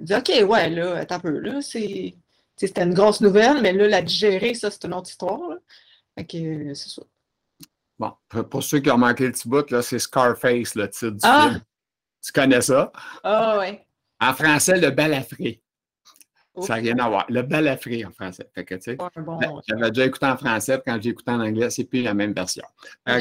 dis 0.00 0.14
OK, 0.14 0.30
ouais, 0.48 0.70
là, 0.70 0.96
attends 0.96 1.16
un 1.16 1.20
peu, 1.20 1.38
là, 1.38 1.60
c'est. 1.62 2.14
C'était 2.56 2.82
une 2.82 2.94
grosse 2.94 3.20
nouvelle, 3.20 3.62
mais 3.62 3.72
là, 3.72 3.86
la 3.86 4.02
digérer, 4.02 4.52
ça, 4.52 4.68
c'est 4.68 4.84
une 4.84 4.92
autre 4.92 5.08
histoire. 5.08 5.52
Fait 6.16 6.24
que 6.24 6.74
c'est 6.74 6.88
ça. 6.88 7.02
Bon, 7.96 8.12
pour 8.50 8.64
ceux 8.64 8.80
qui 8.80 8.90
ont 8.90 8.98
manqué 8.98 9.26
le 9.26 9.30
petit 9.30 9.48
bout, 9.48 9.70
là, 9.70 9.80
c'est 9.80 10.00
Scarface, 10.00 10.74
le 10.74 10.90
titre 10.90 11.10
du 11.10 11.20
ah! 11.22 11.50
film. 11.50 11.62
Tu 12.22 12.32
connais 12.32 12.60
ça? 12.60 12.92
Ah 13.22 13.54
oh, 13.56 13.60
oui. 13.60 13.78
En 14.20 14.34
français, 14.34 14.80
le 14.80 14.90
balafré. 14.90 15.62
Ça 16.60 16.74
n'a 16.74 16.82
rien 16.82 16.98
à 16.98 17.08
voir. 17.08 17.26
Le 17.28 17.42
balafré 17.42 18.04
en 18.04 18.10
français. 18.10 18.48
Fait 18.54 18.64
que, 18.64 18.74
tu 18.74 18.82
sais, 18.82 18.96
ben, 18.96 19.60
j'avais 19.68 19.90
déjà 19.90 20.06
écouté 20.06 20.26
en 20.26 20.36
français, 20.36 20.80
quand 20.84 20.98
j'ai 21.00 21.10
écouté 21.10 21.30
en 21.30 21.40
anglais, 21.40 21.70
c'est 21.70 21.84
plus 21.84 22.02
la 22.02 22.14
même 22.14 22.32
version. 22.32 22.64
Euh, 23.08 23.20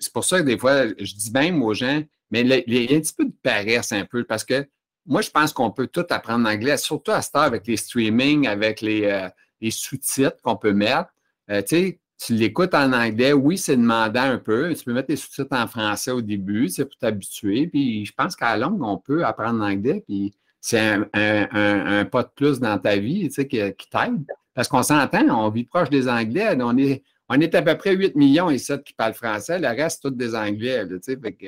c'est 0.00 0.12
pour 0.12 0.24
ça 0.24 0.40
que 0.40 0.44
des 0.44 0.58
fois, 0.58 0.88
je 0.88 1.14
dis 1.14 1.30
même 1.32 1.62
aux 1.62 1.74
gens, 1.74 2.02
mais 2.30 2.40
il 2.40 2.48
y 2.48 2.92
a 2.92 2.96
un 2.96 3.00
petit 3.00 3.14
peu 3.16 3.24
de 3.24 3.34
paresse 3.42 3.92
un 3.92 4.04
peu, 4.04 4.24
parce 4.24 4.44
que 4.44 4.66
moi, 5.06 5.22
je 5.22 5.30
pense 5.30 5.52
qu'on 5.52 5.70
peut 5.70 5.86
tout 5.86 6.04
apprendre 6.10 6.44
l'anglais, 6.48 6.76
surtout 6.76 7.12
à 7.12 7.22
ce 7.22 7.30
temps 7.30 7.40
avec 7.40 7.66
les 7.66 7.76
streamings, 7.76 8.46
avec 8.46 8.80
les, 8.80 9.04
euh, 9.04 9.28
les 9.60 9.70
sous-titres 9.70 10.36
qu'on 10.42 10.56
peut 10.56 10.72
mettre. 10.72 11.10
Euh, 11.50 11.62
tu 11.62 11.76
sais, 11.76 12.00
tu 12.18 12.34
l'écoutes 12.34 12.74
en 12.74 12.92
anglais, 12.92 13.32
oui, 13.32 13.56
c'est 13.56 13.76
demandant 13.76 14.22
un 14.22 14.38
peu. 14.38 14.74
Tu 14.74 14.84
peux 14.84 14.92
mettre 14.92 15.10
les 15.10 15.16
sous-titres 15.16 15.56
en 15.56 15.66
français 15.68 16.10
au 16.10 16.20
début, 16.20 16.68
c'est 16.68 16.84
pour 16.84 16.96
t'habituer. 16.96 17.68
Puis 17.68 18.04
je 18.04 18.12
pense 18.12 18.34
qu'à 18.34 18.56
longue, 18.56 18.82
on 18.82 18.98
peut 18.98 19.24
apprendre 19.24 19.60
l'anglais. 19.60 20.02
Puis 20.06 20.34
c'est 20.60 20.80
un, 20.80 22.04
pas 22.06 22.22
de 22.24 22.30
plus 22.34 22.58
dans 22.58 22.78
ta 22.78 22.96
vie 22.96 23.28
tu 23.28 23.34
sais, 23.34 23.46
qui, 23.46 23.58
t'aide. 23.90 24.26
Parce 24.52 24.66
qu'on 24.66 24.82
s'entend, 24.82 25.28
on 25.30 25.48
vit 25.50 25.64
proche 25.64 25.90
des 25.90 26.08
Anglais. 26.08 26.56
On 26.60 26.76
est, 26.76 27.04
on 27.28 27.40
est 27.40 27.54
à 27.54 27.62
peu 27.62 27.76
près 27.78 27.94
8 27.94 28.16
millions 28.16 28.50
et 28.50 28.58
7 28.58 28.82
qui 28.82 28.92
parlent 28.92 29.14
français. 29.14 29.60
Le 29.60 29.68
reste, 29.68 30.02
tous 30.02 30.10
des 30.10 30.34
Anglais. 30.34 30.84
tu 30.88 30.98
sais, 31.00 31.16
fait 31.16 31.32
que, 31.32 31.46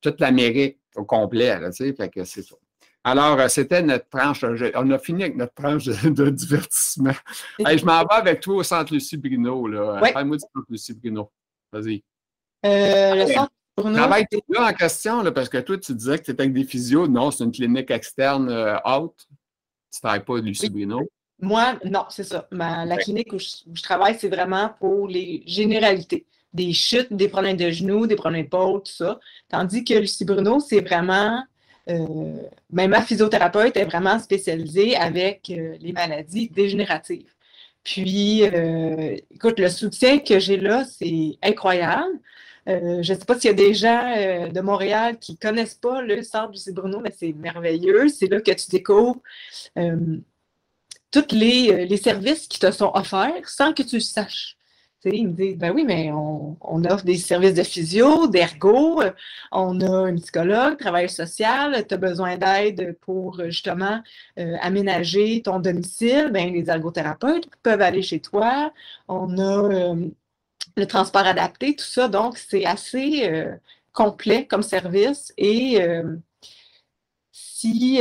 toute 0.00 0.20
l'Amérique 0.20 0.78
au 0.94 1.04
complet. 1.04 1.58
tu 1.66 1.72
sais, 1.72 1.92
fait 1.92 2.08
que 2.08 2.24
c'est 2.24 2.42
ça. 2.42 2.54
Alors, 3.06 3.38
euh, 3.38 3.48
c'était 3.48 3.82
notre 3.82 4.08
tranche. 4.08 4.44
On 4.74 4.90
a 4.90 4.98
fini 4.98 5.24
avec 5.24 5.36
notre 5.36 5.52
tranche 5.52 5.84
de, 5.84 6.30
divertissement. 6.30 7.12
je 7.58 7.84
m'en 7.84 8.00
vais 8.00 8.14
avec 8.14 8.40
toi 8.40 8.56
au 8.56 8.62
centre 8.62 8.92
Lucie 8.94 9.18
Bruno. 9.18 9.68
Parle-moi 10.12 10.36
du 10.36 10.40
centre 10.40 10.66
Lucie 10.70 10.94
Bruno. 10.94 11.30
Vas-y. 11.70 12.02
Euh, 12.64 13.14
le 13.14 13.32
centre 13.32 13.52
Bruno. 13.76 13.96
Travaille 13.96 14.26
là 14.48 14.68
en 14.68 14.72
question, 14.72 15.22
là, 15.22 15.32
parce 15.32 15.50
que 15.50 15.58
toi, 15.58 15.76
tu 15.76 15.94
disais 15.94 16.18
que 16.18 16.24
tu 16.24 16.30
étais 16.30 16.42
avec 16.42 16.54
des 16.54 16.64
physios. 16.64 17.06
Non, 17.06 17.30
c'est 17.30 17.44
une 17.44 17.52
clinique 17.52 17.90
externe 17.90 18.48
euh, 18.48 18.76
haute. 18.86 19.26
Tu 19.92 19.98
ne 19.98 20.00
travailles 20.00 20.24
pas 20.24 20.38
Lucie 20.38 20.70
Bruno. 20.70 21.02
Moi, 21.40 21.78
non, 21.84 22.06
c'est 22.08 22.24
ça. 22.24 22.48
la 22.50 22.96
clinique 22.96 23.32
où 23.32 23.38
je, 23.38 23.82
travaille, 23.82 24.16
c'est 24.18 24.28
vraiment 24.28 24.70
pour 24.80 25.08
les 25.08 25.42
généralités. 25.46 26.26
des 26.54 26.72
chutes, 26.72 27.12
des 27.12 27.28
problèmes 27.28 27.56
de 27.56 27.70
genoux, 27.70 28.06
des 28.06 28.16
problèmes 28.16 28.44
d'épaule, 28.44 28.80
tout 28.82 28.92
ça. 28.92 29.18
Tandis 29.48 29.84
que 29.84 29.94
Lucie 29.94 30.24
Bruno, 30.24 30.60
c'est 30.60 30.80
vraiment, 30.80 31.42
euh, 31.90 32.36
même 32.70 32.90
ma 32.90 33.02
physiothérapeute 33.02 33.76
est 33.76 33.84
vraiment 33.84 34.18
spécialisée 34.18 34.96
avec 34.96 35.50
euh, 35.50 35.76
les 35.80 35.92
maladies 35.92 36.48
dégénératives. 36.48 37.30
Puis, 37.82 38.42
euh, 38.44 39.16
écoute, 39.30 39.58
le 39.58 39.68
soutien 39.68 40.18
que 40.18 40.38
j'ai 40.38 40.56
là, 40.56 40.84
c'est 40.84 41.36
incroyable. 41.42 42.18
je 42.66 42.96
ne 42.98 43.02
sais 43.02 43.24
pas 43.26 43.38
s'il 43.38 43.50
y 43.50 43.52
a 43.52 43.56
des 43.56 43.74
gens 43.74 44.48
de 44.50 44.60
Montréal 44.62 45.18
qui 45.18 45.32
ne 45.32 45.36
connaissent 45.36 45.74
pas 45.74 46.00
le 46.00 46.22
centre 46.22 46.52
Lucie 46.52 46.72
Bruno, 46.72 47.00
mais 47.00 47.12
c'est 47.16 47.34
merveilleux. 47.34 48.08
C'est 48.08 48.28
là 48.28 48.40
que 48.40 48.52
tu 48.52 48.70
découvres 48.70 49.20
tous 51.10 51.32
les, 51.32 51.86
les 51.86 51.96
services 51.98 52.48
qui 52.48 52.58
te 52.58 52.70
sont 52.70 52.90
offerts 52.94 53.48
sans 53.48 53.74
que 53.74 53.82
tu 53.82 53.96
le 53.96 54.00
saches 54.00 54.56
il 55.12 55.28
me 55.28 55.32
dit, 55.32 55.54
ben 55.54 55.72
oui, 55.72 55.84
mais 55.84 56.10
on, 56.12 56.56
offre 56.84 57.04
des 57.04 57.16
services 57.16 57.54
de 57.54 57.62
physio, 57.62 58.26
d'ergo, 58.26 59.02
on 59.52 59.80
a 59.80 59.90
un 60.08 60.16
psychologue, 60.16 60.78
travail 60.78 61.08
social, 61.08 61.86
tu 61.86 61.94
as 61.94 61.96
besoin 61.96 62.36
d'aide 62.36 62.96
pour 63.00 63.42
justement 63.44 64.02
euh, 64.38 64.56
aménager 64.60 65.42
ton 65.42 65.60
domicile, 65.60 66.30
ben, 66.32 66.52
les 66.52 66.70
ergothérapeutes 66.70 67.48
peuvent 67.62 67.82
aller 67.82 68.02
chez 68.02 68.20
toi, 68.20 68.72
on 69.08 69.38
a 69.38 69.92
euh, 69.92 70.08
le 70.76 70.86
transport 70.86 71.26
adapté, 71.26 71.76
tout 71.76 71.84
ça, 71.84 72.08
donc 72.08 72.38
c'est 72.38 72.64
assez 72.64 73.28
euh, 73.28 73.54
complet 73.92 74.46
comme 74.46 74.62
service. 74.62 75.32
Et 75.36 75.78
si 77.32 78.00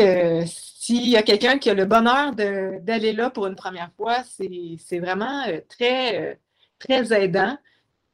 s'il 0.83 1.07
y 1.07 1.15
a 1.15 1.23
quelqu'un 1.23 1.59
qui 1.59 1.69
a 1.69 1.73
le 1.73 1.85
bonheur 1.85 2.33
d'aller 2.35 3.13
là 3.13 3.29
pour 3.29 3.47
une 3.47 3.55
première 3.55 3.91
fois, 3.95 4.23
c'est 4.23 4.99
vraiment 4.99 5.45
très 5.69 6.39
très 6.87 7.13
aidant. 7.13 7.57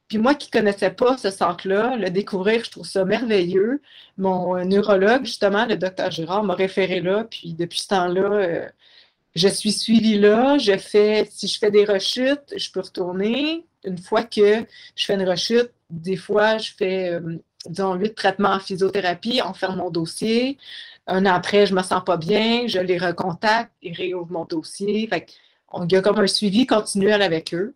Puis 0.08 0.18
moi 0.18 0.34
qui 0.34 0.48
ne 0.48 0.60
connaissais 0.60 0.90
pas 0.90 1.16
ce 1.16 1.30
centre-là, 1.30 1.96
le 1.96 2.10
découvrir, 2.10 2.64
je 2.64 2.70
trouve 2.70 2.86
ça 2.86 3.04
merveilleux. 3.04 3.80
Mon 4.18 4.56
euh, 4.56 4.64
neurologue, 4.64 5.24
justement, 5.24 5.66
le 5.66 5.76
docteur 5.76 6.10
Girard, 6.10 6.42
m'a 6.42 6.54
référé 6.54 7.00
là. 7.00 7.24
Puis 7.24 7.54
depuis 7.54 7.80
ce 7.80 7.88
temps-là, 7.88 8.22
euh, 8.22 8.68
je 9.36 9.48
suis 9.48 9.72
suivie 9.72 10.18
là. 10.18 10.58
Je 10.58 10.76
fais, 10.76 11.28
si 11.30 11.46
je 11.46 11.58
fais 11.58 11.70
des 11.70 11.84
rechutes, 11.84 12.54
je 12.56 12.70
peux 12.72 12.80
retourner. 12.80 13.64
Une 13.84 13.98
fois 13.98 14.24
que 14.24 14.66
je 14.96 15.04
fais 15.04 15.14
une 15.14 15.28
rechute, 15.28 15.70
des 15.90 16.16
fois, 16.16 16.58
je 16.58 16.72
fais, 16.76 17.10
euh, 17.10 17.38
disons, 17.66 17.94
huit 17.94 18.14
traitements 18.14 18.54
en 18.54 18.60
physiothérapie, 18.60 19.40
on 19.46 19.54
ferme 19.54 19.76
mon 19.76 19.90
dossier. 19.90 20.58
Un 21.06 21.24
an 21.26 21.34
après, 21.34 21.66
je 21.66 21.72
ne 21.74 21.78
me 21.78 21.84
sens 21.84 22.02
pas 22.04 22.16
bien, 22.16 22.66
je 22.66 22.80
les 22.80 22.98
recontacte, 22.98 23.72
ils 23.82 23.94
réouvrent 23.94 24.32
mon 24.32 24.44
dossier. 24.44 25.06
Fait 25.08 25.26
il 25.84 25.92
y 25.92 25.96
a 25.96 26.02
comme 26.02 26.18
un 26.18 26.26
suivi 26.26 26.66
continuel 26.66 27.22
avec 27.22 27.54
eux. 27.54 27.74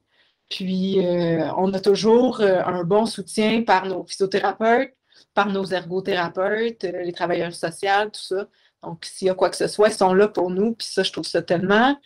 Puis, 0.50 1.04
euh, 1.04 1.50
on 1.56 1.72
a 1.72 1.80
toujours 1.80 2.40
euh, 2.40 2.62
un 2.64 2.84
bon 2.84 3.06
soutien 3.06 3.62
par 3.62 3.86
nos 3.86 4.04
physiothérapeutes, 4.04 4.94
par 5.34 5.48
nos 5.48 5.64
ergothérapeutes, 5.66 6.84
euh, 6.84 7.02
les 7.02 7.12
travailleurs 7.12 7.54
sociaux, 7.54 8.10
tout 8.12 8.20
ça. 8.20 8.46
Donc, 8.82 9.04
s'il 9.04 9.28
y 9.28 9.30
a 9.30 9.34
quoi 9.34 9.50
que 9.50 9.56
ce 9.56 9.68
soit, 9.68 9.88
ils 9.88 9.94
sont 9.94 10.14
là 10.14 10.28
pour 10.28 10.50
nous. 10.50 10.74
Puis 10.74 10.88
ça, 10.88 11.02
je 11.02 11.12
trouve 11.12 11.26
ça 11.26 11.42
tellement... 11.42 11.98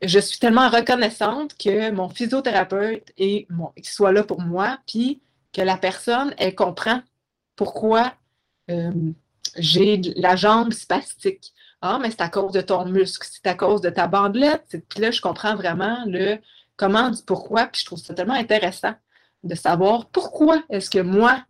Je 0.00 0.20
suis 0.20 0.38
tellement 0.38 0.68
reconnaissante 0.68 1.56
que 1.58 1.90
mon 1.90 2.08
physiothérapeute 2.08 3.12
soit 3.82 4.12
là 4.12 4.22
pour 4.22 4.40
moi, 4.40 4.78
puis 4.86 5.20
que 5.52 5.60
la 5.60 5.76
personne, 5.76 6.34
elle 6.38 6.54
comprend 6.54 7.02
pourquoi 7.56 8.14
j'ai 9.56 10.00
la 10.16 10.36
jambe 10.36 10.72
spastique. 10.72 11.52
Ah, 11.80 11.98
mais 12.00 12.10
c'est 12.10 12.20
à 12.20 12.28
cause 12.28 12.52
de 12.52 12.60
ton 12.60 12.84
muscle, 12.86 13.26
c'est 13.28 13.46
à 13.48 13.54
cause 13.54 13.80
de 13.80 13.90
ta 13.90 14.06
bandelette. 14.06 14.76
Puis 14.88 15.00
là, 15.00 15.10
je 15.10 15.20
comprends 15.20 15.56
vraiment 15.56 16.04
le 16.06 16.38
comment, 16.82 17.10
du 17.10 17.22
pourquoi, 17.22 17.66
puis 17.66 17.80
je 17.82 17.86
trouve 17.86 18.00
ça 18.00 18.12
tellement 18.12 18.34
intéressant 18.34 18.94
de 19.44 19.54
savoir 19.54 20.06
pourquoi 20.06 20.64
est-ce 20.68 20.90
que 20.90 20.98
moi, 20.98 21.44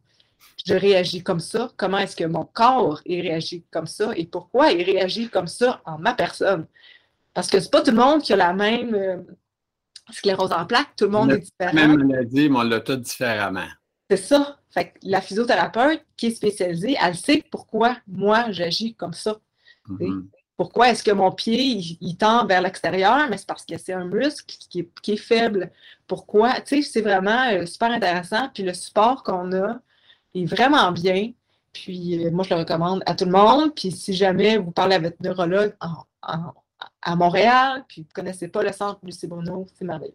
je 0.66 0.74
réagis 0.74 1.22
comme 1.22 1.40
ça, 1.40 1.70
comment 1.78 1.96
est-ce 1.96 2.14
que 2.14 2.24
mon 2.24 2.44
corps 2.44 3.00
il 3.06 3.22
réagit 3.22 3.64
comme 3.70 3.86
ça 3.86 4.12
et 4.14 4.26
pourquoi 4.26 4.72
il 4.72 4.82
réagit 4.82 5.30
comme 5.30 5.46
ça 5.46 5.80
en 5.86 5.98
ma 5.98 6.12
personne. 6.12 6.66
Parce 7.32 7.48
que 7.48 7.60
c'est 7.60 7.70
pas 7.70 7.80
tout 7.80 7.92
le 7.92 7.96
monde 7.96 8.20
qui 8.20 8.34
a 8.34 8.36
la 8.36 8.52
même 8.52 8.94
euh, 8.94 9.16
sclérose 10.10 10.52
en 10.52 10.66
plaques, 10.66 10.94
tout 10.98 11.06
le 11.06 11.12
monde 11.12 11.32
est 11.32 11.38
différent. 11.38 11.72
Même 11.72 12.04
maladie, 12.04 12.50
mais 12.50 12.58
on 12.58 12.62
l'a 12.62 12.80
tout 12.80 12.96
différemment. 12.96 13.68
C'est 14.10 14.18
ça. 14.18 14.58
Fait 14.68 14.92
la 15.02 15.22
physiothérapeute 15.22 16.04
qui 16.14 16.26
est 16.26 16.34
spécialisée, 16.34 16.96
elle 17.02 17.16
sait 17.16 17.42
pourquoi 17.50 17.96
moi 18.06 18.50
j'agis 18.50 18.94
comme 18.94 19.14
ça. 19.14 19.38
Mm-hmm. 19.88 20.26
Pourquoi 20.62 20.90
est-ce 20.90 21.02
que 21.02 21.10
mon 21.10 21.32
pied, 21.32 21.60
il, 22.00 22.16
tend 22.16 22.46
vers 22.46 22.62
l'extérieur? 22.62 23.26
Mais 23.28 23.36
c'est 23.36 23.48
parce 23.48 23.64
que 23.64 23.76
c'est 23.78 23.94
un 23.94 24.04
muscle 24.04 24.44
qui 24.46 24.88
est, 25.08 25.16
faible. 25.16 25.72
Pourquoi? 26.06 26.60
Tu 26.60 26.76
sais, 26.76 26.88
c'est 26.88 27.00
vraiment 27.00 27.48
euh, 27.50 27.66
super 27.66 27.90
intéressant. 27.90 28.48
Puis 28.54 28.62
le 28.62 28.72
support 28.72 29.24
qu'on 29.24 29.50
a 29.54 29.80
est 30.36 30.44
vraiment 30.44 30.92
bien. 30.92 31.32
Puis 31.72 32.24
euh, 32.24 32.30
moi, 32.30 32.44
je 32.44 32.50
le 32.50 32.60
recommande 32.60 33.02
à 33.06 33.16
tout 33.16 33.24
le 33.24 33.32
monde. 33.32 33.74
Puis 33.74 33.90
si 33.90 34.14
jamais 34.14 34.56
vous 34.56 34.70
parlez 34.70 34.94
à 34.94 34.98
votre 35.00 35.20
neurologue 35.20 35.74
à 36.20 37.16
Montréal, 37.16 37.84
puis 37.88 38.02
vous 38.02 38.08
ne 38.08 38.12
connaissez 38.12 38.46
pas 38.46 38.62
le 38.62 38.70
centre 38.70 39.00
Lucie 39.02 39.26
Bruno, 39.26 39.66
c'est 39.74 39.84
merveilleux. 39.84 40.14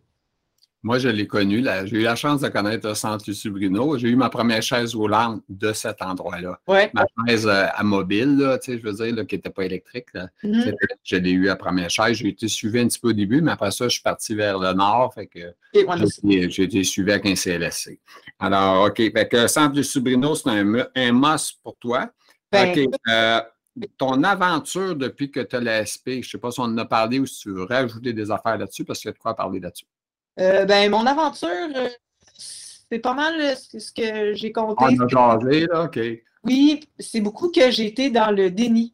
Moi, 0.83 0.99
je 0.99 1.09
l'ai 1.09 1.27
connu. 1.27 1.65
J'ai 1.85 1.97
eu 1.97 2.03
la 2.03 2.15
chance 2.15 2.41
de 2.41 2.49
connaître 2.49 2.87
le 2.87 2.93
centre 2.93 3.25
Lucie 3.27 3.49
Bruno. 3.49 3.97
J'ai 3.97 4.09
eu 4.09 4.15
ma 4.15 4.29
première 4.29 4.61
chaise 4.61 4.93
roulante 4.93 5.41
de 5.49 5.73
cet 5.73 6.01
endroit-là. 6.01 6.59
Ma 6.67 7.05
chaise 7.27 7.47
euh, 7.47 7.65
à 7.73 7.83
mobile, 7.83 8.37
là, 8.37 8.59
je 8.65 8.77
veux 8.77 8.93
dire, 8.93 9.27
qui 9.27 9.35
n'était 9.35 9.49
pas 9.49 9.65
électrique. 9.65 10.07
Mm-hmm. 10.43 10.75
Je 11.03 11.15
l'ai 11.17 11.31
eu 11.31 11.45
la 11.45 11.55
première 11.55 11.89
chaise. 11.89 12.17
J'ai 12.17 12.29
été 12.29 12.47
suivi 12.47 12.79
un 12.79 12.87
petit 12.87 12.99
peu 12.99 13.09
au 13.09 13.13
début, 13.13 13.41
mais 13.41 13.51
après 13.51 13.71
ça, 13.71 13.85
je 13.85 13.93
suis 13.93 14.03
parti 14.03 14.35
vers 14.35 14.59
le 14.59 14.71
nord. 14.73 15.13
Fait 15.13 15.27
que 15.27 15.53
j'ai 15.73 16.63
été 16.63 16.83
suivi 16.83 17.11
avec 17.11 17.25
un 17.25 17.35
CLSC. 17.35 17.99
Alors, 18.39 18.85
OK. 18.85 18.97
Fait 18.97 19.27
que 19.27 19.47
centre 19.47 19.75
Lucie 19.75 19.99
Bruno, 19.99 20.35
c'est 20.35 20.49
un, 20.49 20.87
un 20.95 21.11
must 21.11 21.59
pour 21.63 21.75
toi. 21.77 22.09
Ben, 22.51 22.71
OK. 22.71 22.87
Euh, 23.09 23.41
ton 23.97 24.23
aventure 24.23 24.95
depuis 24.95 25.31
que 25.31 25.39
tu 25.39 25.55
as 25.55 25.59
l'ASP, 25.59 26.09
je 26.09 26.17
ne 26.17 26.23
sais 26.23 26.37
pas 26.37 26.51
si 26.51 26.59
on 26.59 26.63
en 26.63 26.77
a 26.77 26.85
parlé 26.85 27.19
ou 27.19 27.25
si 27.25 27.41
tu 27.41 27.51
veux 27.51 27.63
rajouter 27.63 28.13
des 28.13 28.31
affaires 28.31 28.57
là-dessus, 28.57 28.85
parce 28.85 28.99
qu'il 28.99 29.09
y 29.09 29.11
a 29.11 29.13
de 29.13 29.17
quoi 29.17 29.35
parler 29.35 29.59
là-dessus. 29.59 29.85
Euh, 30.39 30.65
ben, 30.65 30.91
mon 30.91 31.05
aventure, 31.05 31.49
euh, 31.75 31.89
c'est 32.37 32.99
pas 32.99 33.13
mal 33.13 33.39
euh, 33.39 33.55
ce 33.55 33.91
que 33.91 34.33
j'ai 34.33 34.51
compté. 34.51 34.83
On 34.85 34.99
a 35.01 35.07
jasé, 35.07 35.65
là, 35.67 35.83
OK. 35.83 35.99
Oui, 36.43 36.79
c'est 36.99 37.21
beaucoup 37.21 37.49
que 37.49 37.71
j'ai 37.71 37.87
été 37.87 38.09
dans 38.09 38.31
le 38.31 38.51
déni. 38.51 38.93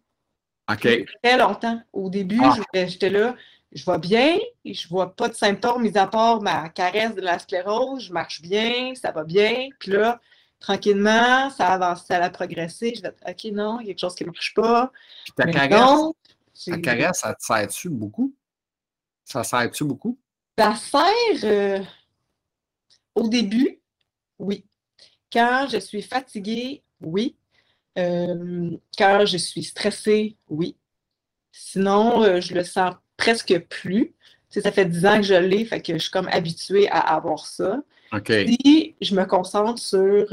OK. 0.72 0.88
Très 1.22 1.38
longtemps. 1.38 1.82
Au 1.92 2.10
début, 2.10 2.40
ah. 2.42 2.56
j'étais 2.74 3.10
là, 3.10 3.36
je 3.74 3.86
vais 3.86 3.98
bien, 3.98 4.38
je 4.64 4.88
vois 4.88 5.16
pas 5.16 5.28
de 5.28 5.34
symptômes, 5.34 5.82
mis 5.82 5.98
à 5.98 6.08
part 6.08 6.42
ma 6.42 6.70
caresse 6.70 7.16
de 7.16 7.22
la 7.22 7.40
sclérose, 7.40 8.06
je 8.06 8.14
marche 8.14 8.42
bien, 8.42 8.94
ça 8.96 9.12
va 9.12 9.24
bien. 9.24 9.70
Puis 9.80 9.92
là, 9.92 10.22
tranquillement, 10.60 11.50
ça 11.50 11.74
avance, 11.74 12.06
ça 12.06 12.24
a 12.24 12.30
progressé. 12.30 12.94
Je 12.96 13.02
vais 13.02 13.14
OK, 13.28 13.52
non, 13.52 13.80
il 13.82 13.88
y 13.88 13.90
a 13.90 13.94
quelque 13.94 14.00
chose 14.00 14.16
qui 14.16 14.24
ne 14.24 14.30
marche 14.30 14.54
pas. 14.54 14.92
Puis 15.26 15.34
ta 15.36 15.52
caresse, 15.52 16.00
ta 16.66 16.78
caresse, 16.78 17.20
ça 17.20 17.34
te 17.34 17.44
sert-tu 17.44 17.90
beaucoup? 17.90 18.34
Ça 19.26 19.44
sert-tu 19.44 19.84
beaucoup? 19.84 20.18
Ça 20.58 20.76
sert 20.76 21.04
euh, 21.44 21.80
au 23.16 23.28
début, 23.28 23.80
oui. 24.38 24.66
Quand 25.32 25.68
je 25.72 25.80
suis 25.80 26.04
fatiguée, 26.04 26.84
oui. 27.02 27.36
Euh, 27.98 28.72
quand 28.98 29.26
je 29.26 29.38
suis 29.38 29.64
stressée, 29.64 30.38
oui. 30.50 30.76
Sinon, 31.52 32.24
euh, 32.24 32.40
je 32.40 32.54
le 32.54 32.64
sens 32.64 32.96
presque 33.18 33.58
plus. 33.68 34.14
ça 34.50 34.72
fait 34.72 34.86
10 34.86 35.06
ans 35.06 35.18
que 35.18 35.24
je 35.24 35.34
l'ai, 35.34 35.66
fait 35.66 35.82
que 35.82 35.94
je 35.94 36.00
suis 36.00 36.12
comme 36.12 36.28
habituée 36.28 36.88
à 36.90 37.00
avoir 37.00 37.48
ça. 37.48 37.82
Si 38.28 38.96
je 39.02 39.16
me 39.16 39.26
concentre 39.26 39.80
sur 39.80 40.32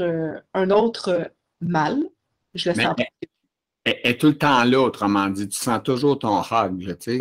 un 0.53 0.69
autre 0.69 1.31
mal, 1.61 1.99
je 2.53 2.69
le 2.69 2.75
sens 2.75 2.95
pas. 2.95 3.03
Elle 3.83 3.97
est 4.03 4.21
tout 4.21 4.27
le 4.27 4.37
temps 4.37 4.63
là, 4.63 4.79
autrement 4.79 5.27
dit. 5.29 5.49
Tu 5.49 5.57
sens 5.57 5.81
toujours 5.83 6.19
ton 6.19 6.41
hug, 6.43 6.95
tu 6.99 7.17
sais. 7.17 7.19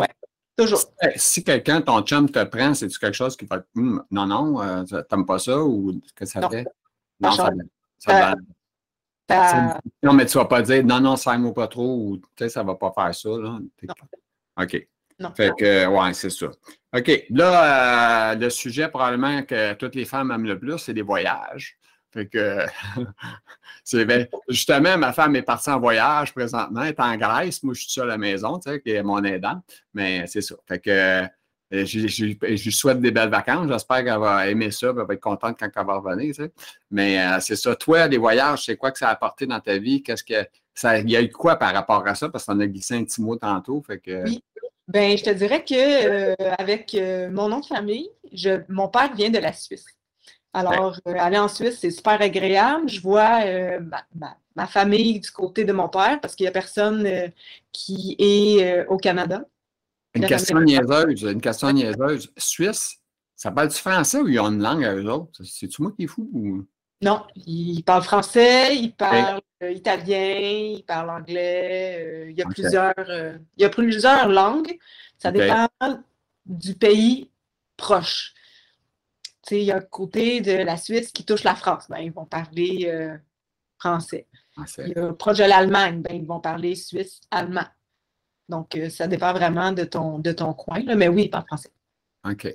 Si 1.16 1.44
quelqu'un, 1.44 1.80
ton 1.80 2.02
chum 2.02 2.28
te 2.28 2.42
prend, 2.44 2.74
c'est-tu 2.74 2.98
quelque 2.98 3.14
chose 3.14 3.36
qui 3.36 3.44
va 3.44 3.62
hum, 3.76 4.04
non, 4.10 4.26
non, 4.26 4.62
euh, 4.62 5.02
t'aimes 5.08 5.26
pas 5.26 5.38
ça 5.38 5.62
ou 5.62 6.00
que 6.14 6.24
ça 6.24 6.48
fait? 6.48 6.66
Non, 7.20 7.32
ça, 7.32 7.50
ça, 7.98 8.12
va. 8.12 8.34
Non, 10.02 10.12
mais 10.12 10.26
tu 10.26 10.36
vas 10.38 10.44
pas 10.44 10.62
dire 10.62 10.84
non, 10.84 11.00
non, 11.00 11.16
ça 11.16 11.36
moi 11.38 11.54
pas 11.54 11.68
trop 11.68 11.96
ou 11.96 12.16
tu 12.16 12.24
sais, 12.38 12.48
ça 12.48 12.62
va 12.62 12.74
pas 12.74 12.92
faire 12.92 13.14
ça. 13.14 13.28
Là. 13.28 13.58
OK. 14.60 14.88
Non. 15.18 15.32
Fait 15.34 15.52
que, 15.56 15.86
ouais, 15.86 16.14
c'est 16.14 16.30
ça. 16.30 16.46
OK. 16.96 17.26
Là, 17.30 18.32
euh, 18.32 18.34
le 18.36 18.48
sujet 18.50 18.88
probablement 18.88 19.42
que 19.42 19.74
toutes 19.74 19.94
les 19.94 20.06
femmes 20.06 20.30
aiment 20.30 20.46
le 20.46 20.58
plus, 20.58 20.78
c'est 20.78 20.94
les 20.94 21.02
voyages. 21.02 21.78
Fait 22.12 22.26
que, 22.26 22.66
c'est 23.84 24.04
bien. 24.04 24.26
Justement, 24.48 24.98
ma 24.98 25.12
femme 25.12 25.36
est 25.36 25.42
partie 25.42 25.70
en 25.70 25.78
voyage 25.78 26.32
présentement, 26.34 26.82
elle 26.82 26.88
est 26.88 27.00
en 27.00 27.16
Grèce. 27.16 27.62
Moi, 27.62 27.74
je 27.74 27.82
suis 27.82 27.90
seul 27.90 28.04
à 28.04 28.12
la 28.12 28.18
maison, 28.18 28.58
tu 28.58 28.70
sais, 28.70 28.80
qui 28.80 28.90
est 28.90 29.02
mon 29.02 29.22
aidant. 29.22 29.62
Mais 29.94 30.26
c'est 30.26 30.40
ça. 30.40 30.56
Fait 30.66 30.80
que, 30.80 30.90
euh, 31.72 31.86
je, 31.86 32.24
lui 32.24 32.72
souhaite 32.72 33.00
des 33.00 33.12
belles 33.12 33.30
vacances. 33.30 33.68
J'espère 33.70 34.04
qu'elle 34.04 34.18
va 34.18 34.48
aimer 34.48 34.72
ça, 34.72 34.88
elle 34.88 35.06
va 35.06 35.14
être 35.14 35.20
contente 35.20 35.56
quand 35.58 35.68
elle 35.74 35.86
va 35.86 35.98
revenir, 35.98 36.34
tu 36.34 36.42
sais. 36.42 36.52
Mais 36.90 37.20
euh, 37.20 37.38
c'est 37.40 37.56
ça. 37.56 37.76
Toi, 37.76 38.08
les 38.08 38.18
voyages, 38.18 38.64
c'est 38.64 38.76
quoi 38.76 38.90
que 38.90 38.98
ça 38.98 39.08
a 39.08 39.12
apporté 39.12 39.46
dans 39.46 39.60
ta 39.60 39.78
vie? 39.78 40.02
Qu'est-ce 40.02 40.24
que 40.24 40.46
ça, 40.74 40.98
il 40.98 41.10
y 41.10 41.16
a 41.16 41.22
eu 41.22 41.30
quoi 41.30 41.56
par 41.56 41.72
rapport 41.72 42.04
à 42.06 42.14
ça? 42.16 42.28
Parce 42.28 42.44
qu'on 42.44 42.58
a 42.58 42.66
glissé 42.66 42.94
un 42.94 43.04
petit 43.04 43.22
mot 43.22 43.36
tantôt. 43.36 43.82
Fait 43.86 44.00
que, 44.00 44.24
oui. 44.24 44.42
Ben, 44.88 45.16
je 45.16 45.22
te 45.22 45.30
dirais 45.30 45.64
que 45.64 45.74
euh, 45.74 46.34
avec 46.58 46.98
mon 47.30 47.48
nom 47.48 47.60
de 47.60 47.66
famille, 47.66 48.10
je, 48.32 48.60
mon 48.68 48.88
père 48.88 49.14
vient 49.14 49.30
de 49.30 49.38
la 49.38 49.52
Suisse. 49.52 49.86
Alors, 50.52 50.98
aller 51.06 51.38
en 51.38 51.48
Suisse, 51.48 51.78
c'est 51.80 51.90
super 51.90 52.20
agréable. 52.20 52.88
Je 52.88 53.00
vois 53.00 53.40
ma, 54.56 54.66
famille 54.66 55.20
du 55.20 55.30
côté 55.30 55.64
de 55.64 55.72
mon 55.72 55.88
père 55.88 56.20
parce 56.20 56.34
qu'il 56.34 56.44
n'y 56.44 56.48
a 56.48 56.52
personne 56.52 57.08
qui 57.72 58.16
est 58.18 58.86
au 58.88 58.96
Canada. 58.96 59.44
Une 60.14 60.26
question 60.26 60.60
niaiseuse, 60.60 61.22
une 61.22 61.40
question 61.40 61.70
niaiseuse. 61.72 62.32
Suisse, 62.36 62.98
ça 63.36 63.50
parle 63.50 63.68
du 63.68 63.76
français 63.76 64.18
ou 64.18 64.28
ils 64.28 64.40
ont 64.40 64.50
une 64.50 64.62
langue 64.62 64.84
à 64.84 64.94
eux 64.94 65.08
autres? 65.10 65.42
C'est-tu 65.44 65.82
moi 65.82 65.92
qui 65.96 66.04
est 66.04 66.08
fou? 66.08 66.28
Ou... 66.32 66.66
Non, 67.00 67.22
ils 67.36 67.82
parlent 67.82 68.02
français, 68.02 68.76
ils 68.76 68.92
parlent 68.92 69.40
euh, 69.62 69.70
italien, 69.70 70.76
ils 70.76 70.84
parlent 70.84 71.10
anglais. 71.10 71.96
Euh, 71.98 72.30
il, 72.30 72.36
y 72.36 72.42
a 72.42 72.46
plusieurs, 72.46 72.94
euh, 72.98 73.38
il 73.56 73.62
y 73.62 73.64
a 73.64 73.70
plusieurs 73.70 74.28
langues. 74.28 74.78
Ça 75.16 75.32
dépend 75.32 75.68
du 76.44 76.74
pays 76.74 77.30
proche. 77.76 78.34
Il 79.50 79.64
y 79.64 79.72
a 79.72 79.76
un 79.76 79.80
côté 79.80 80.40
de 80.40 80.52
la 80.52 80.76
Suisse 80.76 81.12
qui 81.12 81.24
touche 81.24 81.44
la 81.44 81.54
France. 81.54 81.86
Ben, 81.88 81.98
ils 81.98 82.12
vont 82.12 82.26
parler 82.26 82.92
français. 83.78 84.26
Il 84.78 84.92
y 84.94 84.98
a 84.98 85.12
proche 85.12 85.38
de 85.38 85.44
l'Allemagne, 85.44 86.02
ben, 86.02 86.14
ils 86.14 86.26
vont 86.26 86.40
parler 86.40 86.74
suisse-allemand. 86.74 87.66
Donc, 88.48 88.78
ça 88.90 89.06
dépend 89.06 89.32
vraiment 89.32 89.72
de 89.72 89.84
ton, 89.84 90.18
de 90.18 90.32
ton 90.32 90.52
coin. 90.52 90.82
Mais 90.96 91.08
oui, 91.08 91.24
ils 91.24 91.30
parlent 91.30 91.46
français. 91.46 91.70
OK. 92.24 92.52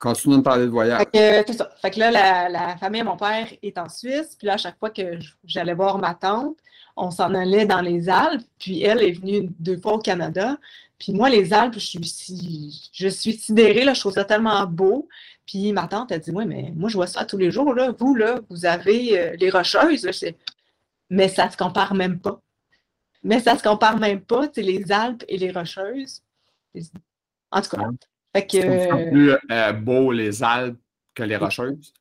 Continuons 0.00 0.38
de 0.38 0.42
parler 0.42 0.64
de 0.64 0.70
voyage. 0.70 1.04
Fait 1.12 1.44
que, 1.44 1.52
ça. 1.52 1.70
Fait 1.82 1.90
que 1.90 2.00
là, 2.00 2.48
la, 2.48 2.76
famille 2.78 3.02
de 3.02 3.06
mon 3.06 3.18
père 3.18 3.46
est 3.62 3.76
en 3.76 3.90
Suisse. 3.90 4.34
Puis 4.34 4.46
là, 4.46 4.54
à 4.54 4.56
chaque 4.56 4.78
fois 4.78 4.88
que 4.88 5.18
j'allais 5.44 5.74
voir 5.74 5.98
ma 5.98 6.14
tante, 6.14 6.56
on 6.96 7.10
s'en 7.10 7.34
allait 7.34 7.66
dans 7.66 7.82
les 7.82 8.08
Alpes. 8.08 8.46
Puis 8.58 8.82
elle 8.82 9.02
est 9.02 9.12
venue 9.12 9.50
deux 9.58 9.76
fois 9.76 9.94
au 9.94 9.98
Canada. 9.98 10.56
Puis 11.00 11.12
moi, 11.12 11.30
les 11.30 11.52
Alpes, 11.54 11.74
je 11.74 11.78
suis, 11.78 12.90
je 12.92 13.08
suis 13.08 13.32
sidérée. 13.32 13.84
Là, 13.84 13.94
je 13.94 14.00
trouve 14.00 14.12
ça 14.12 14.24
tellement 14.24 14.66
beau. 14.66 15.08
Puis 15.46 15.72
ma 15.72 15.88
tante 15.88 16.12
a 16.12 16.18
dit 16.18 16.30
Oui, 16.30 16.44
mais 16.44 16.72
moi, 16.76 16.90
je 16.90 16.94
vois 16.94 17.06
ça 17.06 17.24
tous 17.24 17.38
les 17.38 17.50
jours. 17.50 17.74
Là. 17.74 17.92
Vous, 17.98 18.14
là, 18.14 18.38
vous 18.50 18.66
avez 18.66 19.18
euh, 19.18 19.36
les 19.40 19.48
Rocheuses. 19.48 20.06
mais 21.08 21.28
ça 21.28 21.46
ne 21.46 21.50
se 21.50 21.56
compare 21.56 21.94
même 21.94 22.20
pas. 22.20 22.42
Mais 23.22 23.40
ça 23.40 23.54
ne 23.54 23.58
se 23.58 23.62
compare 23.62 23.98
même 23.98 24.20
pas, 24.20 24.48
les 24.56 24.92
Alpes 24.92 25.24
et 25.26 25.38
les 25.38 25.50
Rocheuses. 25.50 26.22
En 27.50 27.62
tout 27.62 27.76
cas. 27.76 27.88
Fait 28.36 28.46
que, 28.46 29.10
plus 29.10 29.32
euh, 29.50 29.72
beau 29.72 30.12
les 30.12 30.42
Alpes 30.42 30.78
que 31.14 31.22
les 31.22 31.36
Rocheuses? 31.36 31.94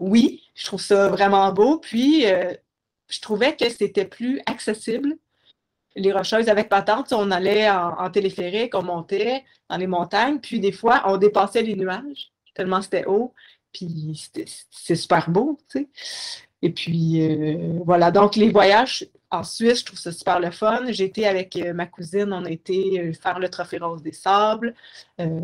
Oui, 0.00 0.42
je 0.54 0.66
trouve 0.66 0.80
ça 0.80 1.08
vraiment 1.08 1.52
beau. 1.52 1.78
Puis, 1.78 2.26
euh, 2.26 2.52
je 3.08 3.20
trouvais 3.20 3.54
que 3.54 3.68
c'était 3.70 4.04
plus 4.04 4.40
accessible. 4.46 5.16
Les 5.96 6.12
Rocheuses 6.12 6.48
avec 6.48 6.68
patente, 6.68 7.12
on 7.12 7.30
allait 7.30 7.70
en, 7.70 8.10
téléphérique, 8.10 8.74
on 8.74 8.82
montait 8.82 9.44
dans 9.70 9.76
les 9.76 9.86
montagnes, 9.86 10.38
puis 10.40 10.60
des 10.60 10.72
fois, 10.72 11.02
on 11.06 11.16
dépassait 11.16 11.62
les 11.62 11.76
nuages, 11.76 12.32
tellement 12.54 12.82
c'était 12.82 13.06
haut. 13.06 13.32
Puis, 13.72 14.30
c'est 14.70 14.94
super 14.94 15.28
beau, 15.30 15.58
tu 15.68 15.80
sais. 15.80 15.88
Et 16.62 16.70
puis, 16.70 17.20
euh, 17.22 17.80
voilà. 17.84 18.12
Donc, 18.12 18.36
les 18.36 18.50
voyages, 18.50 19.04
en 19.34 19.42
Suisse, 19.42 19.80
je 19.80 19.84
trouve 19.84 19.98
ça 19.98 20.12
super 20.12 20.40
le 20.40 20.50
fun. 20.50 20.84
J'ai 20.90 21.04
été 21.04 21.26
avec 21.26 21.56
euh, 21.56 21.72
ma 21.72 21.86
cousine, 21.86 22.32
on 22.32 22.44
a 22.44 22.50
été 22.50 23.00
euh, 23.00 23.12
faire 23.12 23.38
le 23.38 23.48
Trophée 23.48 23.78
Rose 23.78 24.02
des 24.02 24.12
Sables. 24.12 24.74
Euh, 25.20 25.40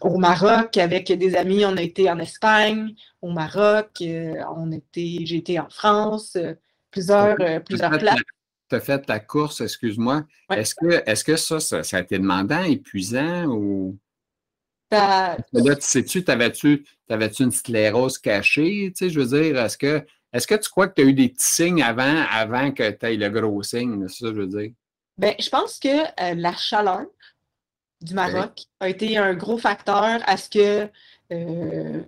au 0.00 0.18
Maroc, 0.18 0.76
avec 0.76 1.10
des 1.12 1.36
amis, 1.36 1.64
on 1.64 1.76
a 1.76 1.82
été 1.82 2.10
en 2.10 2.18
Espagne, 2.18 2.94
au 3.22 3.30
Maroc, 3.30 4.02
on 4.02 4.70
était, 4.72 5.18
j'ai 5.24 5.36
été 5.36 5.58
en 5.58 5.68
France, 5.68 6.36
plusieurs, 6.90 7.36
plusieurs 7.64 7.98
places. 7.98 8.20
Tu 8.68 8.76
as 8.76 8.80
fait 8.80 9.00
ta 9.00 9.20
course, 9.20 9.60
excuse-moi. 9.60 10.24
Est-ce 10.50 10.74
que, 10.74 11.02
est 11.08 11.24
que 11.24 11.36
ça, 11.36 11.60
ça, 11.60 11.78
a 11.78 12.00
été 12.00 12.18
demandant, 12.18 12.62
épuisant 12.62 13.46
ou? 13.46 13.98
Là, 14.90 15.36
tu 15.52 15.76
sais-tu, 15.80 16.24
t'avais-tu 16.24 16.84
avais-tu 17.08 17.42
une 17.44 17.50
sclérose 17.50 18.18
cachée? 18.18 18.92
Tu 18.96 19.06
sais, 19.06 19.10
je 19.10 19.20
veux 19.20 19.26
dire, 19.26 19.60
est-ce 19.60 19.78
que 19.78 20.04
est-ce 20.32 20.46
que 20.46 20.54
tu 20.54 20.68
crois 20.68 20.88
que 20.88 20.94
tu 20.94 21.02
as 21.02 21.04
eu 21.04 21.14
des 21.14 21.28
petits 21.28 21.46
signes 21.46 21.82
avant, 21.82 22.24
avant 22.30 22.70
que 22.70 22.90
tu 22.90 23.06
aies 23.06 23.16
le 23.16 23.28
gros 23.28 23.62
signe? 23.62 24.06
C'est 24.08 24.26
ça 24.26 24.28
je 24.28 24.40
veux 24.40 24.46
dire? 24.46 24.72
Bien, 25.18 25.34
je 25.38 25.48
pense 25.48 25.78
que 25.78 25.88
euh, 25.88 26.34
la 26.34 26.54
chaleur 26.54 27.06
du 28.02 28.14
Maroc 28.14 28.64
a 28.80 28.88
été 28.88 29.16
un 29.16 29.34
gros 29.34 29.56
facteur 29.56 30.20
à 30.26 30.36
ce 30.36 30.50
que 30.50 30.90
euh, 31.32 32.02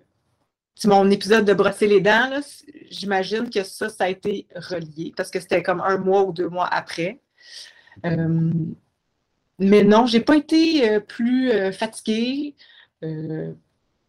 mon 0.87 1.11
épisode 1.11 1.45
de 1.45 1.55
brosser 1.55 1.87
les 1.87 2.01
dents, 2.01 2.41
j'imagine 2.91 3.51
que 3.51 3.65
ça, 3.65 3.89
ça 3.89 4.05
a 4.05 4.09
été 4.09 4.47
relié 4.55 5.13
parce 5.17 5.31
que 5.31 5.41
c'était 5.41 5.63
comme 5.63 5.81
un 5.81 5.99
mois 5.99 6.23
ou 6.23 6.33
deux 6.33 6.49
mois 6.49 6.69
après. 6.71 7.21
Euh, 8.07 8.53
mais 9.59 9.83
non, 9.83 10.07
j'ai 10.07 10.21
pas 10.21 10.37
été 10.37 11.01
plus 11.01 11.51
fatiguée 11.73 12.55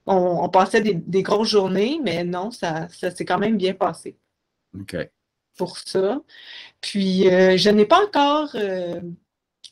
on, 0.10 0.50
passait 0.50 0.82
des, 0.82 1.24
grosses 1.24 1.50
journées, 1.50 2.00
mais 2.04 2.24
non, 2.24 2.52
ça, 2.52 2.88
s'est 2.90 3.26
quand 3.26 3.38
même 3.38 3.58
bien 3.58 3.74
passé. 3.74 4.18
OK. 4.80 4.96
Pour 5.58 5.78
ça. 5.78 6.22
Puis, 6.82 7.30
euh, 7.30 7.58
je 7.58 7.70
n'ai 7.70 7.86
pas 7.86 8.04
encore 8.06 8.50
euh, 8.56 9.00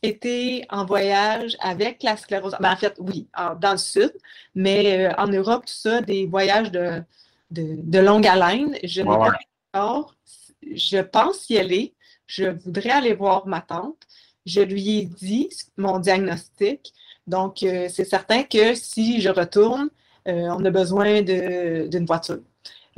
été 0.03 0.65
en 0.69 0.85
voyage 0.85 1.57
avec 1.59 2.03
la 2.03 2.17
sclérose. 2.17 2.55
Ben, 2.59 2.73
en 2.73 2.77
fait, 2.77 2.95
oui, 2.99 3.27
dans 3.59 3.71
le 3.71 3.77
sud, 3.77 4.13
mais 4.55 5.07
euh, 5.07 5.13
en 5.17 5.27
Europe, 5.27 5.65
tout 5.65 5.73
ça, 5.73 6.01
des 6.01 6.25
voyages 6.25 6.71
de, 6.71 7.03
de, 7.51 7.99
longue 7.99 8.27
haleine. 8.27 8.77
Je 8.83 9.01
n'ai 9.01 9.07
pas 9.07 9.37
encore. 9.73 10.15
Je 10.61 10.99
pense 10.99 11.49
y 11.49 11.57
aller. 11.57 11.93
Je 12.25 12.45
voudrais 12.45 12.91
aller 12.91 13.13
voir 13.13 13.47
ma 13.47 13.61
tante. 13.61 14.01
Je 14.45 14.61
lui 14.61 14.99
ai 14.99 15.05
dit 15.05 15.49
mon 15.77 15.99
diagnostic. 15.99 16.93
Donc, 17.25 17.57
c'est 17.59 18.05
certain 18.05 18.43
que 18.43 18.73
si 18.73 19.19
je 19.19 19.29
retourne, 19.29 19.89
euh, 20.27 20.49
on 20.49 20.63
a 20.65 20.69
besoin 20.69 21.21
d'une 21.21 22.05
voiture. 22.05 22.39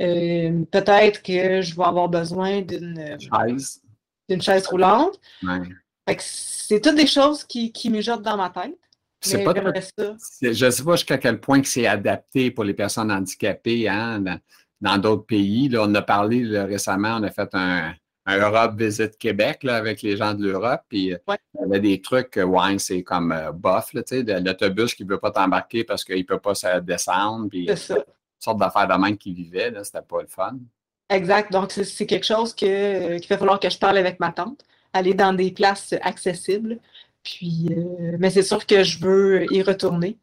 Euh, 0.00 0.64
peut-être 0.70 1.22
que 1.22 1.60
je 1.60 1.76
vais 1.76 1.84
avoir 1.84 2.08
besoin 2.08 2.62
d'une 2.62 3.18
chaise. 3.20 3.82
D'une 4.28 4.42
chaise 4.42 4.66
roulante. 4.66 5.20
C'est 6.70 6.80
toutes 6.80 6.94
des 6.94 7.08
choses 7.08 7.42
qui, 7.42 7.72
qui 7.72 7.90
mijotent 7.90 8.22
dans 8.22 8.36
ma 8.36 8.48
tête. 8.48 8.78
Pas 9.44 9.54
je 10.40 10.64
ne 10.64 10.70
sais 10.70 10.84
pas 10.84 10.94
jusqu'à 10.94 11.18
quel 11.18 11.40
point 11.40 11.60
c'est 11.64 11.84
adapté 11.84 12.52
pour 12.52 12.62
les 12.62 12.74
personnes 12.74 13.10
handicapées 13.10 13.88
hein, 13.88 14.22
dans 14.80 14.98
d'autres 14.98 15.26
pays. 15.26 15.68
Là, 15.68 15.82
on 15.82 15.94
a 15.96 16.02
parlé 16.02 16.46
récemment, 16.60 17.16
on 17.18 17.24
a 17.24 17.30
fait 17.32 17.48
un, 17.54 17.92
un 18.24 18.38
Europe 18.38 18.78
Visite 18.78 19.18
Québec 19.18 19.64
là, 19.64 19.78
avec 19.78 20.00
les 20.02 20.16
gens 20.16 20.32
de 20.32 20.44
l'Europe. 20.46 20.82
Puis 20.88 21.12
euh, 21.12 21.18
il 21.28 21.60
y 21.60 21.64
avait 21.64 21.80
des 21.80 22.00
trucs, 22.00 22.36
ouais, 22.40 22.78
c'est 22.78 23.02
comme 23.02 23.32
euh, 23.32 23.50
bof, 23.50 23.92
l'autobus 23.92 24.94
qui 24.94 25.04
ne 25.04 25.10
veut 25.10 25.18
pas 25.18 25.32
t'embarquer 25.32 25.82
parce 25.82 26.04
qu'il 26.04 26.18
ne 26.18 26.22
peut 26.22 26.38
pas 26.38 26.54
se 26.54 26.78
descendre. 26.78 27.48
Puis 27.48 27.64
c'est 27.66 27.76
ça. 27.76 27.96
Une 27.96 28.04
sorte 28.38 28.58
d'affaire 28.58 28.86
de 28.86 28.94
même 28.94 29.18
qui 29.18 29.34
vivait, 29.34 29.72
c'était 29.82 30.02
pas 30.02 30.22
le 30.22 30.28
fun. 30.28 30.56
Exact. 31.08 31.50
Donc, 31.50 31.72
c'est 31.72 32.06
quelque 32.06 32.24
chose 32.24 32.54
que, 32.54 33.18
qu'il 33.18 33.28
va 33.28 33.38
falloir 33.38 33.58
que 33.58 33.68
je 33.68 33.76
parle 33.76 33.98
avec 33.98 34.20
ma 34.20 34.30
tante, 34.30 34.64
aller 34.92 35.14
dans 35.14 35.32
des 35.32 35.50
places 35.50 35.94
accessibles. 36.02 36.78
Puis, 37.22 37.68
euh, 37.70 38.16
mais 38.18 38.30
c'est 38.30 38.42
sûr 38.42 38.64
que 38.66 38.82
je 38.82 38.98
veux 38.98 39.52
y 39.52 39.62
retourner. 39.62 40.16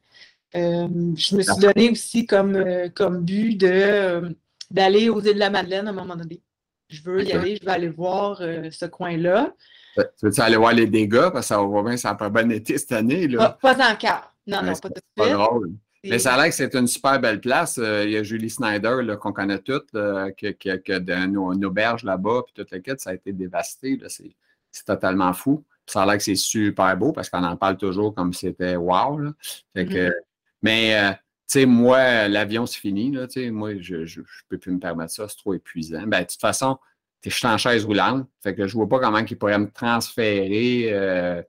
je 0.54 1.36
me 1.36 1.42
suis 1.42 1.60
donné 1.60 1.92
aussi 1.92 2.26
comme, 2.26 2.64
comme 2.96 3.24
but 3.24 3.56
de, 3.56 4.36
d'aller 4.72 5.10
aux 5.10 5.22
îles 5.22 5.36
de 5.36 5.40
la 5.40 5.50
Madeleine 5.50 5.88
à 5.88 5.92
un 5.92 5.94
moment 5.94 6.16
donné. 6.16 6.42
Je 6.90 7.02
veux 7.04 7.24
y 7.24 7.34
aller, 7.34 7.58
je 7.58 7.66
veux 7.66 7.72
aller 7.72 7.90
voir 7.90 8.40
euh, 8.42 8.70
ce 8.72 8.86
coin-là. 8.86 9.54
Tu 9.96 10.04
veux 10.22 10.40
aller 10.40 10.58
voir 10.58 10.74
les 10.74 10.88
dégâts? 10.88 11.30
Parce 11.32 11.48
que 11.50 11.56
ça 11.56 11.62
va 11.62 11.84
bien, 11.84 11.98
ça 11.98 12.10
n'a 12.10 12.16
pas 12.16 12.30
bon 12.30 12.52
été 12.52 12.78
cette 12.78 12.92
année. 12.92 13.28
Là. 13.28 13.58
Pas, 13.62 13.74
encore. 13.74 14.34
Non, 14.46 14.62
non, 14.64 14.74
pas 14.74 14.90
tout 14.90 14.90
de 14.90 14.94
suite. 14.94 15.16
Pas 15.16 15.30
drôle. 15.34 15.72
Mais 16.04 16.20
ça 16.20 16.36
a 16.36 16.38
l'air 16.38 16.48
que 16.48 16.56
c'est 16.56 16.74
une 16.76 16.88
super 16.88 17.20
belle 17.20 17.42
place. 17.42 17.78
Euh, 17.78 18.06
il 18.06 18.12
y 18.12 18.18
a 18.18 18.24
Julie 18.24 18.50
Snyder, 18.50 19.02
qu'on 19.20 19.34
connaît 19.34 19.60
toutes, 19.60 19.92
qui, 20.38 20.54
qui, 20.54 20.70
a 20.70 21.24
une, 21.26 21.66
auberge 21.66 22.04
là-bas, 22.04 22.44
puis 22.46 22.54
toute 22.54 22.72
la 22.72 22.80
quête, 22.80 23.02
ça 23.02 23.10
a 23.10 23.14
été 23.16 23.34
dévasté. 23.34 24.00
C'est 24.08 24.32
totalement 24.86 25.34
fou. 25.34 25.66
ça 25.86 26.04
a 26.04 26.06
l'air 26.06 26.18
que 26.18 26.24
c'est 26.24 26.36
super 26.36 26.96
beau 26.98 27.12
parce 27.12 27.30
qu'on 27.30 27.44
en 27.44 27.58
parle 27.58 27.78
toujours 27.78 28.14
comme 28.14 28.34
si 28.34 28.48
c'était 28.48 28.76
wow. 28.76 29.34
Fait 29.74 29.86
que, 29.86 30.10
mm-hmm. 30.10 30.14
Mais 30.62 31.00
euh, 31.00 31.12
tu 31.12 31.20
sais, 31.48 31.66
moi, 31.66 32.28
l'avion, 32.28 32.66
c'est 32.66 32.80
fini. 32.80 33.12
Là, 33.12 33.28
moi, 33.52 33.80
je 33.80 33.96
ne 33.96 34.26
peux 34.50 34.58
plus 34.58 34.72
me 34.72 34.80
permettre 34.80 35.12
ça, 35.12 35.28
c'est 35.28 35.38
trop 35.38 35.54
épuisant. 35.54 36.04
Ben, 36.08 36.22
de 36.22 36.28
toute 36.28 36.42
façon, 36.42 36.78
je 37.24 37.30
suis 37.30 37.48
en 37.48 37.58
chaise 37.58 37.86
roulante. 37.86 38.28
Fait 38.42 38.56
que 38.56 38.68
je 38.68 38.76
ne 38.76 38.84
vois 38.84 38.90
pas 38.90 39.00
comment 39.00 39.20
ils 39.20 39.38
pourraient 39.38 39.60
me 39.60 39.70
transférer 39.70 40.90
euh, 40.92 41.42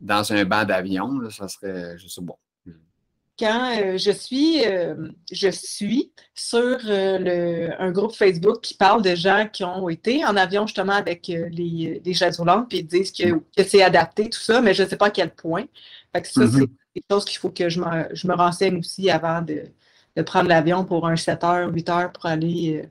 dans 0.00 0.32
un 0.32 0.44
banc 0.44 0.64
d'avion. 0.64 1.30
Ça 1.30 1.48
serait, 1.48 1.96
je 1.98 2.08
sais 2.08 2.20
bon. 2.20 2.36
Quand 3.38 3.70
euh, 3.78 3.98
je 3.98 4.10
suis 4.10 4.64
euh, 4.66 4.94
je 5.30 5.48
suis 5.48 6.10
sur 6.34 6.78
le, 6.82 7.70
un 7.78 7.90
groupe 7.90 8.14
Facebook 8.14 8.62
qui 8.62 8.74
parle 8.74 9.02
de 9.02 9.14
gens 9.14 9.46
qui 9.52 9.62
ont 9.62 9.88
été 9.90 10.24
en 10.24 10.36
avion 10.36 10.66
justement 10.66 10.94
avec 10.94 11.26
les, 11.26 12.00
les 12.02 12.14
chaises 12.14 12.38
roulantes, 12.38 12.68
puis 12.68 12.78
ils 12.78 12.86
disent 12.86 13.12
que, 13.12 13.34
que 13.56 13.68
c'est 13.68 13.82
adapté, 13.82 14.30
tout 14.30 14.40
ça, 14.40 14.60
mais 14.60 14.72
je 14.72 14.84
ne 14.84 14.88
sais 14.88 14.96
pas 14.96 15.06
à 15.06 15.10
quel 15.10 15.34
point. 15.34 15.64
Fait 16.14 16.22
que 16.22 16.28
ça, 16.28 16.42
mm-hmm. 16.42 16.58
c'est 16.60 16.66
des 16.94 17.02
choses 17.10 17.24
qu'il 17.26 17.38
faut 17.38 17.50
que 17.50 17.68
je 17.68 17.80
me, 17.80 18.14
je 18.14 18.26
me, 18.26 18.34
renseigne 18.34 18.78
aussi 18.78 19.10
avant 19.10 19.42
de, 19.42 19.64
de 20.16 20.22
prendre 20.22 20.48
l'avion 20.48 20.84
pour 20.84 21.06
un 21.06 21.16
7 21.16 21.44
heures, 21.44 21.72
8 21.72 21.88
heures 21.90 22.12
pour 22.12 22.26
aller. 22.26 22.82
Euh, 22.82 22.88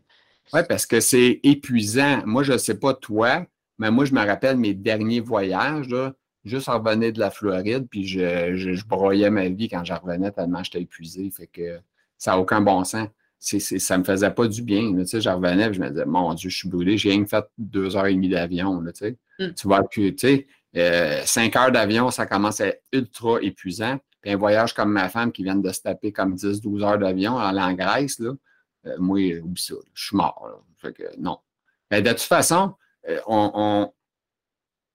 oui, 0.54 0.62
parce 0.70 0.86
que 0.86 1.00
c'est 1.00 1.39
épuisant. 1.43 2.22
Moi, 2.26 2.43
je 2.43 2.54
ne 2.54 2.58
sais 2.58 2.76
pas 2.76 2.93
toi, 2.93 3.46
mais 3.80 3.89
moi, 3.89 4.06
je 4.06 4.14
me 4.14 4.24
rappelle 4.24 4.58
mes 4.58 4.74
derniers 4.74 5.22
voyages, 5.22 5.89
là, 5.89 6.14
juste 6.46 6.70
en 6.70 6.80
revenant 6.80 7.10
de 7.10 7.20
la 7.20 7.32
Floride, 7.32 7.88
puis 7.89 8.06
je, 8.08 8.56
je, 8.56 8.86
broyais 8.86 9.30
ma 9.30 9.50
vie 9.50 9.68
quand 9.68 9.84
je 9.84 9.93
revenais 9.93 10.32
tellement 10.32 10.64
j'étais 10.64 10.82
épuisé. 10.82 11.30
Fait 11.32 11.48
que 11.48 11.80
ça 12.18 12.32
n'a 12.32 12.39
aucun 12.39 12.62
bon 12.62 12.84
sens. 12.84 13.08
ça 13.39 13.98
me 13.98 14.04
faisait 14.04 14.32
pas 14.32 14.48
du 14.48 14.62
bien. 14.62 14.93
tu 14.96 15.06
sais, 15.06 15.22
je 15.22 15.30
revenais 15.30 15.74
je 15.74 15.80
me 15.80 15.89
disais, 15.89 16.06
mon 16.06 16.34
Dieu, 16.34 16.50
je 16.50 16.58
suis 16.58 16.70
brûlé, 16.70 16.98
j'ai 16.98 17.12
rien 17.12 17.26
fait 17.26 17.46
deux 17.58 17.96
heures 17.96 18.08
et 18.08 18.14
demie 18.14 18.30
d'avion. 18.30 18.84
Tu 18.86 18.91
sais, 18.93 19.18
mm. 19.39 19.54
tu 19.54 19.68
vois 19.68 19.84
que, 19.84 20.10
tu 20.10 20.16
sais, 20.18 20.48
euh, 20.78 21.22
cinq 21.26 21.56
heures 21.56 21.72
d'avion, 21.72 22.12
ça 22.12 22.26
commence 22.26 22.62
à 22.62 22.68
être 22.68 22.84
ultra 22.91 23.41
épuisant. 23.41 23.98
Puis 24.22 24.32
un 24.32 24.38
voyage 24.38 24.74
comme 24.74 24.91
ma 24.91 25.10
femme 25.10 25.32
qui 25.32 25.43
vient 25.43 25.56
de 25.56 25.72
se 25.72 25.82
taper 25.82 26.12
comme 26.12 26.36
10-12 26.36 26.84
heures 26.84 26.98
d'avion 26.98 27.34
en, 27.34 27.58
en 27.58 27.74
Grèce, 27.74 28.20
là, 28.20 28.34
euh, 28.88 28.96
moi, 29.00 29.20
oublie 29.41 29.62
ça, 29.62 29.76
je 29.93 30.06
suis 30.06 30.18
mort. 30.18 30.64
Fait 30.78 30.93
que, 30.93 31.04
non. 31.18 31.39
Mais 31.91 32.02
de 32.02 32.10
toute 32.10 32.22
façon, 32.22 32.74
euh, 33.10 33.20
on, 33.28 33.91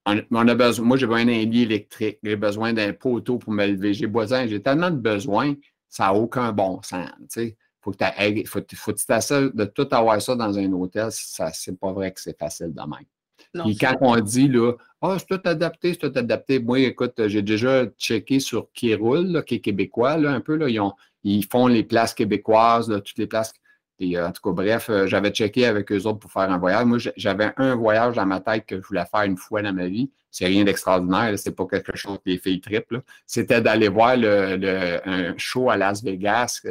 on, 0.07 0.49
a 0.49 0.55
besoin, 0.55 0.87
moi, 0.87 0.97
j'ai 0.97 1.07
besoin 1.07 1.25
d'un 1.25 1.45
lit 1.45 1.63
électrique, 1.63 2.19
j'ai 2.23 2.37
besoin 2.37 2.73
d'un 2.73 2.93
poteau 2.93 3.39
pour 3.39 3.53
me 3.53 3.67
lever, 3.67 3.95
j'ai 3.95 4.07
besoin, 4.07 4.47
j'ai 4.47 4.63
tellement 4.63 4.91
de 4.91 4.97
besoins, 4.97 5.55
ça 5.89 6.05
n'a 6.05 6.15
aucun 6.15 6.53
bon 6.53 6.81
sens. 6.83 7.11
Tu 7.33 7.57
faut 7.81 7.93
que 7.93 7.97
tu 7.97 8.47
faut, 8.47 8.61
faut 8.75 8.93
de 8.93 9.65
tout 9.65 9.89
avoir 9.91 10.21
ça 10.21 10.35
dans 10.37 10.59
un 10.59 10.73
hôtel, 10.73 11.09
ça, 11.11 11.51
c'est 11.53 11.79
pas 11.79 11.93
vrai 11.93 12.13
que 12.13 12.21
c'est 12.21 12.39
facile 12.39 12.75
de 12.75 12.81
même. 12.81 13.65
Puis 13.65 13.77
quand 13.77 13.97
on 14.01 14.21
dit 14.21 14.49
là, 14.49 14.73
ah, 15.01 15.15
oh, 15.15 15.19
c'est 15.19 15.27
tout 15.27 15.49
adapté, 15.49 15.95
c'est 15.95 16.11
tout 16.11 16.19
adapté. 16.19 16.59
Moi, 16.61 16.81
écoute, 16.81 17.15
j'ai 17.27 17.43
déjà 17.43 17.87
checké 17.99 18.39
sur 18.39 18.71
qui 18.73 18.95
roule, 18.95 19.43
qui 19.47 19.57
est 19.57 19.61
québécois, 19.61 20.19
là, 20.19 20.31
un 20.31 20.41
peu, 20.41 20.57
là, 20.57 20.69
ils, 20.69 20.79
ont, 20.79 20.93
ils 21.25 21.45
font 21.47 21.67
les 21.67 21.83
places 21.83 22.13
québécoises, 22.13 22.89
toutes 22.89 23.19
les 23.19 23.27
places 23.27 23.55
euh, 24.01 24.29
en 24.29 24.33
tout 24.33 24.43
cas, 24.43 24.53
bref, 24.53 24.89
euh, 24.89 25.07
j'avais 25.07 25.31
checké 25.31 25.67
avec 25.67 25.93
eux 25.93 26.07
autres 26.07 26.19
pour 26.19 26.33
faire 26.33 26.51
un 26.51 26.59
voyage. 26.59 26.85
Moi, 26.85 26.99
j'avais 27.17 27.53
un 27.57 27.75
voyage 27.75 28.17
dans 28.17 28.27
ma 28.27 28.41
tête 28.41 28.67
que 28.67 28.81
je 28.81 28.87
voulais 28.87 29.05
faire 29.05 29.23
une 29.23 29.37
fois 29.37 29.63
dans 29.63 29.73
ma 29.73 29.87
vie. 29.87 30.11
C'est 30.31 30.47
rien 30.47 30.65
d'extraordinaire, 30.65 31.39
c'est 31.39 31.55
pas 31.55 31.67
quelque 31.67 31.97
chose 31.97 32.19
que 32.19 32.31
les 32.31 32.39
filles 32.39 32.61
triple. 32.61 33.03
C'était 33.27 33.61
d'aller 33.61 33.89
voir 33.89 34.17
le, 34.17 35.01
un 35.05 35.35
show 35.37 35.71
à 35.71 35.77
Las 35.77 36.03
Vegas, 36.03 36.63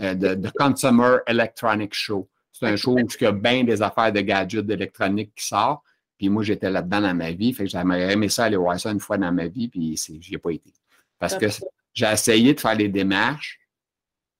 euh, 0.00 0.14
de, 0.14 0.50
Consumer 0.56 1.16
Electronic 1.26 1.92
Show. 1.94 2.28
C'est 2.52 2.66
un 2.66 2.76
show 2.76 2.94
où 2.94 2.98
il 2.98 3.22
y 3.22 3.26
a 3.26 3.32
bien 3.32 3.64
des 3.64 3.82
affaires 3.82 4.12
de 4.12 4.20
gadgets 4.20 4.66
d'électronique 4.66 5.32
qui 5.34 5.46
sortent. 5.46 5.82
Puis 6.18 6.28
moi, 6.28 6.42
j'étais 6.42 6.70
là-dedans 6.70 7.00
dans 7.00 7.14
ma 7.14 7.32
vie. 7.32 7.52
Fait 7.52 7.64
que 7.64 7.70
j'aimerais 7.70 8.12
aimé 8.12 8.28
ça 8.28 8.44
aller 8.44 8.56
voir 8.56 8.78
ça 8.78 8.90
une 8.90 9.00
fois 9.00 9.18
dans 9.18 9.32
ma 9.32 9.46
vie, 9.46 9.68
puis 9.68 9.80
n'y 9.80 10.34
ai 10.34 10.38
pas 10.38 10.50
été. 10.50 10.72
Parce 11.18 11.36
que 11.36 11.46
j'ai 11.92 12.06
essayé 12.06 12.54
de 12.54 12.60
faire 12.60 12.74
les 12.74 12.88
démarches. 12.88 13.59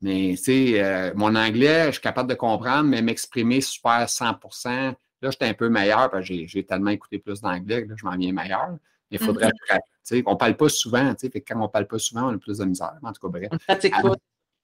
Mais, 0.02 0.34
tu 0.36 0.44
sais, 0.44 0.82
euh, 0.82 1.12
mon 1.14 1.34
anglais, 1.34 1.86
je 1.86 1.92
suis 1.92 2.00
capable 2.00 2.30
de 2.30 2.34
comprendre, 2.34 2.88
mais 2.88 3.02
m'exprimer 3.02 3.60
super 3.60 4.08
100% 4.08 4.94
là, 5.22 5.30
j'étais 5.30 5.46
un 5.46 5.54
peu 5.54 5.68
meilleur 5.68 6.10
parce 6.10 6.28
que 6.28 6.46
j'ai 6.46 6.64
tellement 6.64 6.90
écouté 6.90 7.18
plus 7.18 7.40
d'anglais 7.40 7.84
que 7.84 7.90
là, 7.90 7.94
je 7.96 8.04
m'en 8.04 8.16
viens 8.16 8.32
meilleur. 8.32 8.76
Il 9.10 9.18
faudrait, 9.18 9.48
mm 9.48 9.78
-hmm. 10.04 10.22
on 10.26 10.32
ne 10.32 10.36
parle 10.36 10.56
pas 10.56 10.68
souvent, 10.68 11.14
tu 11.14 11.28
sais, 11.28 11.40
quand 11.40 11.58
on 11.58 11.64
ne 11.64 11.68
parle 11.68 11.86
pas 11.86 11.98
souvent, 11.98 12.30
on 12.30 12.34
a 12.34 12.38
plus 12.38 12.58
de 12.58 12.64
misère. 12.64 12.96
En 13.02 13.12
tout 13.12 13.20
cas, 13.20 13.28
bref. 13.28 13.50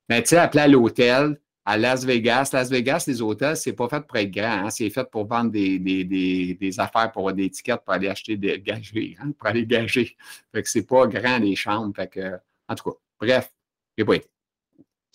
Mais, 0.08 0.22
tu 0.22 0.28
sais, 0.28 0.36
appeler 0.36 0.62
à 0.62 0.68
l'hôtel, 0.68 1.40
à 1.64 1.76
Las 1.76 2.04
Vegas. 2.04 2.50
Las 2.52 2.70
Vegas, 2.70 3.04
les 3.08 3.20
hôtels, 3.20 3.56
c'est 3.56 3.72
pas 3.72 3.88
fait 3.88 4.06
pour 4.06 4.16
être 4.18 4.30
grand. 4.30 4.66
Hein? 4.66 4.70
C'est 4.70 4.88
fait 4.88 5.08
pour 5.10 5.26
vendre 5.26 5.50
des, 5.50 5.80
des, 5.80 6.04
des, 6.04 6.54
des, 6.54 6.80
affaires, 6.80 7.10
pour 7.10 7.32
des 7.32 7.46
étiquettes, 7.46 7.82
pour 7.84 7.92
aller 7.94 8.08
acheter 8.08 8.36
des 8.36 8.60
gagés, 8.60 9.16
hein? 9.20 9.32
pour 9.36 9.48
aller 9.48 9.66
gager. 9.66 10.16
Fait 10.52 10.62
que 10.62 10.68
c'est 10.68 10.86
pas 10.86 11.08
grand, 11.08 11.38
les 11.38 11.56
chambres. 11.56 11.92
Fait 11.96 12.08
que, 12.08 12.38
en 12.68 12.74
tout 12.76 12.84
cas, 12.90 12.96
bref, 13.20 13.52
j'ai 13.98 14.04
pas 14.04 14.14
été. 14.14 14.28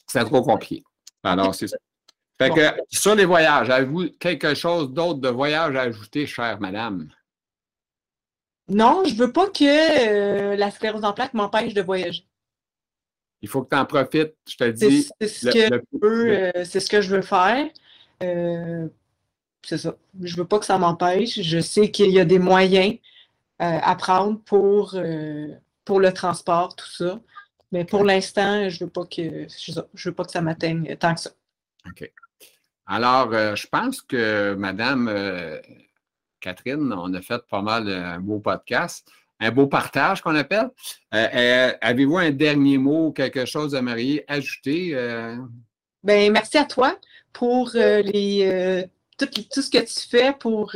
C'est 0.08 0.24
trop 0.26 0.42
compliqué. 0.42 0.84
Alors, 1.24 1.56
c'est 1.56 1.68
ça. 1.68 1.78
Fait 2.42 2.50
que, 2.50 2.82
sur 2.90 3.14
les 3.14 3.26
voyages, 3.26 3.70
avez-vous 3.70 4.10
quelque 4.20 4.56
chose 4.56 4.92
d'autre 4.92 5.20
de 5.20 5.30
voyage 5.30 5.76
à 5.76 5.82
ajouter, 5.82 6.26
chère 6.26 6.60
madame? 6.60 7.08
Non, 8.68 9.04
je 9.06 9.14
ne 9.14 9.20
veux 9.20 9.32
pas 9.32 9.48
que 9.48 9.64
euh, 9.64 10.56
la 10.56 10.72
sclérose 10.72 11.04
en 11.04 11.14
plaques 11.14 11.34
m'empêche 11.34 11.74
de 11.74 11.82
voyager. 11.82 12.26
Il 13.44 13.50
faut 13.50 13.64
que 13.64 13.70
tu 13.70 13.80
en 13.80 13.86
profites, 13.86 14.34
je 14.50 14.56
te 14.56 14.70
dis. 14.72 15.08
C'est 15.20 15.28
ce, 15.28 15.48
euh, 16.04 16.64
ce, 16.64 16.90
que 16.90 17.02
je 17.02 17.16
veux 17.16 17.22
faire. 17.22 17.68
Euh, 18.24 18.88
c'est 19.64 19.78
ça. 19.78 19.96
Je 20.22 20.34
ne 20.34 20.42
veux 20.42 20.48
pas 20.48 20.58
que 20.58 20.66
ça 20.66 20.78
m'empêche. 20.78 21.42
Je 21.42 21.60
sais 21.60 21.92
qu'il 21.92 22.12
y 22.12 22.20
a 22.20 22.26
des 22.26 22.40
moyens 22.40 22.98
à 23.60 23.96
prendre 23.96 24.40
pour, 24.46 25.00
pour 25.86 26.00
le 26.00 26.12
transport, 26.12 26.76
tout 26.76 26.90
ça. 26.90 27.20
Mais 27.72 27.86
pour 27.86 28.04
l'instant, 28.04 28.70
je 28.70 28.76
ne 28.76 28.86
veux 28.86 28.92
pas 28.92 29.06
que 29.06 29.48
je 29.48 30.10
veux 30.10 30.16
pas 30.16 30.26
que 30.26 30.32
ça 30.32 30.42
m'atteigne 30.42 30.96
tant 30.98 31.14
que 31.14 31.22
ça. 31.22 31.32
OK. 31.88 32.12
Alors, 32.86 33.34
euh, 33.34 33.56
je 33.56 33.68
pense 33.68 34.02
que 34.02 34.54
Madame 34.56 35.08
euh, 35.08 35.60
Catherine, 36.42 36.92
on 36.94 37.14
a 37.14 37.22
fait 37.22 37.42
pas 37.50 37.62
mal 37.62 37.88
un 37.88 38.20
beau 38.20 38.40
podcast, 38.40 39.08
un 39.40 39.52
beau 39.52 39.68
partage 39.68 40.22
qu'on 40.22 40.36
appelle. 40.36 40.70
Euh, 41.14 41.72
avez-vous 41.80 42.18
un 42.18 42.32
dernier 42.32 42.78
mot, 42.78 43.12
quelque 43.12 43.46
chose 43.46 43.76
à 43.76 43.82
Marie 43.82 44.22
ajouter? 44.28 44.92
Bien, 46.04 46.32
merci 46.32 46.58
à 46.58 46.66
toi 46.66 46.98
pour 47.32 47.72
les, 47.74 48.86
tout, 49.18 49.28
tout, 49.28 49.62
ce 49.62 49.70
que 49.70 49.78
tu 49.78 50.10
fais 50.10 50.34
pour 50.34 50.76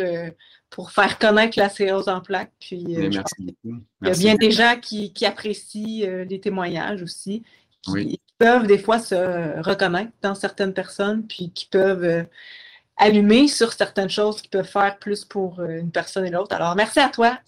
pour 0.69 0.91
faire 0.91 1.17
connaître 1.17 1.57
la 1.57 1.69
séance 1.69 2.07
en 2.07 2.21
plaques. 2.21 2.51
Puis, 2.59 2.83
euh, 2.97 3.09
merci 3.11 3.33
beaucoup. 3.39 3.81
Il 4.01 4.07
y 4.07 4.11
a 4.11 4.13
bien 4.13 4.35
des 4.35 4.51
gens 4.51 4.75
qui, 4.81 5.11
apprécient 5.25 6.07
euh, 6.07 6.25
les 6.25 6.39
témoignages 6.39 7.01
aussi, 7.01 7.43
qui, 7.81 8.19
peuvent 8.37 8.67
des 8.67 8.77
fois 8.77 8.99
se 8.99 9.61
reconnaître 9.61 10.11
dans 10.21 10.35
certaines 10.35 10.73
personnes, 10.73 11.25
puis 11.25 11.51
qui 11.51 11.67
peuvent 11.67 12.03
euh, 12.03 12.23
allumer 12.97 13.47
sur 13.47 13.71
certaines 13.71 14.09
choses 14.09 14.41
qui 14.41 14.49
peuvent 14.49 14.67
faire 14.67 14.99
plus 14.99 15.23
pour 15.23 15.61
une 15.63 15.91
personne 15.91 16.25
et 16.25 16.31
l'autre. 16.31 16.53
Alors, 16.53 16.75
merci 16.75 16.99
à 16.99 17.09
toi, 17.09 17.39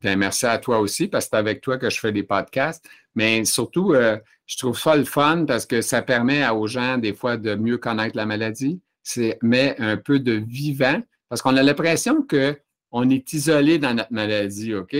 Bien, 0.00 0.16
merci 0.16 0.46
à 0.46 0.58
toi 0.58 0.80
aussi, 0.80 1.06
parce 1.06 1.26
que 1.26 1.30
c'est 1.32 1.38
avec 1.38 1.60
toi 1.60 1.78
que 1.78 1.90
je 1.90 2.00
fais 2.00 2.10
des 2.10 2.22
podcasts. 2.22 2.84
Mais 3.14 3.44
surtout, 3.44 3.94
je 3.94 4.56
trouve 4.56 4.78
ça 4.78 4.96
le 4.96 5.04
fun 5.04 5.44
parce 5.46 5.64
que 5.64 5.80
ça 5.80 6.02
permet 6.02 6.48
aux 6.48 6.66
gens, 6.66 6.98
des 6.98 7.14
fois, 7.14 7.36
de 7.36 7.54
mieux 7.54 7.78
connaître 7.78 8.16
la 8.16 8.26
maladie. 8.26 8.80
C'est 9.02 9.38
met 9.42 9.76
un 9.78 9.96
peu 9.96 10.18
de 10.18 10.32
vivant 10.32 11.00
parce 11.32 11.40
qu'on 11.40 11.56
a 11.56 11.62
l'impression 11.62 12.26
qu'on 12.28 13.08
est 13.08 13.32
isolé 13.32 13.78
dans 13.78 13.94
notre 13.94 14.12
maladie, 14.12 14.74
OK? 14.74 14.94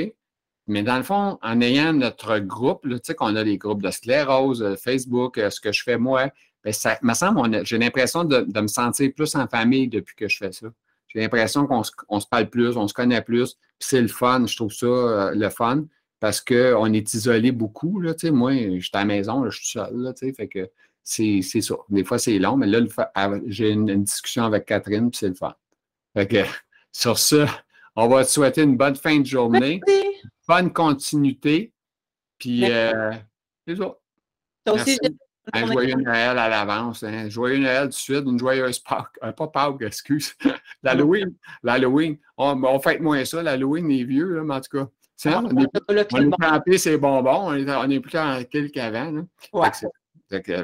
Mais 0.66 0.82
dans 0.82 0.96
le 0.96 1.02
fond, 1.02 1.38
en 1.42 1.60
ayant 1.60 1.92
notre 1.92 2.38
groupe, 2.38 2.88
tu 2.88 2.98
sais 3.02 3.14
qu'on 3.14 3.36
a 3.36 3.44
des 3.44 3.58
groupes 3.58 3.82
de 3.82 3.90
sclérose, 3.90 4.62
euh, 4.62 4.74
Facebook, 4.74 5.36
euh, 5.36 5.50
ce 5.50 5.60
que 5.60 5.72
je 5.72 5.82
fais 5.82 5.98
moi, 5.98 6.30
bien, 6.64 6.72
ça 6.72 6.98
me 7.02 7.12
semble, 7.12 7.66
j'ai 7.66 7.76
l'impression 7.76 8.24
de, 8.24 8.46
me 8.58 8.66
sentir 8.66 9.12
plus 9.14 9.34
en 9.34 9.46
famille 9.46 9.88
depuis 9.88 10.16
que 10.16 10.26
je 10.26 10.38
fais 10.38 10.52
ça. 10.52 10.68
J'ai 11.08 11.20
l'impression 11.20 11.66
qu'on 11.66 11.82
se, 11.82 12.26
parle 12.26 12.48
plus, 12.48 12.78
on 12.78 12.88
se 12.88 12.94
connaît 12.94 13.20
plus, 13.20 13.58
c'est 13.78 14.00
le 14.00 14.08
fun, 14.08 14.46
je 14.46 14.56
trouve 14.56 14.72
ça 14.72 14.86
euh, 14.86 15.34
le 15.34 15.50
fun, 15.50 15.84
parce 16.18 16.40
qu'on 16.40 16.94
est 16.94 17.12
isolé 17.12 17.52
beaucoup, 17.52 18.02
tu 18.04 18.14
sais, 18.16 18.30
moi, 18.30 18.54
je 18.54 18.80
suis 18.80 18.90
à 18.94 19.00
la 19.00 19.04
maison, 19.04 19.44
je 19.50 19.58
suis 19.58 19.72
seul, 19.72 20.14
tu 20.18 20.28
sais, 20.28 20.32
fait 20.32 20.48
que 20.48 20.70
c'est 21.04 21.42
ça. 21.42 21.74
Des 21.90 22.04
fois, 22.04 22.18
c'est 22.18 22.38
long, 22.38 22.56
mais 22.56 22.68
là, 22.68 22.80
j'ai 23.48 23.68
une, 23.68 24.02
discussion 24.02 24.44
avec 24.44 24.64
Catherine, 24.64 25.10
puis 25.10 25.18
c'est 25.18 25.28
le 25.28 25.34
fun. 25.34 25.54
Fait 26.14 26.46
sur 26.92 27.18
ça, 27.18 27.46
on 27.96 28.08
va 28.08 28.24
te 28.24 28.30
souhaiter 28.30 28.62
une 28.62 28.76
bonne 28.76 28.96
fin 28.96 29.18
de 29.20 29.26
journée. 29.26 29.80
Bonne 30.46 30.72
continuité. 30.72 31.72
Puis, 32.38 32.70
euh, 32.70 33.12
c'est 33.66 33.76
ça. 33.76 33.96
Un 35.52 35.66
joyeux 35.66 35.94
Noël 35.94 36.38
à 36.38 36.48
l'avance. 36.48 37.02
Hein. 37.02 37.28
Joyeux 37.28 37.58
Noël 37.58 37.88
de 37.88 37.92
suite, 37.92 38.24
une 38.26 38.38
joyeuse 38.38 38.78
Pâques. 38.78 39.16
Euh, 39.24 39.32
pas 39.32 39.48
Pâques, 39.48 39.82
excuse. 39.82 40.34
L'Halloween. 40.82 41.34
L'Halloween. 41.62 42.16
On, 42.36 42.62
on 42.62 42.78
fête 42.78 43.00
moins 43.00 43.24
ça. 43.24 43.42
L'Halloween 43.42 43.90
est 43.90 44.04
vieux, 44.04 44.36
là, 44.36 44.44
mais 44.44 44.54
en 44.54 44.60
tout 44.60 44.78
cas. 44.78 44.88
Ah, 45.24 45.42
on, 45.44 45.56
est, 45.56 45.68
on 45.88 46.72
est 46.72 46.78
ses 46.78 46.98
bonbons. 46.98 47.50
On 47.50 47.54
est, 47.54 47.70
on 47.70 47.90
est 47.90 48.00
plus 48.00 48.12
tranquille 48.12 48.70
qu'avant. 48.72 49.24
Ouais. 49.52 49.70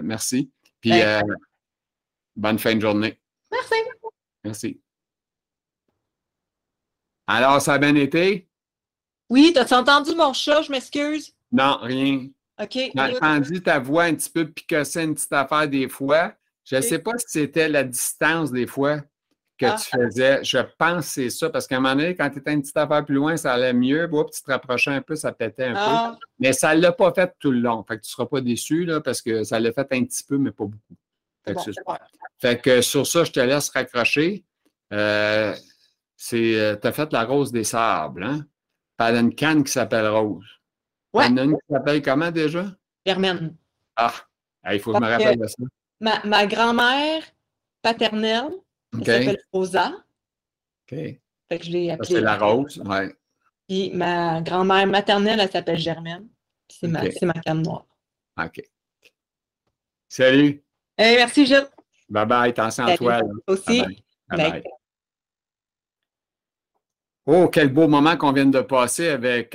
merci. 0.03 0.51
Puis, 0.81 1.01
euh, 1.01 1.21
bonne 2.37 2.59
fin 2.59 2.75
de 2.75 2.81
journée. 2.81 3.21
Merci. 3.53 3.75
Merci. 4.45 4.81
Alors, 7.29 7.61
ça 7.61 7.75
a 7.75 7.79
bien 7.79 7.95
été? 7.95 8.49
Oui, 9.29 9.53
t'as-tu 9.55 9.75
entendu 9.75 10.15
mon 10.15 10.33
chat? 10.33 10.63
Je 10.63 10.73
m'excuse. 10.73 11.35
Non, 11.53 11.79
rien. 11.83 12.27
OK. 12.61 12.73
J'ai 12.73 12.93
entendu 12.97 13.63
ta 13.63 13.79
voix 13.79 14.05
un 14.05 14.15
petit 14.15 14.31
peu 14.31 14.49
picosser 14.49 15.03
une 15.03 15.15
petite 15.15 15.33
affaire 15.33 15.69
des 15.69 15.89
fois. 15.89 16.33
Je 16.65 16.77
ne 16.77 16.81
sais 16.81 16.99
pas 16.99 17.13
si 17.19 17.27
c'était 17.29 17.69
la 17.69 17.85
distance 17.85 18.51
des 18.51 18.67
fois 18.67 19.03
que 19.59 19.67
ah. 19.67 19.77
tu 19.79 19.91
faisais. 19.91 20.43
Je 20.43 20.59
pense 20.79 21.05
que 21.05 21.13
c'est 21.13 21.31
ça, 21.31 21.51
parce 21.51 21.67
qu'à 21.67 21.77
un 21.77 21.81
moment 21.81 21.97
donné, 21.97 22.15
quand 22.15 22.31
tu 22.31 22.39
étais 22.39 22.53
une 22.53 22.63
petite 22.63 22.77
affaire 22.79 23.05
plus 23.05 23.17
loin, 23.17 23.37
ça 23.37 23.53
allait 23.53 23.75
mieux. 23.75 24.07
Bon, 24.07 24.25
tu 24.25 24.41
te 24.41 24.51
rapprochais 24.51 24.91
un 24.91 25.03
peu, 25.03 25.15
ça 25.15 25.33
pétait 25.33 25.67
un 25.67 25.75
peu. 25.75 25.79
Ah. 25.81 26.19
Mais 26.39 26.55
ça 26.55 26.75
ne 26.75 26.81
l'a 26.81 26.93
pas 26.93 27.13
fait 27.13 27.31
tout 27.39 27.51
le 27.51 27.61
long. 27.61 27.85
Fait 27.87 27.99
que 27.99 28.03
tu 28.03 28.09
ne 28.09 28.13
seras 28.13 28.27
pas 28.27 28.41
déçu, 28.41 28.87
là, 28.87 29.03
parce 29.03 29.21
que 29.21 29.45
ça 29.45 29.61
l'a 29.61 29.71
fait 29.73 29.93
un 29.93 30.05
petit 30.05 30.25
peu, 30.25 30.39
mais 30.39 30.51
pas 30.51 30.65
beaucoup. 30.65 30.97
Fait, 31.47 31.55
que, 31.55 31.71
fait 32.39 32.63
que 32.63 32.81
sur 32.81 33.07
ça, 33.07 33.25
je 33.25 33.33
te 33.33 33.41
laisse 33.41 33.69
raccrocher. 33.69 34.45
Euh, 34.93 35.55
c'est, 36.21 36.61
euh, 36.61 36.77
tu 36.77 36.89
as 36.89 36.93
fait 36.93 37.13
la 37.13 37.25
rose 37.25 37.53
des 37.53 37.63
sables, 37.63 38.25
hein? 38.25 38.45
Pas 38.97 39.13
une 39.13 39.33
canne 39.33 39.63
qui 39.63 39.71
s'appelle 39.71 40.09
Rose. 40.09 40.45
Ouais. 41.13 41.27
En 41.27 41.37
a 41.37 41.45
une 41.45 41.53
qui 41.53 41.67
s'appelle 41.71 42.03
comment 42.03 42.33
déjà? 42.33 42.67
Germaine. 43.07 43.57
Ah, 43.95 44.13
il 44.73 44.81
faut 44.81 44.93
que 44.93 44.99
je 44.99 45.03
me 45.03 45.09
rappelle 45.09 45.39
de 45.39 45.47
ça. 45.47 45.63
Ma, 46.01 46.25
ma 46.25 46.47
grand-mère 46.47 47.23
paternelle 47.81 48.51
s'appelle 48.93 49.39
Rosa. 49.53 49.93
OK. 50.83 50.99
Fait 50.99 51.21
que 51.51 51.65
je 51.65 51.71
l'ai 51.71 51.91
appelée. 51.93 52.09
C'est 52.09 52.21
la 52.21 52.37
rose, 52.37 52.83
oui. 52.85 53.13
Puis 53.69 53.93
ma 53.95 54.41
grand-mère 54.43 54.89
maternelle, 54.89 55.39
elle 55.39 55.51
s'appelle 55.51 55.79
Germaine. 55.79 56.29
C'est 56.69 56.89
ma, 56.89 57.03
ma 57.23 57.33
canne 57.35 57.63
noire. 57.63 57.87
OK. 58.37 58.61
Salut. 60.09 60.65
Hey, 60.97 61.17
merci, 61.19 61.47
Gilles. 61.47 61.69
Bye 62.09 62.27
bye, 62.27 62.51
attention 62.51 62.85
à 62.87 62.97
toi. 62.97 63.21
Aussi. 63.47 63.85
Oh, 67.31 67.47
quel 67.53 67.69
beau 67.69 67.89
moment 67.89 68.17
qu'on 68.17 68.33
vient 68.33 68.47
de 68.47 68.63
passer 68.63 69.09
avec 69.09 69.55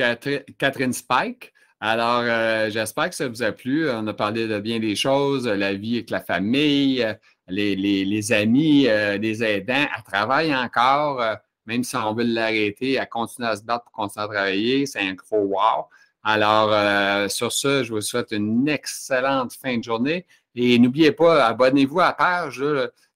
Catherine 0.60 0.94
Spike. 0.94 1.52
Alors, 1.80 2.22
euh, 2.22 2.70
j'espère 2.70 3.10
que 3.10 3.16
ça 3.16 3.28
vous 3.28 3.42
a 3.42 3.52
plu. 3.52 3.90
On 3.90 4.06
a 4.06 4.14
parlé 4.14 4.48
de 4.48 4.60
bien 4.60 4.80
des 4.80 4.96
choses, 4.96 5.48
la 5.48 5.74
vie 5.74 5.96
avec 5.96 6.12
la 6.12 6.20
famille, 6.20 7.04
les, 7.48 8.32
amis, 8.32 8.86
euh, 8.88 9.18
les 9.18 9.44
aidants. 9.44 9.88
Elle 9.98 10.04
travaille 10.04 10.56
encore, 10.56 11.20
euh, 11.20 11.34
même 11.66 11.84
si 11.84 11.96
on 11.96 12.14
veut 12.14 12.26
l'arrêter, 12.26 12.94
elle 12.94 13.10
continue 13.10 13.48
à 13.48 13.56
se 13.56 13.64
battre 13.64 13.86
pour 13.86 13.94
continuer 13.94 14.26
à 14.26 14.28
travailler. 14.28 14.86
C'est 14.86 15.00
un 15.00 15.16
gros 15.16 15.42
wow. 15.42 15.88
Alors, 16.24 17.28
sur 17.32 17.52
ce, 17.52 17.84
je 17.84 17.92
vous 17.92 18.02
souhaite 18.02 18.34
une 18.34 18.70
excellente 18.70 19.54
fin 19.54 19.80
de 19.80 19.84
journée. 19.84 20.28
Et 20.54 20.78
n'oubliez 20.78 21.12
pas, 21.12 21.48
abonnez-vous 21.48 22.02
à 22.02 22.06
la 22.06 22.14
page. 22.14 22.64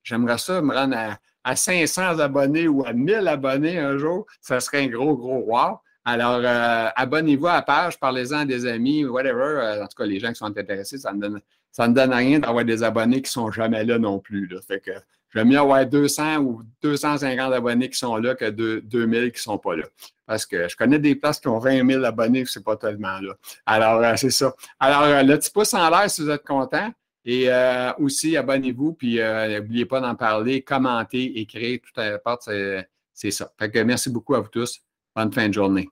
J'aimerais 0.02 0.40
ça 0.40 0.64
me 0.64 0.74
rendre 0.74 0.98
à, 0.98 1.20
500 1.56 2.20
abonnés 2.20 2.68
ou 2.68 2.86
à 2.86 2.94
1000 2.94 3.28
abonnés 3.28 3.80
un 3.80 3.98
jour. 3.98 4.26
Ça 4.42 4.60
serait 4.60 4.84
un 4.84 4.88
gros, 4.88 5.16
gros 5.16 5.44
wow. 5.48 5.80
Alors, 6.10 6.40
euh, 6.42 6.88
abonnez-vous 6.96 7.48
à 7.48 7.56
la 7.56 7.62
page, 7.64 8.00
parlez-en 8.00 8.40
à 8.40 8.46
des 8.46 8.66
amis, 8.66 9.04
whatever. 9.04 9.60
Euh, 9.62 9.84
en 9.84 9.88
tout 9.88 9.98
cas, 9.98 10.06
les 10.06 10.22
gens 10.22 10.30
qui 10.30 10.36
sont 10.36 10.58
intéressés, 10.58 10.98
ça 10.98 11.12
ne 11.12 11.20
donne, 11.20 11.42
ça 11.70 11.86
ne 11.86 11.94
donne 11.94 12.14
rien 12.14 12.40
d'avoir 12.40 12.64
des 12.64 12.82
abonnés 12.82 13.18
qui 13.18 13.28
ne 13.28 13.44
sont 13.44 13.52
jamais 13.52 13.84
là 13.84 14.00
non 14.00 14.20
plus. 14.20 14.48
Là. 14.48 14.62
Fait 14.66 14.80
que 14.80 14.92
j'aime 15.36 15.50
mieux 15.50 15.60
avoir 15.60 15.86
200 15.86 16.38
ou 16.38 16.62
250 16.82 17.52
abonnés 17.52 17.90
qui 17.90 17.98
sont 17.98 18.16
là 18.16 18.36
que 18.36 18.50
2000 18.50 19.34
qui 19.34 19.38
ne 19.38 19.42
sont 19.42 19.58
pas 19.58 19.76
là. 19.76 19.84
Parce 20.26 20.46
que 20.46 20.70
je 20.70 20.78
connais 20.78 20.98
des 20.98 21.14
places 21.16 21.42
qui 21.42 21.50
ont 21.50 21.60
20 21.60 21.86
000 21.86 22.06
abonnés, 22.06 22.46
ce 22.46 22.60
n'est 22.60 22.64
pas 22.64 22.78
tellement 22.78 23.20
là. 23.20 23.34
Alors, 23.66 24.02
euh, 24.02 24.14
c'est 24.16 24.30
ça. 24.30 24.56
Alors, 24.80 25.24
le 25.24 25.38
petit 25.38 25.52
pouce 25.52 25.74
en 25.74 25.90
l'air 25.90 26.10
si 26.10 26.22
vous 26.22 26.30
êtes 26.30 26.46
content. 26.46 26.90
Et 27.30 27.50
aussi, 28.00 28.38
abonnez-vous, 28.38 28.94
puis 28.94 29.20
n'oubliez 29.20 29.86
pas 29.86 30.00
d'en 30.00 30.16
parler, 30.16 30.62
commenter, 30.62 31.40
écrire, 31.40 31.80
tout 31.84 32.00
à 32.00 32.18
part, 32.20 32.40
c'est 32.42 33.32
ça. 33.32 33.52
Fait 33.60 33.70
que 33.70 33.80
merci 33.80 34.10
beaucoup 34.10 34.34
à 34.36 34.40
vous 34.40 34.48
tous. 34.48 34.80
Bonne 35.14 35.34
fin 35.34 35.50
de 35.50 35.54
journée. 35.54 35.90